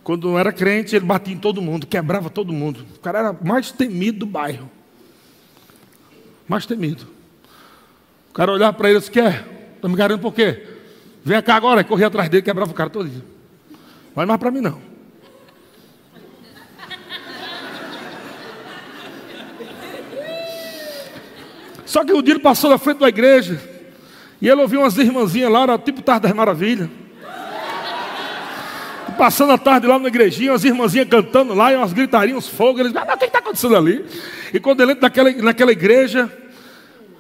Quando 0.04 0.38
era 0.38 0.52
crente, 0.52 0.96
ele 0.96 1.06
batia 1.06 1.34
em 1.34 1.38
todo 1.38 1.62
mundo, 1.62 1.88
quebrava 1.88 2.30
todo 2.30 2.52
mundo. 2.52 2.86
O 2.96 3.00
cara 3.00 3.20
era 3.20 3.34
mais 3.42 3.72
temido 3.72 4.20
do 4.20 4.26
bairro. 4.26 4.70
Mais 6.48 6.66
temido. 6.66 7.08
O 8.30 8.34
cara 8.34 8.52
olhava 8.52 8.74
para 8.74 8.90
ele 8.90 8.98
e 8.98 9.00
disse: 9.00 9.12
Quer? 9.12 9.48
Está 9.76 9.88
me 9.88 9.96
garantindo 9.96 10.22
por 10.22 10.34
quê? 10.34 10.68
Vem 11.24 11.42
cá 11.42 11.56
agora. 11.56 11.84
Corria 11.84 12.08
atrás 12.08 12.30
dele, 12.30 12.44
quebrava 12.44 12.72
o 12.72 12.76
cara 12.76 12.90
todo 12.90 13.08
dia. 13.08 13.24
Vai 14.14 14.26
mais 14.26 14.40
para 14.40 14.52
mim 14.52 14.60
não. 14.60 14.93
Só 21.94 22.04
que 22.04 22.12
o 22.12 22.24
dia 22.24 22.34
ele 22.34 22.40
passou 22.40 22.72
na 22.72 22.80
frente 22.80 23.02
da 23.02 23.08
igreja 23.08 23.62
e 24.42 24.50
ele 24.50 24.60
ouviu 24.60 24.80
umas 24.80 24.98
irmãzinhas 24.98 25.52
lá, 25.52 25.62
era 25.62 25.78
tipo 25.78 26.02
Tarde 26.02 26.24
das 26.24 26.36
Maravilhas. 26.36 26.90
Passando 29.16 29.52
a 29.52 29.60
tarde 29.60 29.86
lá 29.86 30.00
na 30.00 30.08
igrejinha, 30.08 30.54
as 30.54 30.64
irmãzinhas 30.64 31.08
cantando 31.08 31.54
lá, 31.54 31.72
e 31.72 31.76
umas 31.76 31.94
gritarias, 31.94 32.36
uns 32.36 32.48
fogos. 32.48 32.80
Eles, 32.80 32.94
mas 32.94 33.04
o 33.04 33.18
que 33.20 33.26
está 33.26 33.38
acontecendo 33.38 33.78
ali? 33.78 34.04
E 34.52 34.60
quando 34.60 34.82
ele 34.82 34.94
entra 34.94 35.04
naquela, 35.04 35.32
naquela 35.34 35.72
igreja, 35.72 36.36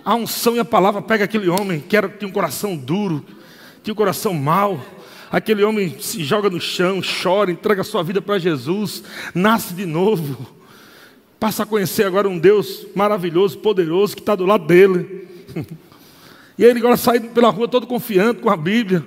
a 0.03 0.15
unção 0.15 0.55
e 0.55 0.59
a 0.59 0.65
palavra 0.65 1.03
pega 1.03 1.25
aquele 1.25 1.49
homem 1.49 1.79
que 1.79 1.95
era, 1.95 2.09
tinha 2.09 2.27
um 2.27 2.33
coração 2.33 2.75
duro, 2.75 3.23
tinha 3.83 3.93
um 3.93 3.95
coração 3.95 4.33
mau. 4.33 4.83
Aquele 5.31 5.63
homem 5.63 5.97
se 5.99 6.23
joga 6.23 6.49
no 6.49 6.59
chão, 6.59 6.99
chora, 7.21 7.51
entrega 7.51 7.83
sua 7.83 8.01
vida 8.01 8.23
para 8.23 8.39
Jesus, 8.39 9.03
nasce 9.35 9.75
de 9.75 9.85
novo. 9.85 10.62
Passa 11.43 11.63
a 11.63 11.65
conhecer 11.65 12.05
agora 12.05 12.29
um 12.29 12.39
Deus 12.39 12.87
maravilhoso, 12.95 13.57
poderoso, 13.57 14.15
que 14.15 14.21
está 14.21 14.33
do 14.33 14.45
lado 14.45 14.65
dele. 14.65 15.27
E 16.57 16.63
ele 16.63 16.79
agora 16.79 16.95
sai 16.95 17.19
pela 17.19 17.49
rua 17.49 17.67
todo 17.67 17.87
confiante 17.87 18.39
com 18.39 18.49
a 18.49 18.55
Bíblia. 18.55 19.03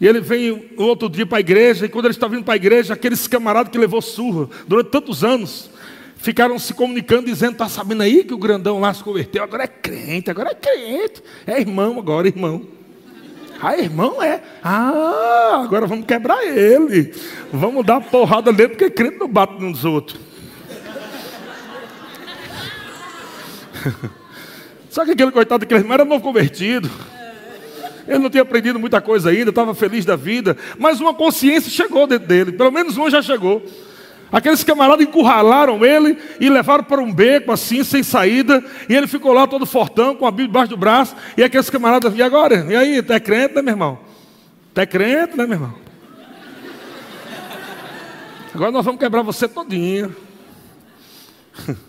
E 0.00 0.06
ele 0.06 0.20
vem 0.20 0.68
outro 0.76 1.08
dia 1.08 1.24
para 1.24 1.38
a 1.38 1.40
igreja, 1.40 1.86
e 1.86 1.88
quando 1.88 2.06
ele 2.06 2.12
está 2.12 2.26
vindo 2.26 2.42
para 2.42 2.54
a 2.54 2.56
igreja, 2.56 2.92
aqueles 2.92 3.28
camaradas 3.28 3.70
que 3.70 3.78
levou 3.78 4.02
surra 4.02 4.50
durante 4.66 4.90
tantos 4.90 5.22
anos, 5.22 5.70
ficaram 6.16 6.58
se 6.58 6.74
comunicando, 6.74 7.26
dizendo: 7.26 7.52
está 7.52 7.68
sabendo 7.68 8.02
aí 8.02 8.24
que 8.24 8.34
o 8.34 8.38
grandão 8.38 8.80
lá 8.80 8.92
se 8.92 9.02
converteu, 9.02 9.44
agora 9.44 9.62
é 9.62 9.68
crente, 9.68 10.28
agora 10.28 10.50
é 10.50 10.54
crente, 10.54 11.22
é 11.46 11.60
irmão 11.60 11.98
agora, 11.98 12.26
irmão. 12.26 12.66
Ah, 13.62 13.78
irmão 13.78 14.20
é. 14.20 14.42
Ah, 14.62 15.62
agora 15.64 15.86
vamos 15.86 16.04
quebrar 16.04 16.44
ele. 16.44 17.14
Vamos 17.50 17.86
dar 17.86 18.00
porrada 18.00 18.52
nele, 18.52 18.70
porque 18.70 18.90
crente 18.90 19.18
não 19.18 19.28
bate 19.28 19.64
uns 19.64 19.84
outros. 19.84 20.35
Só 24.90 25.04
que 25.04 25.12
aquele 25.12 25.30
coitado 25.30 25.60
daquele 25.60 25.80
irmão 25.80 25.94
era 25.94 26.04
novo 26.04 26.22
convertido. 26.22 26.90
Ele 28.06 28.18
não 28.18 28.30
tinha 28.30 28.42
aprendido 28.42 28.78
muita 28.78 29.00
coisa 29.00 29.30
ainda, 29.30 29.50
estava 29.50 29.74
feliz 29.74 30.04
da 30.04 30.14
vida, 30.14 30.56
mas 30.78 31.00
uma 31.00 31.12
consciência 31.12 31.70
chegou 31.70 32.06
dentro 32.06 32.28
dele, 32.28 32.52
pelo 32.52 32.70
menos 32.70 32.96
uma 32.96 33.10
já 33.10 33.20
chegou. 33.20 33.64
Aqueles 34.30 34.64
camaradas 34.64 35.06
encurralaram 35.06 35.84
ele 35.84 36.18
e 36.40 36.48
levaram 36.48 36.84
para 36.84 37.00
um 37.00 37.12
beco 37.12 37.52
assim, 37.52 37.82
sem 37.84 38.02
saída, 38.02 38.64
e 38.88 38.94
ele 38.94 39.06
ficou 39.06 39.32
lá 39.32 39.46
todo 39.46 39.66
fortão, 39.66 40.14
com 40.14 40.26
a 40.26 40.30
Bíblia 40.30 40.48
debaixo 40.48 40.70
do 40.70 40.76
braço, 40.76 41.16
e 41.36 41.42
aqueles 41.42 41.70
camaradas, 41.70 42.16
e 42.16 42.22
agora? 42.22 42.66
E 42.68 42.76
aí, 42.76 43.02
tu 43.02 43.12
é 43.12 43.20
crente, 43.20 43.54
né, 43.54 43.62
meu 43.62 43.72
irmão? 43.72 43.98
Tu 44.74 44.80
é 44.80 44.86
crente, 44.86 45.36
né, 45.36 45.46
meu 45.46 45.54
irmão? 45.54 45.74
Agora 48.54 48.70
nós 48.70 48.84
vamos 48.84 49.00
quebrar 49.00 49.22
você 49.22 49.46
todinho. 49.46 50.14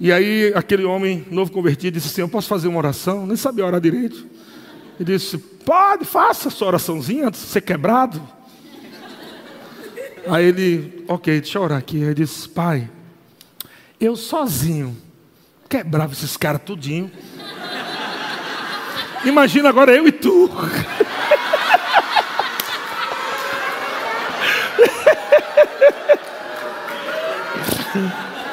E 0.00 0.12
aí 0.12 0.52
aquele 0.54 0.84
homem 0.84 1.24
novo 1.30 1.52
convertido 1.52 1.94
disse 1.94 2.08
assim: 2.08 2.20
Eu 2.20 2.28
posso 2.28 2.48
fazer 2.48 2.68
uma 2.68 2.78
oração? 2.78 3.26
Nem 3.26 3.36
sabia 3.36 3.64
orar 3.64 3.80
direito. 3.80 4.26
Ele 4.98 5.12
disse: 5.16 5.38
Pode, 5.38 6.04
faça 6.04 6.50
sua 6.50 6.68
oraçãozinha 6.68 7.28
antes 7.28 7.40
de 7.40 7.46
ser 7.46 7.60
quebrado. 7.60 8.20
Aí 10.26 10.46
ele, 10.46 11.04
ok, 11.06 11.40
deixa 11.40 11.58
eu 11.58 11.62
orar 11.62 11.78
aqui. 11.78 11.96
Aí 11.98 12.04
ele 12.04 12.14
disse: 12.14 12.48
Pai, 12.48 12.88
eu 14.00 14.16
sozinho 14.16 14.96
quebrava 15.68 16.12
esses 16.12 16.36
caras 16.36 16.62
tudinho. 16.64 17.10
Imagina 19.24 19.68
agora 19.68 19.92
eu 19.92 20.06
e 20.06 20.12
tu. 20.12 20.50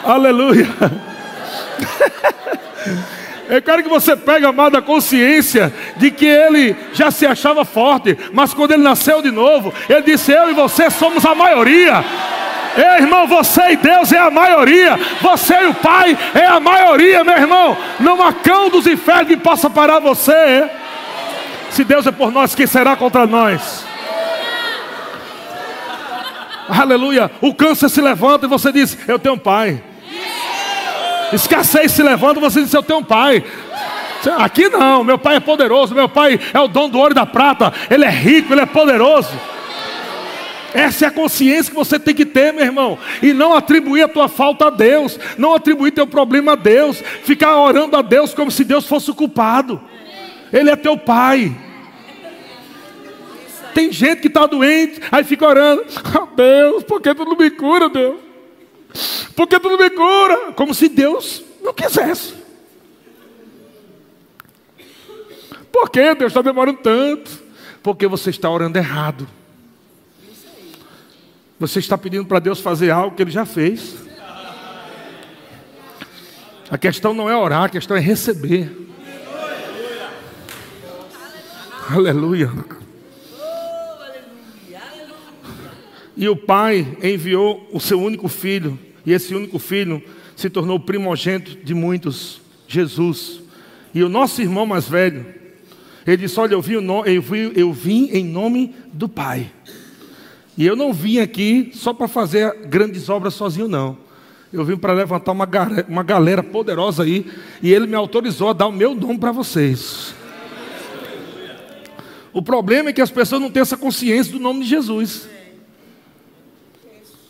Aleluia. 0.03 0.67
Eu 3.51 3.61
quero 3.61 3.83
que 3.83 3.89
você 3.89 4.15
pegue, 4.15 4.45
amado, 4.45 4.77
a 4.77 4.81
consciência 4.81 5.73
de 5.97 6.09
que 6.09 6.25
ele 6.25 6.73
já 6.93 7.11
se 7.11 7.25
achava 7.25 7.65
forte, 7.65 8.17
mas 8.31 8.53
quando 8.53 8.71
ele 8.71 8.81
nasceu 8.81 9.21
de 9.21 9.29
novo, 9.29 9.73
ele 9.89 10.03
disse: 10.03 10.31
Eu 10.31 10.49
e 10.49 10.53
você 10.53 10.89
somos 10.89 11.25
a 11.25 11.35
maioria. 11.35 12.01
Ei, 12.77 13.03
irmão, 13.03 13.27
você 13.27 13.71
e 13.71 13.75
Deus 13.75 14.13
é 14.13 14.19
a 14.19 14.31
maioria. 14.31 14.97
Você 15.21 15.53
e 15.53 15.67
o 15.67 15.73
Pai 15.73 16.17
é 16.33 16.45
a 16.45 16.61
maioria, 16.61 17.25
meu 17.25 17.35
irmão. 17.35 17.77
Não 17.99 18.23
há 18.23 18.31
cão 18.31 18.69
dos 18.69 18.87
infernos 18.87 19.27
que 19.27 19.35
possa 19.35 19.69
parar 19.69 19.99
você. 19.99 20.69
Se 21.71 21.83
Deus 21.83 22.07
é 22.07 22.11
por 22.11 22.31
nós, 22.31 22.55
quem 22.55 22.65
será 22.65 22.95
contra 22.95 23.27
nós? 23.27 23.85
Aleluia. 26.69 27.29
O 27.41 27.53
câncer 27.53 27.89
se 27.89 27.99
levanta 27.99 28.45
e 28.45 28.49
você 28.49 28.71
diz: 28.71 28.97
Eu 29.05 29.19
tenho 29.19 29.35
um 29.35 29.37
pai. 29.37 29.83
Escassez 31.33 31.91
se 31.91 32.03
levanta, 32.03 32.39
você 32.39 32.61
diz: 32.61 32.73
Eu 32.73 32.83
tenho 32.83 32.99
um 32.99 33.03
pai. 33.03 33.43
Aqui 34.37 34.69
não, 34.69 35.03
meu 35.03 35.17
pai 35.17 35.37
é 35.37 35.39
poderoso, 35.39 35.95
meu 35.95 36.07
pai 36.07 36.39
é 36.53 36.59
o 36.59 36.67
dono 36.67 36.89
do 36.89 36.99
ouro 36.99 37.11
e 37.11 37.15
da 37.15 37.25
prata, 37.25 37.73
ele 37.89 38.05
é 38.05 38.09
rico, 38.09 38.53
ele 38.53 38.61
é 38.61 38.65
poderoso. 38.67 39.31
Essa 40.73 41.05
é 41.05 41.07
a 41.07 41.11
consciência 41.11 41.71
que 41.71 41.75
você 41.75 41.99
tem 41.99 42.15
que 42.15 42.25
ter, 42.25 42.53
meu 42.53 42.63
irmão. 42.63 42.97
E 43.21 43.33
não 43.33 43.53
atribuir 43.53 44.03
a 44.03 44.07
tua 44.07 44.29
falta 44.29 44.67
a 44.67 44.69
Deus. 44.69 45.19
Não 45.37 45.53
atribuir 45.53 45.91
teu 45.91 46.07
problema 46.07 46.53
a 46.53 46.55
Deus. 46.55 47.03
Ficar 47.23 47.57
orando 47.57 47.97
a 47.97 48.01
Deus 48.01 48.33
como 48.33 48.49
se 48.49 48.63
Deus 48.63 48.87
fosse 48.87 49.11
o 49.11 49.15
culpado. 49.15 49.81
Ele 50.53 50.69
é 50.69 50.75
teu 50.77 50.97
pai. 50.97 51.53
Tem 53.73 53.91
gente 53.91 54.21
que 54.21 54.27
está 54.27 54.45
doente, 54.45 55.01
aí 55.11 55.23
fica 55.23 55.45
orando. 55.45 55.85
Oh, 56.21 56.25
Deus, 56.35 56.83
por 56.83 57.01
que 57.01 57.13
tu 57.13 57.25
não 57.25 57.35
me 57.35 57.49
cura, 57.49 57.89
Deus? 57.89 58.30
Por 59.35 59.47
que 59.47 59.59
tu 59.59 59.69
não 59.69 59.77
me 59.77 59.89
cura? 59.89 60.51
Como 60.53 60.73
se 60.73 60.89
Deus 60.89 61.43
não 61.61 61.73
quisesse. 61.73 62.35
Por 65.71 65.89
que 65.89 66.13
Deus 66.15 66.31
está 66.31 66.41
demorando 66.41 66.79
tanto? 66.79 67.31
Porque 67.81 68.05
você 68.07 68.29
está 68.29 68.49
orando 68.49 68.77
errado. 68.77 69.27
Você 71.59 71.79
está 71.79 71.97
pedindo 71.97 72.25
para 72.25 72.39
Deus 72.39 72.59
fazer 72.59 72.89
algo 72.89 73.15
que 73.15 73.21
Ele 73.21 73.31
já 73.31 73.45
fez. 73.45 73.95
A 76.69 76.77
questão 76.77 77.13
não 77.13 77.29
é 77.29 77.35
orar, 77.35 77.63
a 77.63 77.69
questão 77.69 77.95
é 77.95 77.99
receber. 77.99 78.89
Aleluia. 81.89 82.49
E 86.15 86.27
o 86.27 86.35
pai 86.35 86.97
enviou 87.01 87.67
o 87.71 87.79
seu 87.79 88.01
único 88.01 88.27
filho, 88.27 88.77
e 89.05 89.13
esse 89.13 89.33
único 89.33 89.57
filho 89.57 90.03
se 90.35 90.49
tornou 90.49 90.79
primogênito 90.79 91.63
de 91.63 91.73
muitos, 91.73 92.41
Jesus. 92.67 93.41
E 93.93 94.03
o 94.03 94.09
nosso 94.09 94.41
irmão 94.41 94.65
mais 94.65 94.87
velho, 94.87 95.25
ele 96.05 96.17
disse: 96.17 96.39
Olha, 96.39 96.53
eu 96.53 96.61
vim, 96.61 96.73
eu 96.73 97.21
vim, 97.21 97.51
eu 97.55 97.73
vim 97.73 98.09
em 98.11 98.25
nome 98.25 98.75
do 98.91 99.07
Pai. 99.07 99.51
E 100.57 100.65
eu 100.65 100.75
não 100.75 100.91
vim 100.91 101.19
aqui 101.19 101.71
só 101.73 101.93
para 101.93 102.07
fazer 102.07 102.53
grandes 102.67 103.07
obras 103.09 103.33
sozinho, 103.33 103.67
não. 103.67 103.97
Eu 104.51 104.65
vim 104.65 104.75
para 104.75 104.91
levantar 104.91 105.31
uma, 105.31 105.47
uma 105.87 106.03
galera 106.03 106.43
poderosa 106.43 107.03
aí, 107.03 107.25
e 107.63 107.71
ele 107.71 107.87
me 107.87 107.95
autorizou 107.95 108.49
a 108.49 108.53
dar 108.53 108.67
o 108.67 108.71
meu 108.71 108.93
nome 108.93 109.17
para 109.17 109.31
vocês. 109.31 110.13
O 112.33 112.41
problema 112.41 112.89
é 112.89 112.93
que 112.93 113.01
as 113.01 113.11
pessoas 113.11 113.41
não 113.41 113.49
têm 113.49 113.61
essa 113.61 113.77
consciência 113.77 114.33
do 114.33 114.39
nome 114.39 114.63
de 114.63 114.69
Jesus. 114.69 115.27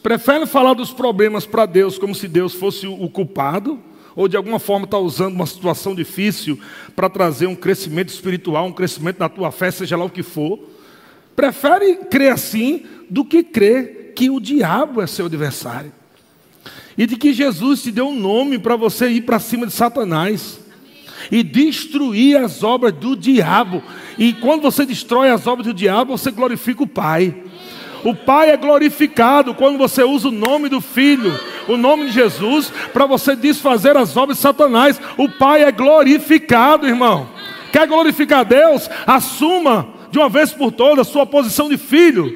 Preferem 0.01 0.47
falar 0.47 0.73
dos 0.73 0.91
problemas 0.91 1.45
para 1.45 1.65
Deus 1.65 1.99
como 1.99 2.15
se 2.15 2.27
Deus 2.27 2.53
fosse 2.53 2.87
o 2.87 3.07
culpado, 3.09 3.79
ou 4.15 4.27
de 4.27 4.35
alguma 4.35 4.59
forma 4.59 4.85
está 4.85 4.97
usando 4.97 5.35
uma 5.35 5.45
situação 5.45 5.93
difícil 5.93 6.59
para 6.95 7.09
trazer 7.09 7.47
um 7.47 7.55
crescimento 7.55 8.09
espiritual, 8.09 8.65
um 8.65 8.71
crescimento 8.71 9.19
na 9.19 9.29
tua 9.29 9.51
fé, 9.51 9.69
seja 9.69 9.95
lá 9.95 10.03
o 10.03 10.09
que 10.09 10.23
for. 10.23 10.59
Prefere 11.35 11.97
crer 12.09 12.33
assim 12.33 12.83
do 13.09 13.23
que 13.23 13.43
crer 13.43 14.13
que 14.15 14.29
o 14.29 14.39
diabo 14.39 15.01
é 15.01 15.07
seu 15.07 15.27
adversário. 15.27 15.91
E 16.97 17.05
de 17.05 17.15
que 17.15 17.31
Jesus 17.31 17.83
te 17.83 17.91
deu 17.91 18.07
um 18.07 18.19
nome 18.19 18.59
para 18.59 18.75
você 18.75 19.07
ir 19.07 19.21
para 19.21 19.39
cima 19.39 19.65
de 19.65 19.71
Satanás 19.71 20.59
e 21.31 21.41
destruir 21.43 22.37
as 22.37 22.63
obras 22.63 22.93
do 22.93 23.15
diabo. 23.15 23.81
E 24.17 24.33
quando 24.33 24.63
você 24.63 24.85
destrói 24.85 25.29
as 25.29 25.47
obras 25.47 25.67
do 25.67 25.73
diabo, 25.73 26.17
você 26.17 26.31
glorifica 26.31 26.83
o 26.83 26.87
Pai. 26.87 27.35
O 28.03 28.15
Pai 28.15 28.49
é 28.49 28.57
glorificado 28.57 29.53
quando 29.53 29.77
você 29.77 30.03
usa 30.03 30.29
o 30.29 30.31
nome 30.31 30.69
do 30.69 30.81
Filho, 30.81 31.39
o 31.67 31.77
nome 31.77 32.05
de 32.07 32.11
Jesus, 32.11 32.71
para 32.91 33.05
você 33.05 33.35
desfazer 33.35 33.95
as 33.95 34.15
obras 34.17 34.37
de 34.37 34.41
Satanás. 34.41 34.99
O 35.17 35.29
Pai 35.29 35.63
é 35.63 35.71
glorificado, 35.71 36.87
irmão. 36.87 37.29
Quer 37.71 37.87
glorificar 37.87 38.43
Deus? 38.43 38.89
Assuma 39.05 39.87
de 40.09 40.19
uma 40.19 40.29
vez 40.29 40.51
por 40.51 40.71
todas 40.71 41.07
a 41.07 41.11
sua 41.11 41.25
posição 41.25 41.69
de 41.69 41.77
filho 41.77 42.35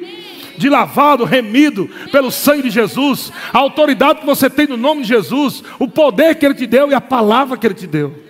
de 0.58 0.70
lavado, 0.70 1.26
remido 1.26 1.90
pelo 2.12 2.32
sangue 2.32 2.64
de 2.64 2.70
Jesus, 2.70 3.32
a 3.52 3.60
autoridade 3.60 4.20
que 4.20 4.26
você 4.26 4.50
tem 4.50 4.68
no 4.68 4.78
nome 4.78 5.02
de 5.02 5.10
Jesus, 5.10 5.64
o 5.78 5.88
poder 5.88 6.36
que 6.36 6.46
Ele 6.46 6.56
te 6.56 6.66
deu 6.66 6.90
e 6.90 6.94
a 6.94 7.02
palavra 7.02 7.58
que 7.58 7.68
Ele 7.68 7.74
te 7.74 7.88
deu. 7.88 8.24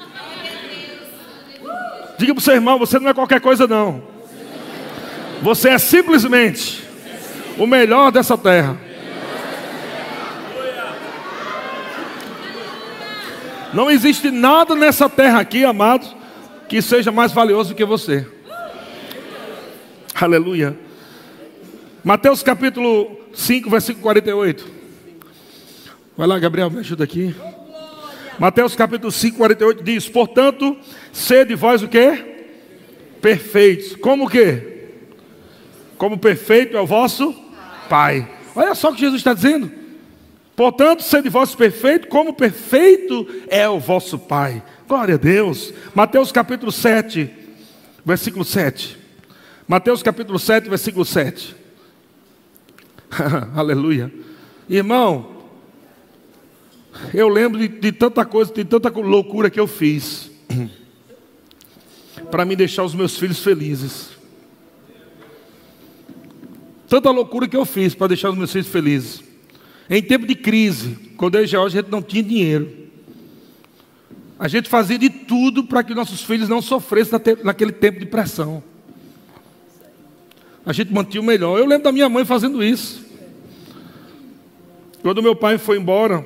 Diga 2.18 2.34
para 2.34 2.40
o 2.40 2.44
seu 2.44 2.54
irmão: 2.54 2.80
você 2.80 3.00
não 3.00 3.10
é 3.10 3.14
qualquer 3.14 3.42
coisa, 3.42 3.68
não. 3.68 4.02
Você 5.42 5.70
é 5.70 5.78
simplesmente 5.78 6.85
o 7.58 7.66
melhor 7.66 8.12
dessa 8.12 8.38
terra. 8.38 8.78
Não 13.74 13.92
existe 13.92 14.32
nada 14.32 14.74
nessa 14.74 15.10
terra 15.10 15.40
aqui, 15.40 15.66
amados, 15.66 16.16
que 16.70 16.82
seja 16.82 17.12
mais 17.12 17.32
valioso 17.32 17.70
do 17.70 17.76
que 17.76 17.84
você. 17.84 18.26
Aleluia. 20.14 20.78
Mateus 22.04 22.42
capítulo 22.42 23.20
5, 23.34 23.70
versículo 23.70 24.04
48. 24.04 24.66
Vai 26.16 26.28
lá, 26.28 26.40
Gabriel, 26.40 26.70
me 26.70 26.80
ajuda 26.80 27.04
aqui. 27.04 27.36
Mateus 28.40 28.76
capítulo 28.76 29.12
5, 29.12 29.38
48 29.38 29.84
diz: 29.84 30.08
Portanto, 30.08 30.78
sede 31.12 31.56
vós 31.56 31.84
o 31.84 31.88
que? 31.90 32.46
Perfeitos. 33.22 33.96
Como 33.98 34.26
o 34.26 34.30
que? 34.30 34.76
Como 35.98 36.18
perfeito 36.18 36.78
é 36.78 36.82
o 36.82 36.86
vosso 36.86 37.45
Pai. 37.88 38.28
Olha 38.56 38.76
só 38.76 38.90
o 38.90 38.94
que 38.94 39.02
Jesus 39.02 39.20
está 39.20 39.34
dizendo. 39.34 39.72
Portanto, 40.56 41.04
sede 41.04 41.28
vós 41.28 41.54
perfeitos, 41.54 42.10
como 42.10 42.34
perfeito 42.34 43.28
é 43.48 43.68
o 43.68 43.80
vosso 43.80 44.18
Pai. 44.18 44.64
Glória 44.88 45.16
a 45.16 45.18
Deus. 45.18 45.74
Mateus 45.94 46.32
capítulo 46.32 46.72
7, 46.72 47.30
versículo 48.06 48.46
7. 48.46 48.98
Mateus 49.68 50.02
capítulo 50.02 50.40
7, 50.40 50.70
versículo 50.70 51.04
7. 51.04 51.56
Aleluia. 53.56 54.12
Irmão, 54.70 55.44
eu 57.14 57.28
lembro 57.28 57.60
de, 57.60 57.68
de, 57.68 57.92
tanta 57.92 58.24
coisa, 58.24 58.54
de 58.54 58.64
tanta 58.64 58.90
loucura 58.90 59.50
que 59.50 59.60
eu 59.60 59.68
fiz 59.68 60.32
para 62.32 62.46
me 62.46 62.56
deixar 62.56 62.84
os 62.84 62.96
meus 62.96 63.18
filhos 63.18 63.40
felizes. 63.40 64.15
Tanta 66.88 67.10
loucura 67.10 67.48
que 67.48 67.58
eu 67.58 67.66
fiz 67.66 67.96
para 67.96 68.08
deixar 68.08 68.30
os 68.30 68.38
meus 68.38 68.52
filhos 68.52 68.68
felizes. 68.68 69.24
Em 69.90 70.02
tempo 70.02 70.26
de 70.26 70.36
crise, 70.36 70.98
quando 71.18 71.36
eu 71.36 71.44
e 71.44 71.48
George, 71.48 71.78
a 71.78 71.82
gente 71.82 71.92
não 71.92 72.02
tinha 72.02 72.24
dinheiro. 72.24 72.72
A 74.38 74.48
gente 74.48 74.68
fazia 74.68 74.98
de 74.98 75.10
tudo 75.10 75.64
para 75.64 75.84
que 75.84 75.94
nossos 75.94 76.22
filhos 76.22 76.50
não 76.50 76.62
sofressem 76.62 77.20
naquele 77.44 77.72
tempo 77.72 78.00
de 78.00 78.06
pressão. 78.06 78.62
A 80.66 80.74
gente 80.74 80.94
mantinha 80.94 81.22
o 81.22 81.26
melhor. 81.26 81.58
Eu 81.58 81.66
lembro 81.66 81.84
da 81.84 81.92
minha 81.92 82.10
mãe 82.10 82.26
fazendo 82.26 82.64
isso. 82.64 83.06
Quando 85.02 85.22
meu 85.22 85.36
pai 85.36 85.58
foi 85.58 85.78
embora, 85.78 86.26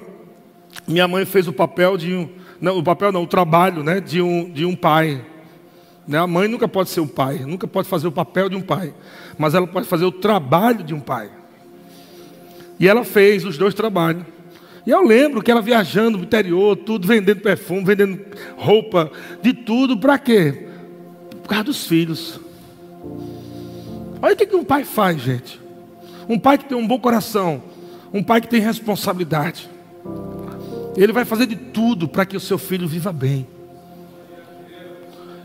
minha 0.88 1.08
mãe 1.08 1.26
fez 1.26 1.48
o 1.48 1.54
papel 1.54 1.98
de 1.98 2.14
um, 2.14 2.30
não, 2.62 2.78
o 2.78 2.84
papel 2.84 3.12
não, 3.12 3.24
o 3.24 3.28
trabalho, 3.28 3.84
né, 3.84 4.00
de 4.00 4.22
um, 4.22 4.50
de 4.50 4.66
um 4.66 4.76
pai. 4.76 5.26
Né? 6.10 6.18
A 6.18 6.26
mãe 6.26 6.48
nunca 6.48 6.68
pode 6.68 6.90
ser 6.90 7.02
um 7.02 7.08
pai, 7.08 7.38
nunca 7.46 7.68
pode 7.68 7.88
fazer 7.88 8.08
o 8.08 8.12
papel 8.12 8.50
de 8.50 8.56
um 8.56 8.62
pai, 8.64 8.96
mas 9.38 9.54
ela 9.54 9.68
pode 9.68 9.86
fazer 9.88 10.06
o 10.06 10.12
trabalho 10.12 10.84
de 10.84 10.92
um 10.92 11.00
pai. 11.00 11.30
E 12.80 12.88
ela 12.88 13.04
fez 13.04 13.46
os 13.46 13.60
dois 13.60 13.76
trabalhos. 13.76 14.24
E 14.88 14.90
eu 14.90 15.06
lembro 15.06 15.44
que 15.44 15.52
ela 15.52 15.62
viajando 15.62 16.18
no 16.18 16.24
interior, 16.24 16.76
tudo 16.78 17.08
vendendo 17.08 17.42
perfume, 17.42 17.84
vendendo 17.84 18.20
roupa, 18.58 19.12
de 19.44 19.54
tudo, 19.54 20.00
para 20.00 20.18
quê? 20.18 20.68
Por 21.44 21.48
causa 21.48 21.66
dos 21.66 21.86
filhos. 21.86 22.40
Olha 24.20 24.34
o 24.34 24.36
que 24.36 24.56
um 24.56 24.64
pai 24.64 24.84
faz, 24.84 25.22
gente. 25.22 25.62
Um 26.28 26.40
pai 26.40 26.58
que 26.58 26.66
tem 26.66 26.76
um 26.76 26.88
bom 26.88 26.98
coração, 26.98 27.62
um 28.12 28.24
pai 28.24 28.42
que 28.42 28.48
tem 28.48 28.60
responsabilidade. 28.60 29.70
Ele 30.98 31.14
vai 31.14 31.24
fazer 31.24 31.46
de 31.46 31.56
tudo 31.56 32.08
para 32.08 32.26
que 32.26 32.36
o 32.36 32.40
seu 32.40 32.58
filho 32.58 32.88
viva 32.88 33.14
bem. 33.14 33.59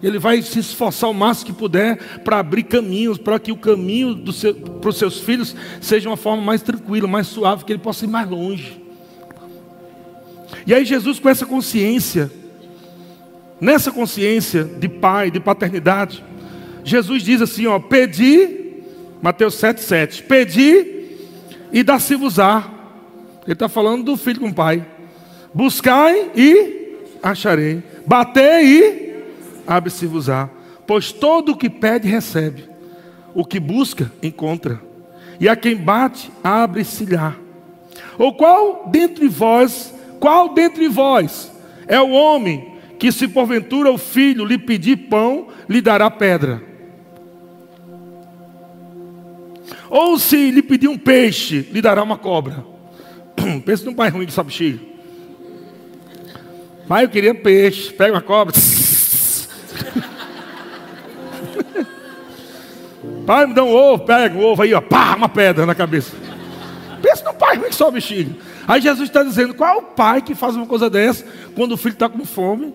Ele 0.07 0.18
vai 0.18 0.42
se 0.42 0.59
esforçar 0.59 1.09
o 1.09 1.14
máximo 1.14 1.46
que 1.46 1.52
puder 1.59 1.96
para 2.20 2.38
abrir 2.38 2.64
caminhos, 2.64 3.16
para 3.16 3.38
que 3.38 3.50
o 3.50 3.57
caminho 3.57 4.32
seu, 4.32 4.55
para 4.55 4.90
os 4.90 4.98
seus 4.98 5.20
filhos 5.20 5.57
seja 5.80 6.11
uma 6.11 6.16
forma 6.16 6.42
mais 6.42 6.61
tranquila, 6.61 7.09
mais 7.09 7.26
suave, 7.26 7.64
que 7.64 7.72
ele 7.72 7.78
possa 7.78 8.05
ir 8.05 8.09
mais 8.09 8.28
longe. 8.28 8.80
E 10.66 10.74
aí 10.74 10.84
Jesus 10.84 11.18
com 11.18 11.28
essa 11.28 11.46
consciência, 11.46 12.30
nessa 13.59 13.90
consciência 13.90 14.64
de 14.64 14.88
pai, 14.88 15.30
de 15.30 15.40
paternidade, 15.40 16.22
Jesus 16.84 17.22
diz 17.22 17.40
assim, 17.40 17.66
ó, 17.66 17.78
pedi, 17.78 18.82
Mateus 19.22 19.55
7,7, 19.55 20.24
pedi 20.24 21.16
e 21.72 21.82
dá-se-vos-á. 21.82 22.70
Ele 23.44 23.55
está 23.55 23.70
falando 23.70 24.05
do 24.05 24.16
filho 24.18 24.40
com 24.40 24.48
o 24.48 24.55
pai. 24.55 24.86
Buscai 25.55 26.30
e 26.36 26.98
acharei. 27.22 27.82
Batei 28.07 28.64
e 28.66 29.13
abre-se-vos-á. 29.66 30.48
Pois 30.86 31.12
todo 31.12 31.52
o 31.52 31.56
que 31.56 31.70
pede, 31.70 32.08
recebe. 32.08 32.68
O 33.34 33.44
que 33.44 33.58
busca, 33.58 34.10
encontra. 34.22 34.80
E 35.40 35.48
a 35.48 35.56
quem 35.56 35.76
bate, 35.76 36.30
abre-se-lhe. 36.42 37.16
Ou 38.18 38.34
qual 38.34 38.88
dentre 38.90 39.28
vós, 39.28 39.94
qual 40.20 40.54
dentre 40.54 40.88
vós 40.88 41.52
é 41.86 42.00
o 42.00 42.10
homem 42.10 42.74
que, 42.98 43.10
se 43.10 43.26
porventura 43.26 43.90
o 43.90 43.98
filho 43.98 44.44
lhe 44.44 44.58
pedir 44.58 45.08
pão, 45.08 45.48
lhe 45.68 45.80
dará 45.80 46.10
pedra? 46.10 46.62
Ou 49.90 50.18
se 50.18 50.50
lhe 50.50 50.62
pedir 50.62 50.88
um 50.88 50.98
peixe, 50.98 51.68
lhe 51.72 51.80
dará 51.80 52.02
uma 52.02 52.16
cobra. 52.16 52.64
Pensa 53.64 53.84
num 53.84 53.94
pai 53.94 54.10
ruim 54.10 54.26
que 54.26 54.32
sabe. 54.32 54.80
Pai, 56.88 57.04
eu 57.04 57.08
queria 57.08 57.34
peixe. 57.34 57.92
Pega 57.92 58.12
uma 58.12 58.22
cobra. 58.22 58.54
Pai, 63.24 63.46
me 63.46 63.54
dá 63.54 63.64
um 63.64 63.74
ovo. 63.74 64.04
Pega 64.04 64.36
um 64.36 64.44
ovo 64.44 64.62
aí, 64.62 64.74
ó. 64.74 64.80
Pá, 64.80 65.14
uma 65.16 65.28
pedra 65.28 65.66
na 65.66 65.74
cabeça. 65.74 66.12
Pensa 67.02 67.24
num 67.24 67.34
pai 67.34 67.56
ruim 67.56 67.68
que 67.68 67.74
só 67.74 67.90
bexiga. 67.90 68.34
Aí 68.66 68.80
Jesus 68.80 69.08
está 69.08 69.22
dizendo: 69.22 69.54
qual 69.54 69.74
é 69.74 69.78
o 69.78 69.82
pai 69.82 70.22
que 70.22 70.34
faz 70.34 70.56
uma 70.56 70.66
coisa 70.66 70.88
dessa 70.88 71.24
quando 71.54 71.72
o 71.72 71.76
filho 71.76 71.92
está 71.92 72.08
com 72.08 72.24
fome 72.24 72.74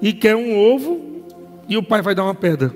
e 0.00 0.12
quer 0.12 0.34
um 0.34 0.56
ovo 0.56 1.24
e 1.68 1.76
o 1.76 1.82
pai 1.82 2.00
vai 2.02 2.14
dar 2.14 2.24
uma 2.24 2.34
pedra? 2.34 2.72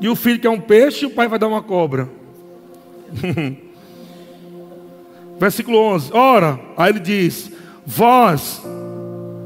E 0.00 0.08
o 0.08 0.16
filho 0.16 0.38
quer 0.38 0.50
um 0.50 0.60
peixe 0.60 1.04
e 1.04 1.08
o 1.08 1.10
pai 1.10 1.26
vai 1.26 1.38
dar 1.38 1.48
uma 1.48 1.62
cobra. 1.62 2.08
Versículo 5.38 5.78
11: 5.78 6.12
Ora, 6.12 6.60
aí 6.76 6.90
ele 6.90 7.00
diz: 7.00 7.50
Vós, 7.84 8.62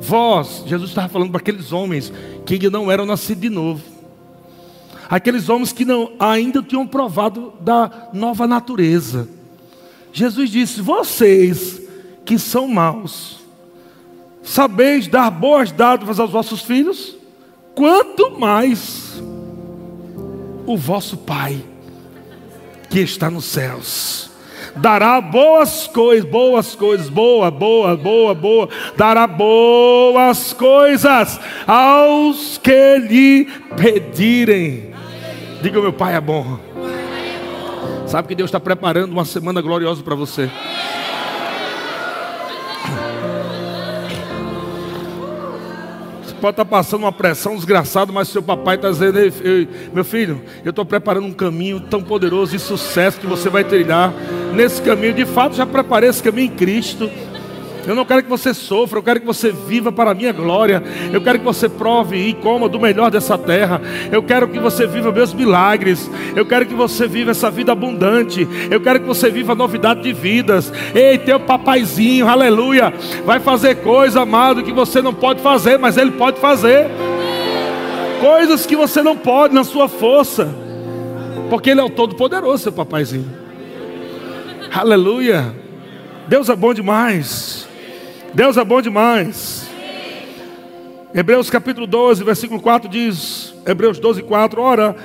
vós, 0.00 0.64
Jesus 0.66 0.90
estava 0.90 1.08
falando 1.08 1.30
para 1.30 1.40
aqueles 1.40 1.72
homens 1.72 2.12
que 2.44 2.54
ainda 2.54 2.70
não 2.70 2.90
eram 2.90 3.06
nascidos 3.06 3.42
de 3.42 3.50
novo, 3.50 3.82
aqueles 5.10 5.48
homens 5.48 5.72
que 5.72 5.84
não, 5.84 6.12
ainda 6.18 6.62
tinham 6.62 6.86
provado 6.86 7.52
da 7.60 8.08
nova 8.12 8.46
natureza. 8.46 9.28
Jesus 10.12 10.50
disse: 10.50 10.80
Vocês 10.80 11.82
que 12.24 12.38
são 12.38 12.68
maus, 12.68 13.40
sabeis 14.42 15.08
dar 15.08 15.30
boas 15.30 15.72
dádivas 15.72 16.20
aos 16.20 16.30
vossos 16.30 16.62
filhos, 16.62 17.16
quanto 17.74 18.38
mais 18.38 19.20
o 20.66 20.76
vosso 20.76 21.16
Pai 21.16 21.60
que 22.88 23.00
está 23.00 23.30
nos 23.30 23.46
céus. 23.46 24.30
Dará 24.76 25.20
boas 25.20 25.88
coisas, 25.88 26.28
boas 26.28 26.74
coisas, 26.74 27.08
boa, 27.08 27.50
boa, 27.50 27.96
boa, 27.96 28.34
boa. 28.34 28.68
Dará 28.96 29.26
boas 29.26 30.52
coisas 30.52 31.40
aos 31.66 32.58
que 32.58 32.98
lhe 32.98 33.48
pedirem. 33.76 34.89
Diga: 35.62 35.80
meu 35.80 35.92
pai 35.92 36.14
é 36.14 36.20
bom. 36.20 36.58
Sabe 38.06 38.28
que 38.28 38.34
Deus 38.34 38.48
está 38.48 38.58
preparando 38.58 39.12
uma 39.12 39.24
semana 39.24 39.60
gloriosa 39.60 40.02
para 40.02 40.14
você. 40.14 40.50
Você 46.24 46.34
pode 46.40 46.54
estar 46.54 46.64
passando 46.64 47.02
uma 47.02 47.12
pressão 47.12 47.54
desgraçada, 47.54 48.10
mas 48.10 48.28
seu 48.28 48.42
papai 48.42 48.76
está 48.76 48.90
dizendo: 48.90 49.18
meu 49.92 50.04
filho, 50.04 50.42
eu 50.64 50.70
estou 50.70 50.84
preparando 50.84 51.26
um 51.26 51.32
caminho 51.32 51.78
tão 51.80 52.02
poderoso 52.02 52.56
e 52.56 52.58
sucesso 52.58 53.20
que 53.20 53.26
você 53.26 53.48
vai 53.48 53.62
trilhar 53.62 54.12
nesse 54.54 54.80
caminho. 54.82 55.14
De 55.14 55.26
fato, 55.26 55.54
já 55.54 55.66
preparei 55.66 56.08
esse 56.08 56.22
caminho 56.22 56.52
em 56.52 56.56
Cristo. 56.56 57.10
Eu 57.90 57.96
não 57.96 58.04
quero 58.04 58.22
que 58.22 58.28
você 58.28 58.54
sofra, 58.54 59.00
eu 59.00 59.02
quero 59.02 59.18
que 59.18 59.26
você 59.26 59.50
viva 59.50 59.90
para 59.90 60.12
a 60.12 60.14
minha 60.14 60.32
glória. 60.32 60.80
Eu 61.12 61.20
quero 61.20 61.40
que 61.40 61.44
você 61.44 61.68
prove 61.68 62.16
e 62.16 62.34
coma 62.34 62.68
do 62.68 62.78
melhor 62.78 63.10
dessa 63.10 63.36
terra. 63.36 63.82
Eu 64.12 64.22
quero 64.22 64.46
que 64.46 64.60
você 64.60 64.86
viva 64.86 65.10
meus 65.10 65.34
milagres. 65.34 66.08
Eu 66.36 66.46
quero 66.46 66.66
que 66.66 66.74
você 66.74 67.08
viva 67.08 67.32
essa 67.32 67.50
vida 67.50 67.72
abundante. 67.72 68.46
Eu 68.70 68.80
quero 68.80 69.00
que 69.00 69.06
você 69.06 69.28
viva 69.28 69.56
novidade 69.56 70.02
de 70.04 70.12
vidas. 70.12 70.72
Ei, 70.94 71.18
teu 71.18 71.40
papaizinho, 71.40 72.28
aleluia, 72.28 72.94
vai 73.24 73.40
fazer 73.40 73.78
coisa, 73.78 74.20
amado, 74.20 74.62
que 74.62 74.70
você 74.70 75.02
não 75.02 75.12
pode 75.12 75.42
fazer, 75.42 75.76
mas 75.76 75.96
ele 75.96 76.12
pode 76.12 76.38
fazer. 76.38 76.86
Coisas 78.20 78.66
que 78.66 78.76
você 78.76 79.02
não 79.02 79.16
pode 79.16 79.52
na 79.52 79.64
sua 79.64 79.88
força. 79.88 80.48
Porque 81.50 81.70
ele 81.70 81.80
é 81.80 81.84
o 81.84 81.90
todo-poderoso, 81.90 82.62
seu 82.62 82.72
papaizinho. 82.72 83.28
Aleluia. 84.72 85.52
Deus 86.28 86.48
é 86.48 86.54
bom 86.54 86.72
demais. 86.72 87.68
Deus 88.32 88.56
é 88.56 88.64
bom 88.64 88.80
demais. 88.80 89.68
Hebreus 91.12 91.50
capítulo 91.50 91.86
12, 91.86 92.22
versículo 92.22 92.60
4 92.60 92.88
diz: 92.88 93.52
Hebreus 93.66 93.98
12, 93.98 94.22
4: 94.22 94.62
Ora, 94.62 94.96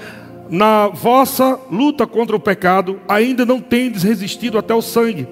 na 0.49 0.87
vossa 0.87 1.59
luta 1.71 2.05
contra 2.05 2.35
o 2.35 2.39
pecado, 2.39 2.99
ainda 3.07 3.43
não 3.43 3.59
tendes 3.59 4.03
resistido 4.03 4.59
até 4.59 4.75
o 4.75 4.81
sangue, 4.81 5.27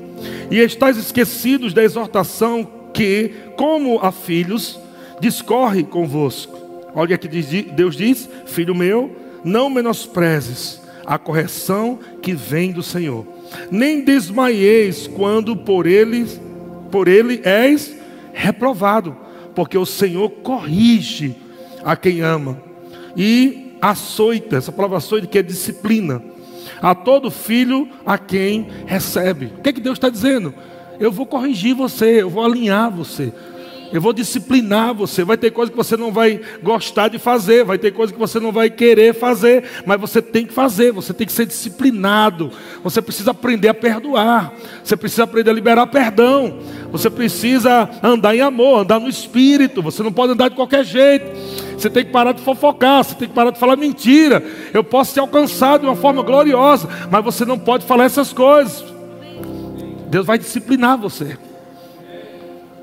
e 0.49 0.57
estáis 0.57 0.97
esquecidos 0.97 1.71
da 1.71 1.83
exortação 1.83 2.67
que, 2.91 3.31
como 3.55 3.99
a 3.99 4.11
filhos, 4.11 4.79
discorre 5.19 5.83
convosco. 5.83 6.57
Olha 6.95 7.13
aqui 7.13 7.27
Deus 7.27 7.95
diz: 7.95 8.27
Filho 8.47 8.73
meu, 8.73 9.15
não 9.43 9.69
menosprezes 9.69 10.81
a 11.05 11.19
correção 11.19 11.99
que 12.23 12.33
vem 12.33 12.71
do 12.71 12.81
Senhor, 12.81 13.23
nem 13.69 14.03
desmaieis 14.03 15.05
quando 15.05 15.55
por 15.55 15.85
ele, 15.85 16.25
por 16.93 17.07
ele 17.07 17.41
és 17.43 17.97
reprovado, 18.33 19.17
porque 19.55 19.75
o 19.75 19.83
Senhor 19.83 20.29
corrige 20.29 21.35
a 21.83 21.95
quem 21.95 22.21
ama 22.21 22.61
e 23.17 23.75
açoita, 23.81 24.57
essa 24.57 24.71
palavra 24.71 24.97
açoita 24.97 25.25
que 25.25 25.39
é 25.39 25.41
disciplina, 25.41 26.21
a 26.79 26.93
todo 26.93 27.31
filho 27.31 27.89
a 28.05 28.19
quem 28.19 28.67
recebe. 28.85 29.47
O 29.57 29.61
que, 29.63 29.69
é 29.69 29.73
que 29.73 29.81
Deus 29.81 29.97
está 29.97 30.07
dizendo? 30.07 30.53
Eu 30.99 31.11
vou 31.11 31.25
corrigir 31.25 31.73
você, 31.73 32.21
eu 32.21 32.29
vou 32.29 32.45
alinhar 32.45 32.91
você. 32.91 33.33
Eu 33.93 34.01
vou 34.01 34.11
disciplinar 34.11 34.91
você. 34.91 35.23
Vai 35.23 35.37
ter 35.37 35.51
coisa 35.51 35.71
que 35.71 35.77
você 35.77 35.95
não 35.95 36.11
vai 36.11 36.41
gostar 36.63 37.09
de 37.09 37.19
fazer, 37.19 37.63
vai 37.63 37.77
ter 37.77 37.91
coisa 37.91 38.11
que 38.11 38.17
você 38.17 38.39
não 38.39 38.51
vai 38.51 38.67
querer 38.67 39.13
fazer, 39.13 39.63
mas 39.85 40.01
você 40.01 40.19
tem 40.19 40.47
que 40.47 40.51
fazer, 40.51 40.91
você 40.91 41.13
tem 41.13 41.27
que 41.27 41.31
ser 41.31 41.45
disciplinado. 41.45 42.51
Você 42.83 43.03
precisa 43.03 43.29
aprender 43.29 43.67
a 43.67 43.73
perdoar. 43.73 44.51
Você 44.83 44.97
precisa 44.97 45.25
aprender 45.25 45.51
a 45.51 45.53
liberar 45.53 45.85
perdão. 45.85 46.57
Você 46.91 47.07
precisa 47.07 47.87
andar 48.01 48.35
em 48.35 48.41
amor, 48.41 48.79
andar 48.79 48.99
no 48.99 49.07
espírito. 49.07 49.83
Você 49.83 50.01
não 50.01 50.11
pode 50.11 50.33
andar 50.33 50.49
de 50.49 50.55
qualquer 50.55 50.83
jeito. 50.83 51.27
Você 51.77 51.87
tem 51.87 52.03
que 52.03 52.11
parar 52.11 52.31
de 52.31 52.41
fofocar, 52.41 53.03
você 53.03 53.13
tem 53.13 53.27
que 53.27 53.35
parar 53.35 53.51
de 53.51 53.59
falar 53.59 53.75
mentira. 53.75 54.43
Eu 54.73 54.83
posso 54.83 55.13
te 55.13 55.19
alcançar 55.19 55.77
de 55.77 55.85
uma 55.85 55.95
forma 55.95 56.23
gloriosa, 56.23 56.89
mas 57.11 57.23
você 57.23 57.45
não 57.45 57.59
pode 57.59 57.85
falar 57.85 58.05
essas 58.05 58.33
coisas. 58.33 58.83
Deus 60.09 60.25
vai 60.25 60.39
disciplinar 60.39 60.97
você. 60.97 61.37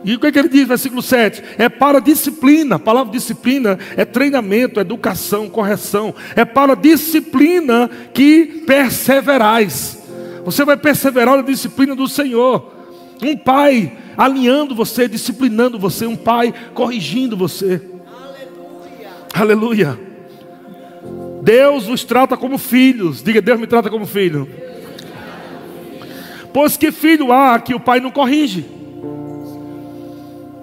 E 0.02 0.14
o 0.14 0.18
que, 0.18 0.28
é 0.28 0.32
que 0.32 0.38
ele 0.38 0.48
diz, 0.48 0.66
versículo 0.66 1.02
7? 1.02 1.42
É 1.58 1.68
para 1.68 2.00
disciplina. 2.00 2.76
A 2.76 2.78
palavra 2.78 3.12
disciplina 3.12 3.78
é 3.96 4.04
treinamento, 4.04 4.80
educação, 4.80 5.48
correção. 5.48 6.14
É 6.34 6.44
para 6.44 6.74
disciplina 6.74 7.90
que 8.14 8.62
perseverais. 8.66 10.02
Você 10.44 10.64
vai 10.64 10.76
perseverar 10.76 11.36
na 11.36 11.42
disciplina 11.42 11.94
do 11.94 12.08
Senhor. 12.08 12.72
Um 13.22 13.36
pai 13.36 13.92
alinhando 14.16 14.74
você, 14.74 15.06
disciplinando 15.06 15.78
você. 15.78 16.06
Um 16.06 16.16
pai 16.16 16.54
corrigindo 16.72 17.36
você. 17.36 17.82
Aleluia. 19.34 19.88
Aleluia. 19.88 20.10
Deus 21.42 21.88
os 21.88 22.04
trata 22.04 22.38
como 22.38 22.56
filhos. 22.56 23.22
Diga, 23.22 23.42
Deus 23.42 23.60
me 23.60 23.66
trata 23.66 23.90
como 23.90 24.06
filho. 24.06 24.48
Pois 26.54 26.78
que 26.78 26.90
filho 26.90 27.32
há 27.32 27.58
que 27.60 27.74
o 27.74 27.80
pai 27.80 28.00
não 28.00 28.10
corrige? 28.10 28.79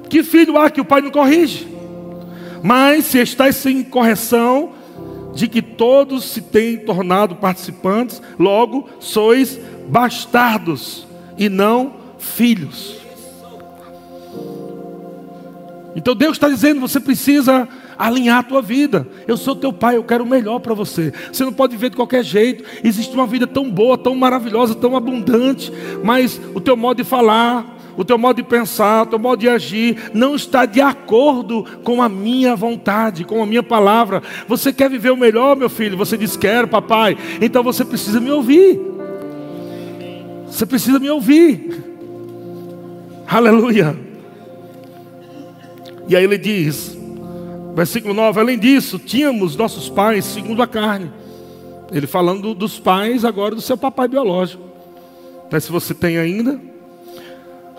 Que 0.09 0.23
filho 0.23 0.57
há 0.57 0.69
que 0.69 0.81
o 0.81 0.85
pai 0.85 1.01
não 1.01 1.11
corrige? 1.11 1.67
Mas 2.63 3.05
se 3.05 3.19
estáis 3.19 3.55
sem 3.55 3.83
correção, 3.83 4.73
de 5.37 5.47
que 5.47 5.61
todos 5.61 6.25
se 6.25 6.41
têm 6.41 6.77
tornado 6.77 7.35
participantes, 7.35 8.21
logo 8.39 8.89
sois 8.99 9.59
bastardos 9.87 11.05
e 11.37 11.47
não 11.47 11.93
filhos. 12.17 12.95
Então 15.95 16.15
Deus 16.15 16.33
está 16.33 16.49
dizendo: 16.49 16.81
você 16.81 16.99
precisa 16.99 17.67
alinhar 17.97 18.39
a 18.39 18.43
tua 18.43 18.61
vida. 18.61 19.07
Eu 19.27 19.37
sou 19.37 19.55
teu 19.55 19.71
pai, 19.71 19.97
eu 19.97 20.03
quero 20.03 20.23
o 20.23 20.27
melhor 20.27 20.59
para 20.59 20.73
você. 20.73 21.13
Você 21.31 21.43
não 21.43 21.53
pode 21.53 21.75
viver 21.75 21.91
de 21.91 21.95
qualquer 21.95 22.23
jeito. 22.23 22.63
Existe 22.83 23.13
uma 23.13 23.27
vida 23.27 23.45
tão 23.45 23.69
boa, 23.69 23.97
tão 23.97 24.15
maravilhosa, 24.15 24.73
tão 24.75 24.95
abundante, 24.95 25.71
mas 26.03 26.39
o 26.53 26.59
teu 26.59 26.75
modo 26.75 26.97
de 26.97 27.03
falar, 27.03 27.76
o 27.97 28.05
teu 28.05 28.15
modo 28.15 28.35
de 28.35 28.43
pensar, 28.43 29.01
o 29.01 29.05
teu 29.07 29.17
modo 29.17 29.39
de 29.39 29.49
agir 29.49 30.11
não 30.13 30.35
está 30.35 30.67
de 30.67 30.79
acordo 30.79 31.65
com 31.83 31.99
a 31.99 32.07
minha 32.07 32.55
vontade, 32.55 33.25
com 33.25 33.41
a 33.41 33.45
minha 33.45 33.63
palavra. 33.63 34.21
Você 34.47 34.71
quer 34.71 34.87
viver 34.87 35.09
o 35.09 35.17
melhor, 35.17 35.57
meu 35.57 35.67
filho? 35.67 35.97
Você 35.97 36.15
diz: 36.15 36.37
Quero, 36.37 36.67
papai. 36.67 37.17
Então 37.41 37.63
você 37.63 37.83
precisa 37.83 38.19
me 38.19 38.29
ouvir. 38.29 38.79
Você 40.45 40.63
precisa 40.63 40.99
me 40.99 41.09
ouvir. 41.09 41.83
Aleluia. 43.27 43.97
E 46.07 46.15
aí 46.15 46.23
ele 46.23 46.37
diz, 46.37 46.95
versículo 47.75 48.13
9: 48.13 48.39
Além 48.39 48.59
disso, 48.59 48.99
tínhamos 48.99 49.55
nossos 49.55 49.89
pais 49.89 50.23
segundo 50.23 50.61
a 50.61 50.67
carne. 50.67 51.11
Ele 51.91 52.05
falando 52.05 52.53
dos 52.53 52.77
pais 52.77 53.25
agora 53.25 53.55
do 53.55 53.61
seu 53.61 53.75
papai 53.75 54.07
biológico. 54.07 54.61
Mas 55.51 55.63
se 55.63 55.71
você 55.71 55.95
tem 55.95 56.17
ainda, 56.17 56.59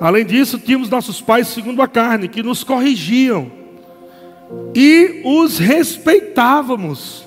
Além 0.00 0.24
disso, 0.24 0.58
tínhamos 0.58 0.88
nossos 0.88 1.20
pais 1.20 1.48
segundo 1.48 1.82
a 1.82 1.88
carne, 1.88 2.28
que 2.28 2.42
nos 2.42 2.62
corrigiam 2.62 3.50
e 4.74 5.22
os 5.24 5.58
respeitávamos. 5.58 7.26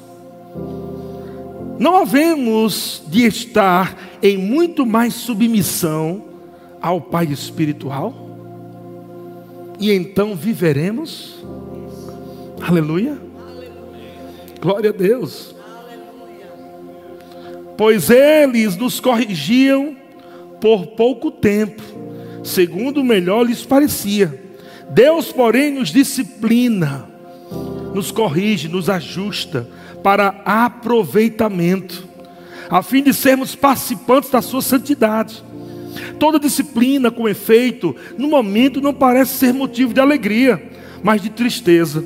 Não 1.78 1.98
havemos 1.98 3.04
de 3.08 3.26
estar 3.26 3.98
em 4.22 4.38
muito 4.38 4.86
mais 4.86 5.14
submissão 5.14 6.24
ao 6.82 7.02
Pai 7.02 7.26
espiritual? 7.26 8.14
E 9.80 9.92
então 9.92 10.36
viveremos? 10.36 11.44
Aleluia. 12.62 13.18
Glória 14.62 14.92
a 14.92 14.94
Deus. 14.94 15.56
Pois 17.78 18.10
eles 18.12 18.78
nos 18.78 19.00
corrigiam 19.00 19.98
por 20.62 20.88
pouco 20.88 21.32
tempo 21.32 22.01
segundo 22.44 23.02
o 23.02 23.04
melhor 23.04 23.44
lhes 23.44 23.64
parecia. 23.64 24.52
Deus, 24.90 25.32
porém, 25.32 25.72
nos 25.72 25.90
disciplina, 25.90 27.08
nos 27.94 28.12
corrige, 28.12 28.68
nos 28.68 28.90
ajusta 28.90 29.68
para 30.04 30.42
aproveitamento, 30.46 32.08
a 32.70 32.82
fim 32.82 33.04
de 33.04 33.14
sermos 33.14 33.56
participantes 33.56 34.30
da 34.30 34.42
sua 34.42 34.62
santidade. 34.62 35.44
Toda 36.20 36.40
disciplina, 36.40 37.12
com 37.12 37.28
efeito, 37.28 37.96
no 38.18 38.28
momento 38.28 38.82
não 38.82 38.94
parece 38.94 39.36
ser 39.36 39.54
motivo 39.54 39.94
de 39.94 40.00
alegria, 40.00 40.62
mas 41.04 41.22
de 41.22 41.30
tristeza. 41.30 42.04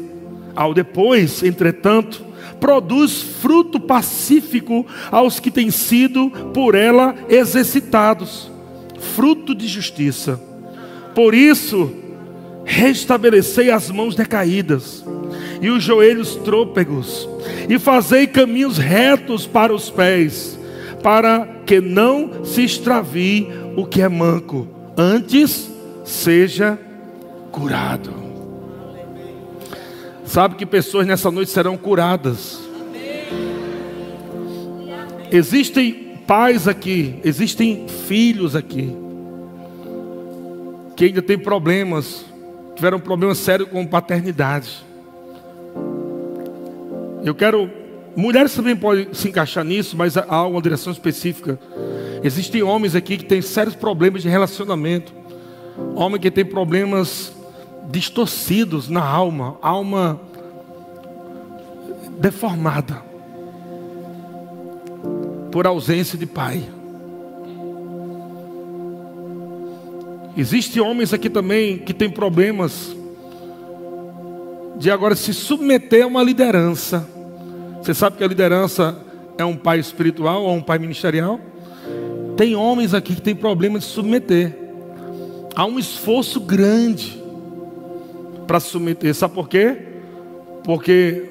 Ao 0.56 0.74
depois, 0.74 1.44
entretanto, 1.44 2.26
produz 2.60 3.22
fruto 3.22 3.80
pacífico 3.80 4.86
aos 5.12 5.40
que 5.40 5.52
têm 5.52 5.70
sido 5.70 6.30
por 6.54 6.74
ela 6.74 7.16
exercitados 7.30 8.55
fruto 9.16 9.54
de 9.54 9.68
justiça. 9.68 10.40
Por 11.14 11.34
isso, 11.34 11.92
restabelecei 12.66 13.72
as 13.72 13.90
mãos 13.90 14.16
decaídas 14.16 15.06
e 15.62 15.70
os 15.70 15.84
joelhos 15.84 16.36
trôpegos, 16.36 17.28
e 17.70 17.80
fazei 17.80 18.28
caminhos 18.28 18.78
retos 18.78 19.48
para 19.48 19.74
os 19.74 19.90
pés, 19.90 20.60
para 21.02 21.48
que 21.66 21.80
não 21.80 22.44
se 22.44 22.64
extravie 22.64 23.48
o 23.76 23.86
que 23.86 24.02
é 24.02 24.10
manco, 24.10 24.68
antes 24.98 25.72
seja 26.04 26.78
curado. 27.52 28.14
Sabe 30.26 30.56
que 30.56 30.66
pessoas 30.66 31.08
nessa 31.08 31.32
noite 31.32 31.52
serão 31.52 31.78
curadas. 31.78 32.60
Existem 35.32 36.05
pais 36.28 36.68
aqui, 36.68 37.20
existem 37.24 37.88
filhos 37.88 38.56
aqui, 38.56 38.96
que 40.96 41.06
ainda 41.06 41.22
têm 41.22 41.38
problemas, 41.38 42.26
tiveram 42.76 43.00
problemas 43.00 43.38
sérios 43.38 43.70
com 43.70 43.86
paternidade. 43.86 44.84
Eu 47.24 47.34
quero. 47.34 47.70
Mulheres 48.16 48.56
também 48.56 48.78
podem 48.78 49.14
se 49.14 49.28
encaixar 49.28 49.66
nisso, 49.66 49.98
mas 49.98 50.16
há 50.16 50.48
uma 50.48 50.62
direção 50.62 50.94
específica. 50.94 51.60
Existem 52.24 52.64
homens 52.64 52.96
aqui 52.96 53.18
que 53.18 53.26
têm 53.26 53.42
sérios 53.42 53.76
problemas 53.76 54.22
de 54.22 54.30
relacionamento. 54.30 55.14
Homem 55.96 56.20
que 56.20 56.32
tem 56.32 56.46
problemas 56.46 57.34
distorcidos 57.90 58.88
na 58.88 59.04
alma, 59.04 59.58
alma 59.62 60.20
deformada 62.18 63.15
por 65.56 65.66
ausência 65.66 66.18
de 66.18 66.26
pai. 66.26 66.62
Existem 70.36 70.82
homens 70.82 71.14
aqui 71.14 71.30
também 71.30 71.78
que 71.78 71.94
têm 71.94 72.10
problemas 72.10 72.94
de 74.78 74.92
agora 74.92 75.16
se 75.16 75.34
submeter 75.34 76.04
a 76.04 76.08
uma 76.08 76.22
liderança. 76.22 77.08
Você 77.82 77.94
sabe 77.94 78.18
que 78.18 78.24
a 78.26 78.28
liderança 78.28 79.02
é 79.38 79.46
um 79.46 79.56
pai 79.56 79.80
espiritual 79.80 80.44
ou 80.44 80.54
um 80.54 80.62
pai 80.62 80.78
ministerial? 80.78 81.40
Tem 82.36 82.54
homens 82.54 82.94
aqui 82.94 83.16
que 83.16 83.22
têm 83.22 83.34
problema 83.34 83.80
de 83.80 83.86
submeter. 83.86 84.54
Há 85.56 85.66
um 85.66 85.80
esforço 85.80 86.42
grande 86.42 87.18
para 88.46 88.60
submeter. 88.60 89.16
Sabe 89.16 89.34
por 89.34 89.48
quê? 89.48 89.78
Porque 90.66 91.30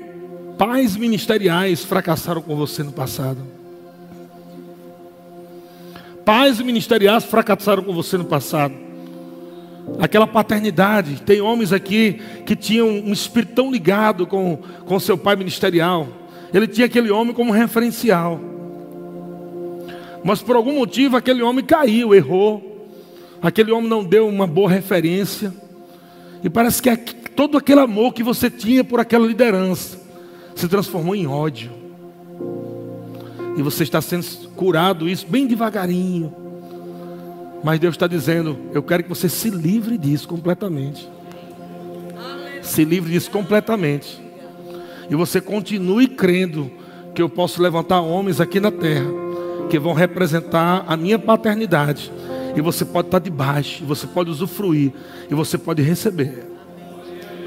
pais 0.57 0.97
ministeriais 0.97 1.85
fracassaram 1.85 2.41
com 2.41 2.57
você 2.57 2.83
no 2.83 2.91
passado. 2.91 3.54
Pais 6.25 6.61
ministeriais 6.61 7.25
fracassaram 7.25 7.83
com 7.83 7.93
você 7.93 8.17
no 8.17 8.25
passado. 8.25 8.75
Aquela 9.99 10.27
paternidade. 10.27 11.23
Tem 11.23 11.41
homens 11.41 11.73
aqui 11.73 12.21
que 12.47 12.57
tinham 12.57 12.89
um 12.89 13.13
espírito 13.13 13.55
tão 13.55 13.71
ligado 13.71 14.27
com, 14.27 14.59
com 14.87 14.99
seu 14.99 15.19
pai 15.19 15.37
ministerial. 15.37 16.09
Ele 16.53 16.67
tinha 16.67 16.87
aquele 16.87 17.11
homem 17.11 17.35
como 17.35 17.53
referencial. 17.53 18.41
Mas 20.25 20.41
por 20.41 20.57
algum 20.57 20.79
motivo 20.79 21.17
aquele 21.17 21.43
homem 21.43 21.65
caiu, 21.65 22.15
errou. 22.15 22.89
Aquele 23.43 23.73
homem 23.73 23.91
não 23.91 24.03
deu 24.03 24.27
uma 24.27 24.47
boa 24.47 24.71
referência. 24.71 25.53
E 26.43 26.49
parece 26.49 26.81
que 26.81 26.97
todo 27.37 27.59
aquele 27.59 27.81
amor 27.81 28.15
que 28.15 28.23
você 28.23 28.49
tinha 28.49 28.83
por 28.83 29.01
aquela 29.01 29.27
liderança 29.27 30.01
se 30.55 30.67
transformou 30.69 31.15
em 31.15 31.27
ódio. 31.27 31.84
E 33.57 33.63
você 33.63 33.83
está 33.83 34.01
sendo 34.01 34.49
curado 34.51 35.09
isso 35.09 35.27
bem 35.27 35.47
devagarinho. 35.47 36.35
Mas 37.63 37.81
Deus 37.81 37.95
está 37.95 38.07
dizendo: 38.07 38.59
Eu 38.73 38.83
quero 38.83 39.03
que 39.03 39.09
você 39.09 39.29
se 39.29 39.51
livre 39.51 39.97
disso 39.97 40.29
completamente. 40.29 41.09
Se 42.63 42.85
livre 42.85 43.13
disso 43.13 43.31
completamente. 43.31 44.23
E 45.09 45.15
você 45.15 45.41
continue 45.41 46.09
crendo 46.09 46.71
que 47.15 47.23
eu 47.23 47.29
posso 47.29 47.63
levantar 47.63 48.01
homens 48.01 48.41
aqui 48.41 48.59
na 48.59 48.71
terra 48.71 49.25
que 49.69 49.79
vão 49.79 49.93
representar 49.93 50.85
a 50.87 50.97
minha 50.97 51.19
paternidade. 51.19 52.13
E 52.57 52.61
você 52.61 52.85
pode 52.85 53.09
estar 53.09 53.19
debaixo, 53.19 53.85
você 53.85 54.07
pode 54.07 54.31
usufruir, 54.31 54.93
e 55.29 55.35
você 55.35 55.59
pode 55.59 55.83
receber. 55.83 56.47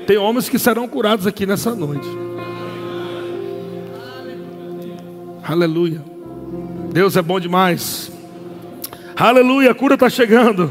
Tem 0.05 0.17
homens 0.17 0.49
que 0.49 0.59
serão 0.59 0.87
curados 0.87 1.25
aqui 1.25 1.45
nessa 1.45 1.73
noite. 1.73 2.26
Aleluia. 5.47 6.03
Deus 6.91 7.15
é 7.15 7.21
bom 7.21 7.39
demais. 7.39 8.11
Aleluia, 9.15 9.71
a 9.71 9.73
cura 9.75 9.93
está 9.93 10.09
chegando. 10.09 10.69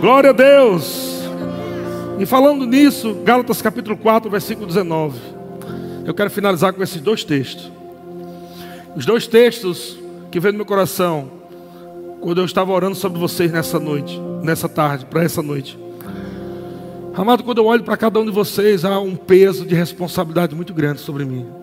Glória 0.00 0.30
a 0.30 0.32
Deus. 0.32 1.20
E 2.18 2.24
falando 2.24 2.64
nisso, 2.64 3.14
Gálatas 3.22 3.60
capítulo 3.60 3.94
4, 3.98 4.30
versículo 4.30 4.66
19. 4.66 5.18
Eu 6.06 6.14
quero 6.14 6.30
finalizar 6.30 6.72
com 6.72 6.82
esses 6.82 6.98
dois 7.02 7.24
textos. 7.24 7.70
Os 8.96 9.04
dois 9.04 9.26
textos 9.26 9.98
que 10.30 10.40
veio 10.40 10.52
no 10.52 10.58
meu 10.58 10.66
coração 10.66 11.30
quando 12.22 12.40
eu 12.40 12.46
estava 12.46 12.72
orando 12.72 12.96
sobre 12.96 13.18
vocês 13.18 13.52
nessa 13.52 13.78
noite, 13.78 14.18
nessa 14.42 14.66
tarde, 14.66 15.04
para 15.04 15.24
essa 15.24 15.42
noite. 15.42 15.78
Amado, 17.14 17.44
quando 17.44 17.58
eu 17.58 17.66
olho 17.66 17.84
para 17.84 17.98
cada 17.98 18.18
um 18.18 18.24
de 18.24 18.30
vocês, 18.30 18.82
há 18.82 18.98
um 18.98 19.14
peso 19.14 19.66
de 19.66 19.74
responsabilidade 19.74 20.54
muito 20.54 20.72
grande 20.72 21.02
sobre 21.02 21.26
mim 21.26 21.61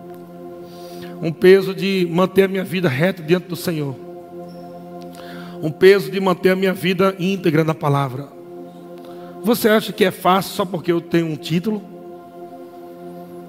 um 1.22 1.30
peso 1.30 1.74
de 1.74 2.08
manter 2.10 2.44
a 2.44 2.48
minha 2.48 2.64
vida 2.64 2.88
reta 2.88 3.22
diante 3.22 3.46
do 3.46 3.56
Senhor, 3.56 3.94
um 5.62 5.70
peso 5.70 6.10
de 6.10 6.18
manter 6.18 6.50
a 6.50 6.56
minha 6.56 6.72
vida 6.72 7.14
íntegra 7.18 7.62
na 7.62 7.74
palavra. 7.74 8.28
Você 9.42 9.68
acha 9.68 9.92
que 9.92 10.04
é 10.04 10.10
fácil 10.10 10.54
só 10.54 10.64
porque 10.64 10.90
eu 10.90 11.00
tenho 11.00 11.26
um 11.26 11.36
título? 11.36 11.82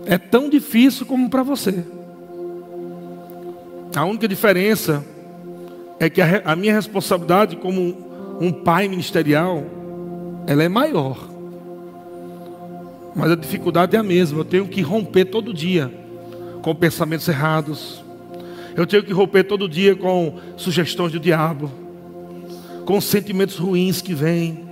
É 0.06 0.18
tão 0.18 0.50
difícil 0.50 1.06
como 1.06 1.30
para 1.30 1.44
você. 1.44 1.86
A 3.96 4.06
única 4.06 4.28
diferença 4.28 5.06
é 6.00 6.10
que 6.10 6.22
a, 6.22 6.42
a 6.46 6.56
minha 6.56 6.74
responsabilidade 6.74 7.56
como 7.58 7.82
um, 7.82 8.48
um 8.48 8.52
pai 8.52 8.88
ministerial, 8.88 9.64
ela 10.48 10.64
é 10.64 10.70
maior. 10.70 11.30
Mas 13.16 13.32
a 13.32 13.36
dificuldade 13.36 13.96
é 13.96 14.00
a 14.00 14.04
mesma. 14.04 14.40
Eu 14.40 14.46
tenho 14.46 14.68
que 14.68 14.82
romper 14.82 15.26
todo 15.26 15.54
dia 15.54 16.01
com 16.62 16.76
pensamentos 16.76 17.28
errados. 17.28 18.04
Eu 18.76 18.88
tenho 18.88 19.04
que 19.04 19.14
romper 19.14 19.44
todo 19.44 19.68
dia 19.68 19.96
com 19.96 20.40
sugestões 20.56 21.12
do 21.12 21.20
diabo, 21.20 21.72
com 22.86 23.00
sentimentos 23.02 23.58
ruins 23.58 24.02
que 24.02 24.14
vêm 24.14 24.70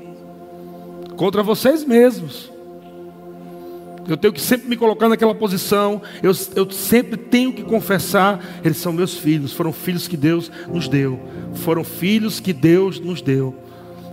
contra 1.18 1.44
vocês 1.44 1.84
mesmos. 1.84 2.50
Eu 4.08 4.18
tenho 4.18 4.34
que 4.34 4.42
sempre 4.42 4.68
me 4.68 4.76
colocar 4.76 5.08
naquela 5.08 5.36
posição. 5.36 6.02
Eu, 6.24 6.32
eu, 6.56 6.72
sempre 6.72 7.16
tenho 7.16 7.54
que 7.54 7.62
confessar: 7.62 8.44
eles 8.64 8.78
são 8.78 8.92
meus 8.92 9.16
filhos, 9.16 9.54
foram 9.54 9.72
filhos 9.72 10.08
que 10.08 10.18
Deus 10.18 10.52
nos 10.68 10.88
deu. 10.88 11.20
Foram 11.54 11.84
filhos 11.84 12.40
que 12.40 12.52
Deus 12.52 13.00
nos 13.00 13.22
deu. 13.22 13.56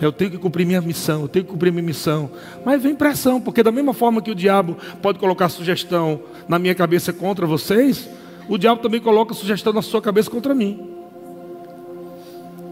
Eu 0.01 0.13
tenho 0.13 0.31
que 0.31 0.39
cumprir 0.39 0.67
minha 0.67 0.81
missão, 0.81 1.23
eu 1.23 1.29
tenho 1.29 1.45
que 1.45 1.51
cumprir 1.51 1.73
minha 1.73 1.83
missão. 1.83 2.31
Mas 2.65 2.83
vem 2.83 2.95
pressão, 2.95 3.41
porque 3.41 3.63
da 3.63 3.73
mesma 3.73 3.95
forma 3.95 4.21
que 4.21 4.31
o 4.31 4.35
diabo 4.35 4.77
pode 5.01 5.19
colocar 5.19 5.49
sugestão 5.49 6.21
na 6.49 6.59
minha 6.59 6.75
cabeça 6.75 7.13
contra 7.13 7.47
vocês, 7.47 8.09
o 8.49 8.59
diabo 8.59 8.83
também 8.83 9.01
coloca 9.01 9.35
sugestão 9.35 9.73
na 9.73 9.83
sua 9.83 10.03
cabeça 10.03 10.31
contra 10.31 10.55
mim. 10.55 10.91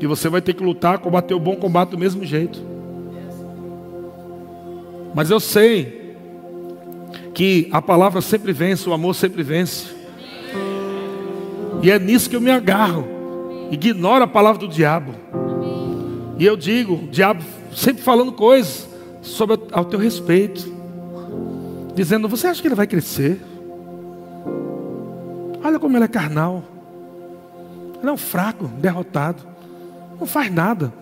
E 0.00 0.06
você 0.06 0.28
vai 0.28 0.42
ter 0.42 0.54
que 0.54 0.62
lutar, 0.62 0.98
combater 0.98 1.34
o 1.34 1.40
bom 1.40 1.56
combate 1.56 1.90
do 1.90 1.98
mesmo 1.98 2.24
jeito. 2.24 2.60
Mas 5.14 5.30
eu 5.30 5.40
sei 5.40 6.16
que 7.32 7.68
a 7.72 7.80
palavra 7.80 8.20
sempre 8.20 8.52
vence, 8.52 8.88
o 8.88 8.92
amor 8.92 9.14
sempre 9.14 9.42
vence. 9.42 9.86
E 11.82 11.90
é 11.90 11.98
nisso 11.98 12.28
que 12.28 12.36
eu 12.36 12.40
me 12.40 12.50
agarro. 12.50 13.06
Ignora 13.70 14.24
a 14.24 14.28
palavra 14.28 14.60
do 14.60 14.68
diabo. 14.68 15.14
E 16.38 16.44
eu 16.44 16.56
digo, 16.56 16.94
o 16.94 17.08
diabo 17.08 17.42
sempre 17.74 18.02
falando 18.02 18.32
coisas 18.32 18.88
sobre 19.22 19.58
ao 19.72 19.84
teu 19.84 19.98
respeito, 19.98 20.72
dizendo: 21.94 22.28
Você 22.28 22.46
acha 22.46 22.60
que 22.60 22.68
ele 22.68 22.74
vai 22.74 22.86
crescer? 22.86 23.40
Olha 25.64 25.78
como 25.78 25.96
ele 25.96 26.04
é 26.04 26.08
carnal. 26.08 26.62
Ele 28.00 28.10
é 28.10 28.12
um 28.12 28.18
fraco, 28.18 28.66
derrotado. 28.66 29.42
Não 30.18 30.26
faz 30.26 30.52
nada. 30.52 30.92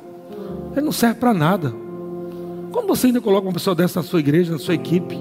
Ele 0.72 0.82
não 0.82 0.92
serve 0.92 1.16
para 1.16 1.34
nada. 1.34 1.74
Como 2.70 2.86
você 2.86 3.08
ainda 3.08 3.20
coloca 3.20 3.46
uma 3.46 3.52
pessoa 3.52 3.74
dessa 3.74 4.00
na 4.00 4.04
sua 4.04 4.20
igreja, 4.20 4.52
na 4.52 4.58
sua 4.58 4.74
equipe? 4.74 5.18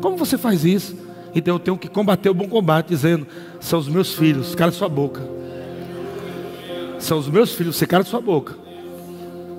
Como 0.00 0.16
você 0.16 0.38
faz 0.38 0.64
isso? 0.64 0.96
Então 1.34 1.54
eu 1.54 1.58
tenho 1.58 1.76
que 1.76 1.88
combater 1.88 2.28
o 2.28 2.34
bom 2.34 2.48
combate, 2.48 2.88
dizendo: 2.88 3.26
São 3.60 3.78
os 3.78 3.88
meus 3.88 4.14
filhos, 4.14 4.54
cala 4.54 4.70
sua 4.70 4.88
boca. 4.88 5.20
São 6.98 7.18
os 7.18 7.28
meus 7.28 7.52
filhos, 7.52 7.76
você 7.76 7.86
cala 7.86 8.04
sua 8.04 8.20
boca. 8.20 8.61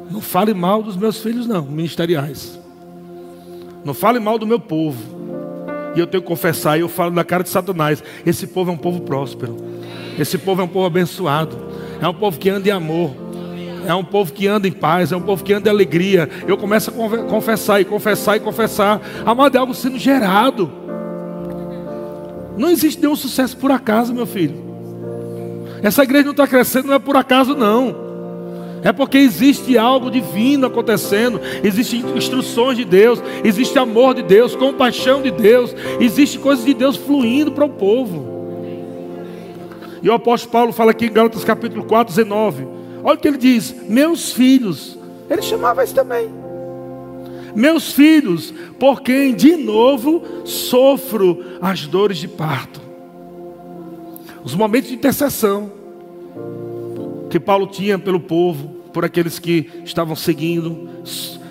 Não 0.10 0.22
fale 0.22 0.54
mal 0.54 0.84
dos 0.84 0.95
meus 0.95 1.20
filhos, 1.20 1.47
não, 1.47 1.64
ministeriais. 1.64 2.60
Não 3.84 3.93
fale 3.93 4.20
mal 4.20 4.38
do 4.38 4.47
meu 4.47 4.60
povo. 4.60 5.01
E 5.95 5.99
eu 5.99 6.08
tenho 6.08 6.24
que 6.24 6.28
confessar, 6.28 6.78
e 6.78 6.82
eu 6.82 6.89
falo 6.89 7.12
na 7.12 7.24
cara 7.24 7.43
de 7.43 7.49
Satanás: 7.49 8.04
esse 8.26 8.47
povo 8.47 8.72
é 8.72 8.74
um 8.74 8.78
povo 8.78 9.01
próspero. 9.01 9.56
Esse 10.18 10.38
povo 10.38 10.62
é 10.62 10.64
um 10.66 10.68
povo 10.68 10.86
abençoado. 10.86 11.58
É 12.01 12.08
um 12.08 12.14
povo 12.14 12.38
que 12.38 12.49
anda 12.49 12.68
em 12.68 12.72
amor. 12.72 13.12
É 13.86 13.93
um 13.93 14.04
povo 14.04 14.32
que 14.32 14.47
anda 14.47 14.68
em 14.68 14.72
paz. 14.72 15.12
É 15.12 15.18
um 15.18 15.22
povo 15.22 15.43
que 15.43 15.54
anda 15.54 15.70
em 15.70 15.72
alegria. 15.72 16.30
Eu 16.47 16.58
começo 16.58 16.91
a 16.91 17.24
confessar 17.24 17.82
e 17.82 17.86
confessar 17.86 18.38
e 18.38 18.39
confessar. 18.39 19.01
Amado, 19.26 19.56
é 19.56 19.60
algo 19.60 19.74
sendo 19.74 19.97
gerado. 19.97 20.72
Não 22.58 22.70
existe 22.70 23.01
nenhum 23.01 23.16
sucesso 23.16 23.58
por 23.58 23.72
acaso, 23.72 24.14
meu 24.14 24.28
filho. 24.28 24.74
Essa 25.82 26.04
igreja 26.04 26.26
não 26.26 26.32
está 26.32 26.47
crescendo, 26.47 26.88
não 26.88 26.93
é 26.93 26.99
por 26.99 27.18
acaso, 27.18 27.56
não. 27.56 28.03
É 28.84 28.91
porque 28.91 29.17
existe 29.17 29.77
algo 29.77 30.11
divino 30.11 30.67
acontecendo, 30.67 31.39
existem 31.63 32.01
instruções 32.17 32.77
de 32.77 32.84
Deus, 32.84 33.23
existe 33.43 33.79
amor 33.79 34.13
de 34.13 34.21
Deus, 34.21 34.55
compaixão 34.55 35.21
de 35.21 35.31
Deus, 35.31 35.73
existe 36.01 36.38
coisas 36.38 36.65
de 36.65 36.73
Deus 36.73 36.97
fluindo 36.97 37.53
para 37.53 37.63
o 37.63 37.69
povo. 37.69 38.34
E 40.01 40.09
o 40.09 40.13
apóstolo 40.13 40.51
Paulo 40.51 40.73
fala 40.73 40.91
aqui 40.91 41.05
em 41.05 41.13
Gálatas 41.13 41.45
capítulo 41.45 41.86
4, 41.86 42.13
19. 42.13 42.67
Olha 43.01 43.15
o 43.15 43.17
que 43.17 43.27
ele 43.29 43.38
diz: 43.38 43.73
Meus 43.88 44.34
filhos, 44.34 44.97
ele 45.29 45.41
chamava 45.41 45.81
isso 45.81 45.95
também. 45.95 46.29
Meus 47.55 47.93
filhos, 47.93 48.53
por 48.77 49.01
quem 49.01 49.34
de 49.34 49.55
novo 49.55 50.23
sofro 50.43 51.45
as 51.61 51.88
dores 51.88 52.17
de 52.17 52.27
parto. 52.27 52.81
Os 54.43 54.53
momentos 54.55 54.89
de 54.89 54.95
intercessão 54.95 55.82
que 57.34 57.39
Paulo 57.39 57.65
tinha 57.65 57.97
pelo 57.97 58.19
povo, 58.19 58.67
por 58.93 59.03
aqueles 59.03 59.39
que 59.39 59.67
estavam 59.84 60.15
seguindo, 60.15 60.88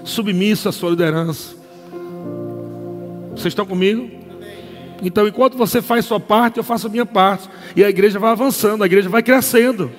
submisso 0.04 0.68
à 0.68 0.72
sua 0.72 0.90
liderança. 0.90 1.56
Vocês 3.32 3.46
estão 3.46 3.66
comigo? 3.66 4.08
Então, 5.02 5.26
enquanto 5.26 5.56
você 5.56 5.82
faz 5.82 6.04
sua 6.04 6.20
parte, 6.20 6.58
eu 6.58 6.62
faço 6.62 6.86
a 6.86 6.88
minha 6.88 7.04
parte. 7.04 7.48
E 7.74 7.82
a 7.82 7.90
igreja 7.90 8.20
vai 8.20 8.30
avançando, 8.30 8.84
a 8.84 8.86
igreja 8.86 9.08
vai 9.08 9.24
crescendo. 9.24 9.90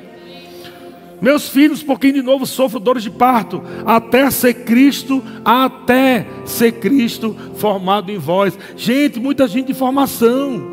Meus 1.22 1.50
filhos, 1.50 1.84
por 1.84 2.00
de 2.00 2.22
novo 2.22 2.46
sofro 2.46 2.80
dores 2.80 3.04
de 3.04 3.12
parto, 3.12 3.62
até 3.86 4.32
ser 4.32 4.54
Cristo, 4.64 5.22
até 5.44 6.26
ser 6.46 6.80
Cristo 6.80 7.36
formado 7.56 8.10
em 8.10 8.18
vós. 8.18 8.58
Gente, 8.78 9.20
muita 9.20 9.50
gente 9.50 9.68
de 9.68 9.74
formação, 9.74 10.64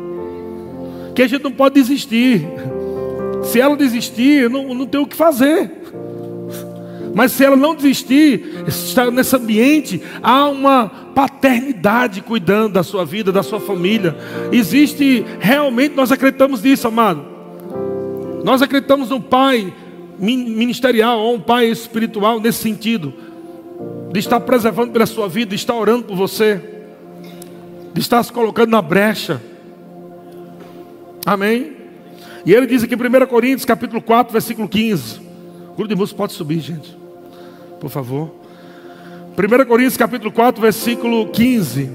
que 1.13 1.21
a 1.21 1.27
gente 1.27 1.43
não 1.43 1.51
pode 1.51 1.75
desistir. 1.75 2.47
Se 3.43 3.59
ela 3.59 3.75
desistir, 3.75 4.43
eu 4.43 4.49
não, 4.49 4.73
não 4.73 4.85
tenho 4.85 5.03
o 5.03 5.07
que 5.07 5.15
fazer. 5.15 5.69
Mas 7.13 7.33
se 7.33 7.43
ela 7.43 7.55
não 7.55 7.75
desistir, 7.75 8.63
estar 8.67 9.11
nesse 9.11 9.35
ambiente, 9.35 10.01
há 10.23 10.47
uma 10.47 10.89
paternidade 11.13 12.21
cuidando 12.21 12.73
da 12.73 12.83
sua 12.83 13.03
vida, 13.03 13.31
da 13.31 13.43
sua 13.43 13.59
família. 13.59 14.15
Existe 14.51 15.25
realmente, 15.39 15.95
nós 15.95 16.11
acreditamos 16.11 16.61
nisso, 16.61 16.87
amado. 16.87 17.25
Nós 18.43 18.61
acreditamos 18.61 19.09
no 19.09 19.19
Pai 19.19 19.73
ministerial 20.21 21.19
ou 21.19 21.35
um 21.35 21.39
pai 21.39 21.67
espiritual 21.67 22.39
nesse 22.39 22.59
sentido, 22.59 23.11
de 24.11 24.19
estar 24.19 24.39
preservando 24.39 24.91
pela 24.91 25.07
sua 25.07 25.27
vida, 25.27 25.49
de 25.49 25.55
estar 25.55 25.73
orando 25.73 26.03
por 26.03 26.15
você, 26.15 26.61
de 27.91 27.99
estar 27.99 28.21
se 28.21 28.31
colocando 28.31 28.69
na 28.69 28.81
brecha. 28.81 29.41
Amém? 31.25 31.80
E 32.45 32.53
ele 32.53 32.65
diz 32.65 32.83
aqui 32.83 32.95
em 32.95 32.97
1 32.97 33.27
Coríntios, 33.27 33.65
capítulo 33.65 34.01
4, 34.01 34.31
versículo 34.31 34.67
15. 34.67 35.19
O 35.19 35.75
grupo 35.75 35.87
de 35.87 35.95
música 35.95 36.17
pode 36.17 36.33
subir, 36.33 36.59
gente. 36.59 36.97
Por 37.79 37.89
favor. 37.89 38.33
1 39.37 39.65
Coríntios, 39.65 39.97
capítulo 39.97 40.31
4, 40.31 40.61
versículo 40.61 41.27
15. 41.29 41.89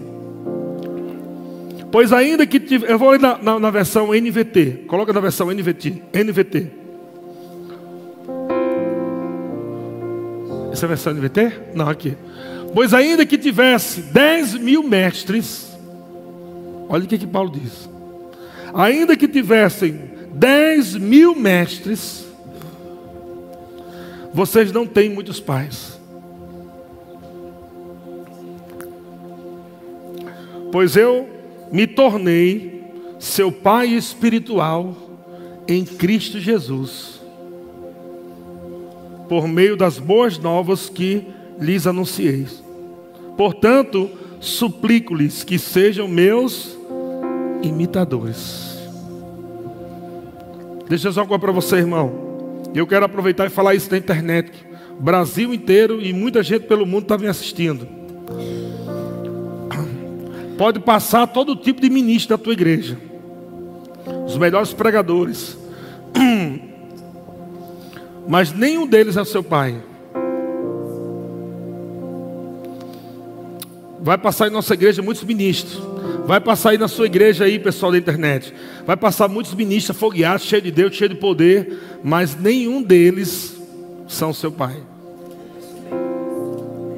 Pois 1.90 2.12
ainda 2.12 2.46
que 2.46 2.60
tiver, 2.60 2.90
eu 2.90 2.98
vou 2.98 3.10
ler 3.10 3.20
na, 3.20 3.38
na, 3.38 3.58
na 3.58 3.70
versão 3.70 4.12
NVT. 4.12 4.84
Coloca 4.86 5.12
na 5.12 5.20
versão 5.20 5.50
NVT. 5.50 6.02
NVT. 6.12 6.70
Essa 10.72 10.84
é 10.84 10.86
a 10.86 10.88
versão 10.88 11.14
NVT? 11.14 11.52
Não, 11.74 11.88
aqui. 11.88 12.16
Pois 12.74 12.92
ainda 12.92 13.24
que 13.24 13.38
tivesse 13.38 14.02
10 14.02 14.54
mil 14.54 14.82
mestres, 14.82 15.74
olha 16.88 17.04
o 17.04 17.06
que, 17.06 17.16
que 17.16 17.26
Paulo 17.26 17.50
diz. 17.50 17.88
Ainda 18.74 19.16
que 19.16 19.26
tivessem 19.26 20.15
10 20.36 20.96
mil 20.96 21.34
mestres, 21.34 22.26
vocês 24.34 24.70
não 24.70 24.86
têm 24.86 25.08
muitos 25.08 25.40
pais. 25.40 25.98
Pois 30.70 30.94
eu 30.94 31.26
me 31.72 31.86
tornei 31.86 32.84
seu 33.18 33.50
pai 33.50 33.88
espiritual 33.88 34.94
em 35.66 35.84
Cristo 35.86 36.38
Jesus 36.38 37.18
por 39.26 39.48
meio 39.48 39.74
das 39.74 39.98
boas 39.98 40.38
novas 40.38 40.90
que 40.90 41.26
lhes 41.58 41.86
anunciei. 41.86 42.46
Portanto, 43.38 44.10
suplico-lhes 44.38 45.42
que 45.42 45.58
sejam 45.58 46.06
meus 46.06 46.76
imitadores. 47.62 48.75
Deixa 50.88 51.08
eu 51.08 51.12
só 51.12 51.22
uma 51.22 51.26
coisa 51.26 51.40
para 51.40 51.52
você, 51.52 51.76
irmão. 51.76 52.62
Eu 52.74 52.86
quero 52.86 53.04
aproveitar 53.04 53.46
e 53.46 53.50
falar 53.50 53.74
isso 53.74 53.90
na 53.90 53.98
internet. 53.98 54.52
Brasil 54.98 55.52
inteiro 55.52 56.00
e 56.00 56.12
muita 56.12 56.42
gente 56.42 56.66
pelo 56.66 56.86
mundo 56.86 57.02
está 57.02 57.18
me 57.18 57.26
assistindo. 57.26 57.86
Pode 60.56 60.80
passar 60.80 61.26
todo 61.26 61.56
tipo 61.56 61.80
de 61.80 61.90
ministro 61.90 62.36
da 62.36 62.42
tua 62.42 62.52
igreja. 62.52 62.96
Os 64.26 64.36
melhores 64.38 64.72
pregadores. 64.72 65.58
mas 68.26 68.52
nenhum 68.52 68.86
deles 68.86 69.16
é 69.16 69.24
seu 69.24 69.42
pai. 69.42 69.82
Vai 74.00 74.16
passar 74.16 74.48
em 74.48 74.50
nossa 74.50 74.74
igreja 74.74 75.02
muitos 75.02 75.24
ministros. 75.24 75.95
Vai 76.26 76.40
passar 76.40 76.70
aí 76.70 76.78
na 76.78 76.88
sua 76.88 77.06
igreja 77.06 77.44
aí, 77.44 77.56
pessoal 77.56 77.92
da 77.92 77.98
internet. 77.98 78.52
Vai 78.84 78.96
passar 78.96 79.28
muitos 79.28 79.54
ministros 79.54 79.96
afogueados, 79.96 80.44
cheios 80.44 80.64
de 80.64 80.72
Deus, 80.72 80.94
cheios 80.94 81.14
de 81.14 81.20
poder, 81.20 82.00
mas 82.02 82.34
nenhum 82.34 82.82
deles 82.82 83.56
são 84.08 84.32
seu 84.32 84.50
pai. 84.50 84.76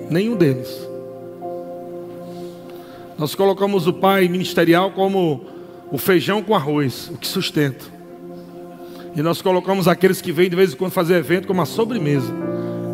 Nenhum 0.08 0.34
deles. 0.34 0.68
Nós 3.18 3.34
colocamos 3.34 3.86
o 3.86 3.92
pai 3.92 4.28
ministerial 4.28 4.92
como 4.92 5.44
o 5.92 5.98
feijão 5.98 6.42
com 6.42 6.54
arroz, 6.54 7.10
o 7.12 7.18
que 7.18 7.26
sustenta. 7.26 7.84
E 9.14 9.20
nós 9.20 9.42
colocamos 9.42 9.86
aqueles 9.88 10.22
que 10.22 10.32
vêm 10.32 10.48
de 10.48 10.56
vez 10.56 10.72
em 10.72 10.76
quando 10.76 10.92
fazer 10.92 11.16
evento 11.16 11.46
como 11.46 11.60
uma 11.60 11.66
sobremesa. 11.66 12.32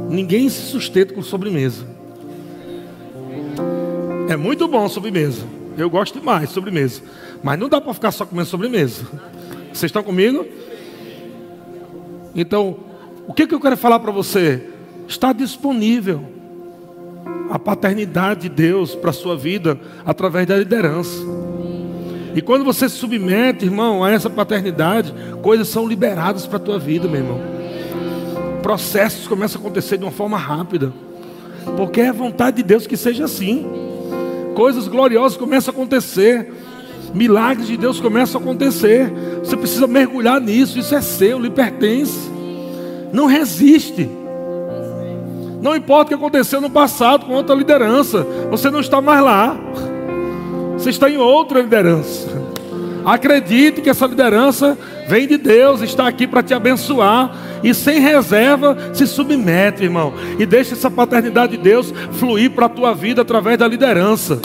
Ninguém 0.09 0.49
se 0.49 0.62
sustenta 0.62 1.14
com 1.14 1.22
sobremesa. 1.22 1.87
É 4.28 4.37
muito 4.37 4.66
bom 4.66 4.85
a 4.85 4.89
sobremesa. 4.89 5.45
Eu 5.76 5.90
gosto 5.90 6.18
demais 6.18 6.48
de 6.48 6.54
sobremesa. 6.54 7.02
Mas 7.42 7.58
não 7.58 7.68
dá 7.68 7.80
para 7.80 7.94
ficar 7.94 8.12
só 8.12 8.24
comendo 8.24 8.48
sobremesa. 8.48 9.04
Vocês 9.72 9.84
estão 9.84 10.02
comigo? 10.02 10.46
Então, 12.34 12.76
o 13.26 13.32
que, 13.32 13.46
que 13.46 13.54
eu 13.54 13.60
quero 13.60 13.76
falar 13.76 13.98
para 14.00 14.12
você? 14.12 14.68
Está 15.06 15.32
disponível 15.32 16.24
a 17.50 17.58
paternidade 17.58 18.42
de 18.42 18.48
Deus 18.48 18.94
para 18.94 19.10
a 19.10 19.12
sua 19.12 19.36
vida 19.36 19.78
através 20.04 20.46
da 20.46 20.56
liderança. 20.56 21.22
E 22.34 22.42
quando 22.42 22.64
você 22.64 22.88
se 22.88 22.96
submete, 22.96 23.64
irmão, 23.64 24.02
a 24.02 24.10
essa 24.10 24.28
paternidade, 24.28 25.14
coisas 25.40 25.68
são 25.68 25.86
liberadas 25.86 26.46
para 26.46 26.56
a 26.56 26.60
tua 26.60 26.78
vida, 26.78 27.06
meu 27.06 27.20
irmão. 27.20 27.40
Processos 28.60 29.28
começam 29.28 29.60
a 29.60 29.64
acontecer 29.64 29.98
de 29.98 30.04
uma 30.04 30.10
forma 30.10 30.36
rápida. 30.36 30.92
Porque 31.76 32.00
é 32.00 32.12
vontade 32.12 32.56
de 32.56 32.62
Deus 32.62 32.86
que 32.86 32.96
seja 32.96 33.24
assim. 33.24 33.64
Coisas 34.55 34.88
gloriosas 34.88 35.36
começam 35.36 35.72
a 35.72 35.74
acontecer. 35.74 36.52
Milagres 37.12 37.66
de 37.66 37.76
Deus 37.76 38.00
começam 38.00 38.40
a 38.40 38.44
acontecer. 38.44 39.12
Você 39.38 39.57
precisa 39.57 39.86
mergulhar 39.86 40.40
nisso. 40.40 40.78
Isso 40.78 40.94
é 40.94 41.00
seu, 41.00 41.38
lhe 41.38 41.50
pertence. 41.50 42.30
Não 43.12 43.26
resiste. 43.26 44.09
Não 45.61 45.74
importa 45.74 46.05
o 46.05 46.09
que 46.09 46.14
aconteceu 46.14 46.61
no 46.61 46.68
passado 46.68 47.26
com 47.26 47.32
outra 47.32 47.55
liderança. 47.55 48.26
Você 48.50 48.70
não 48.70 48.80
está 48.80 49.00
mais 49.00 49.22
lá. 49.22 49.57
Você 50.74 50.90
está 50.90 51.09
em 51.09 51.16
outra 51.16 51.61
liderança. 51.61 52.43
Acredite 53.05 53.80
que 53.80 53.90
essa 53.90 54.07
liderança 54.07 54.78
vem 55.07 55.26
de 55.26 55.36
Deus, 55.36 55.82
está 55.82 56.09
aqui 56.09 56.26
para 56.26 56.42
te 56.42 56.55
abençoar. 56.55 57.36
E 57.62 57.74
sem 57.74 58.00
reserva, 58.00 58.76
se 58.92 59.07
submete, 59.07 59.84
irmão. 59.84 60.14
E 60.38 60.46
deixa 60.46 60.74
essa 60.74 60.90
paternidade 60.90 61.57
de 61.57 61.62
Deus 61.62 61.92
fluir 62.12 62.50
para 62.50 62.66
a 62.66 62.70
tua 62.70 62.94
vida 62.94 63.22
através 63.22 63.59
da 63.59 63.68
liderança. 63.68 64.40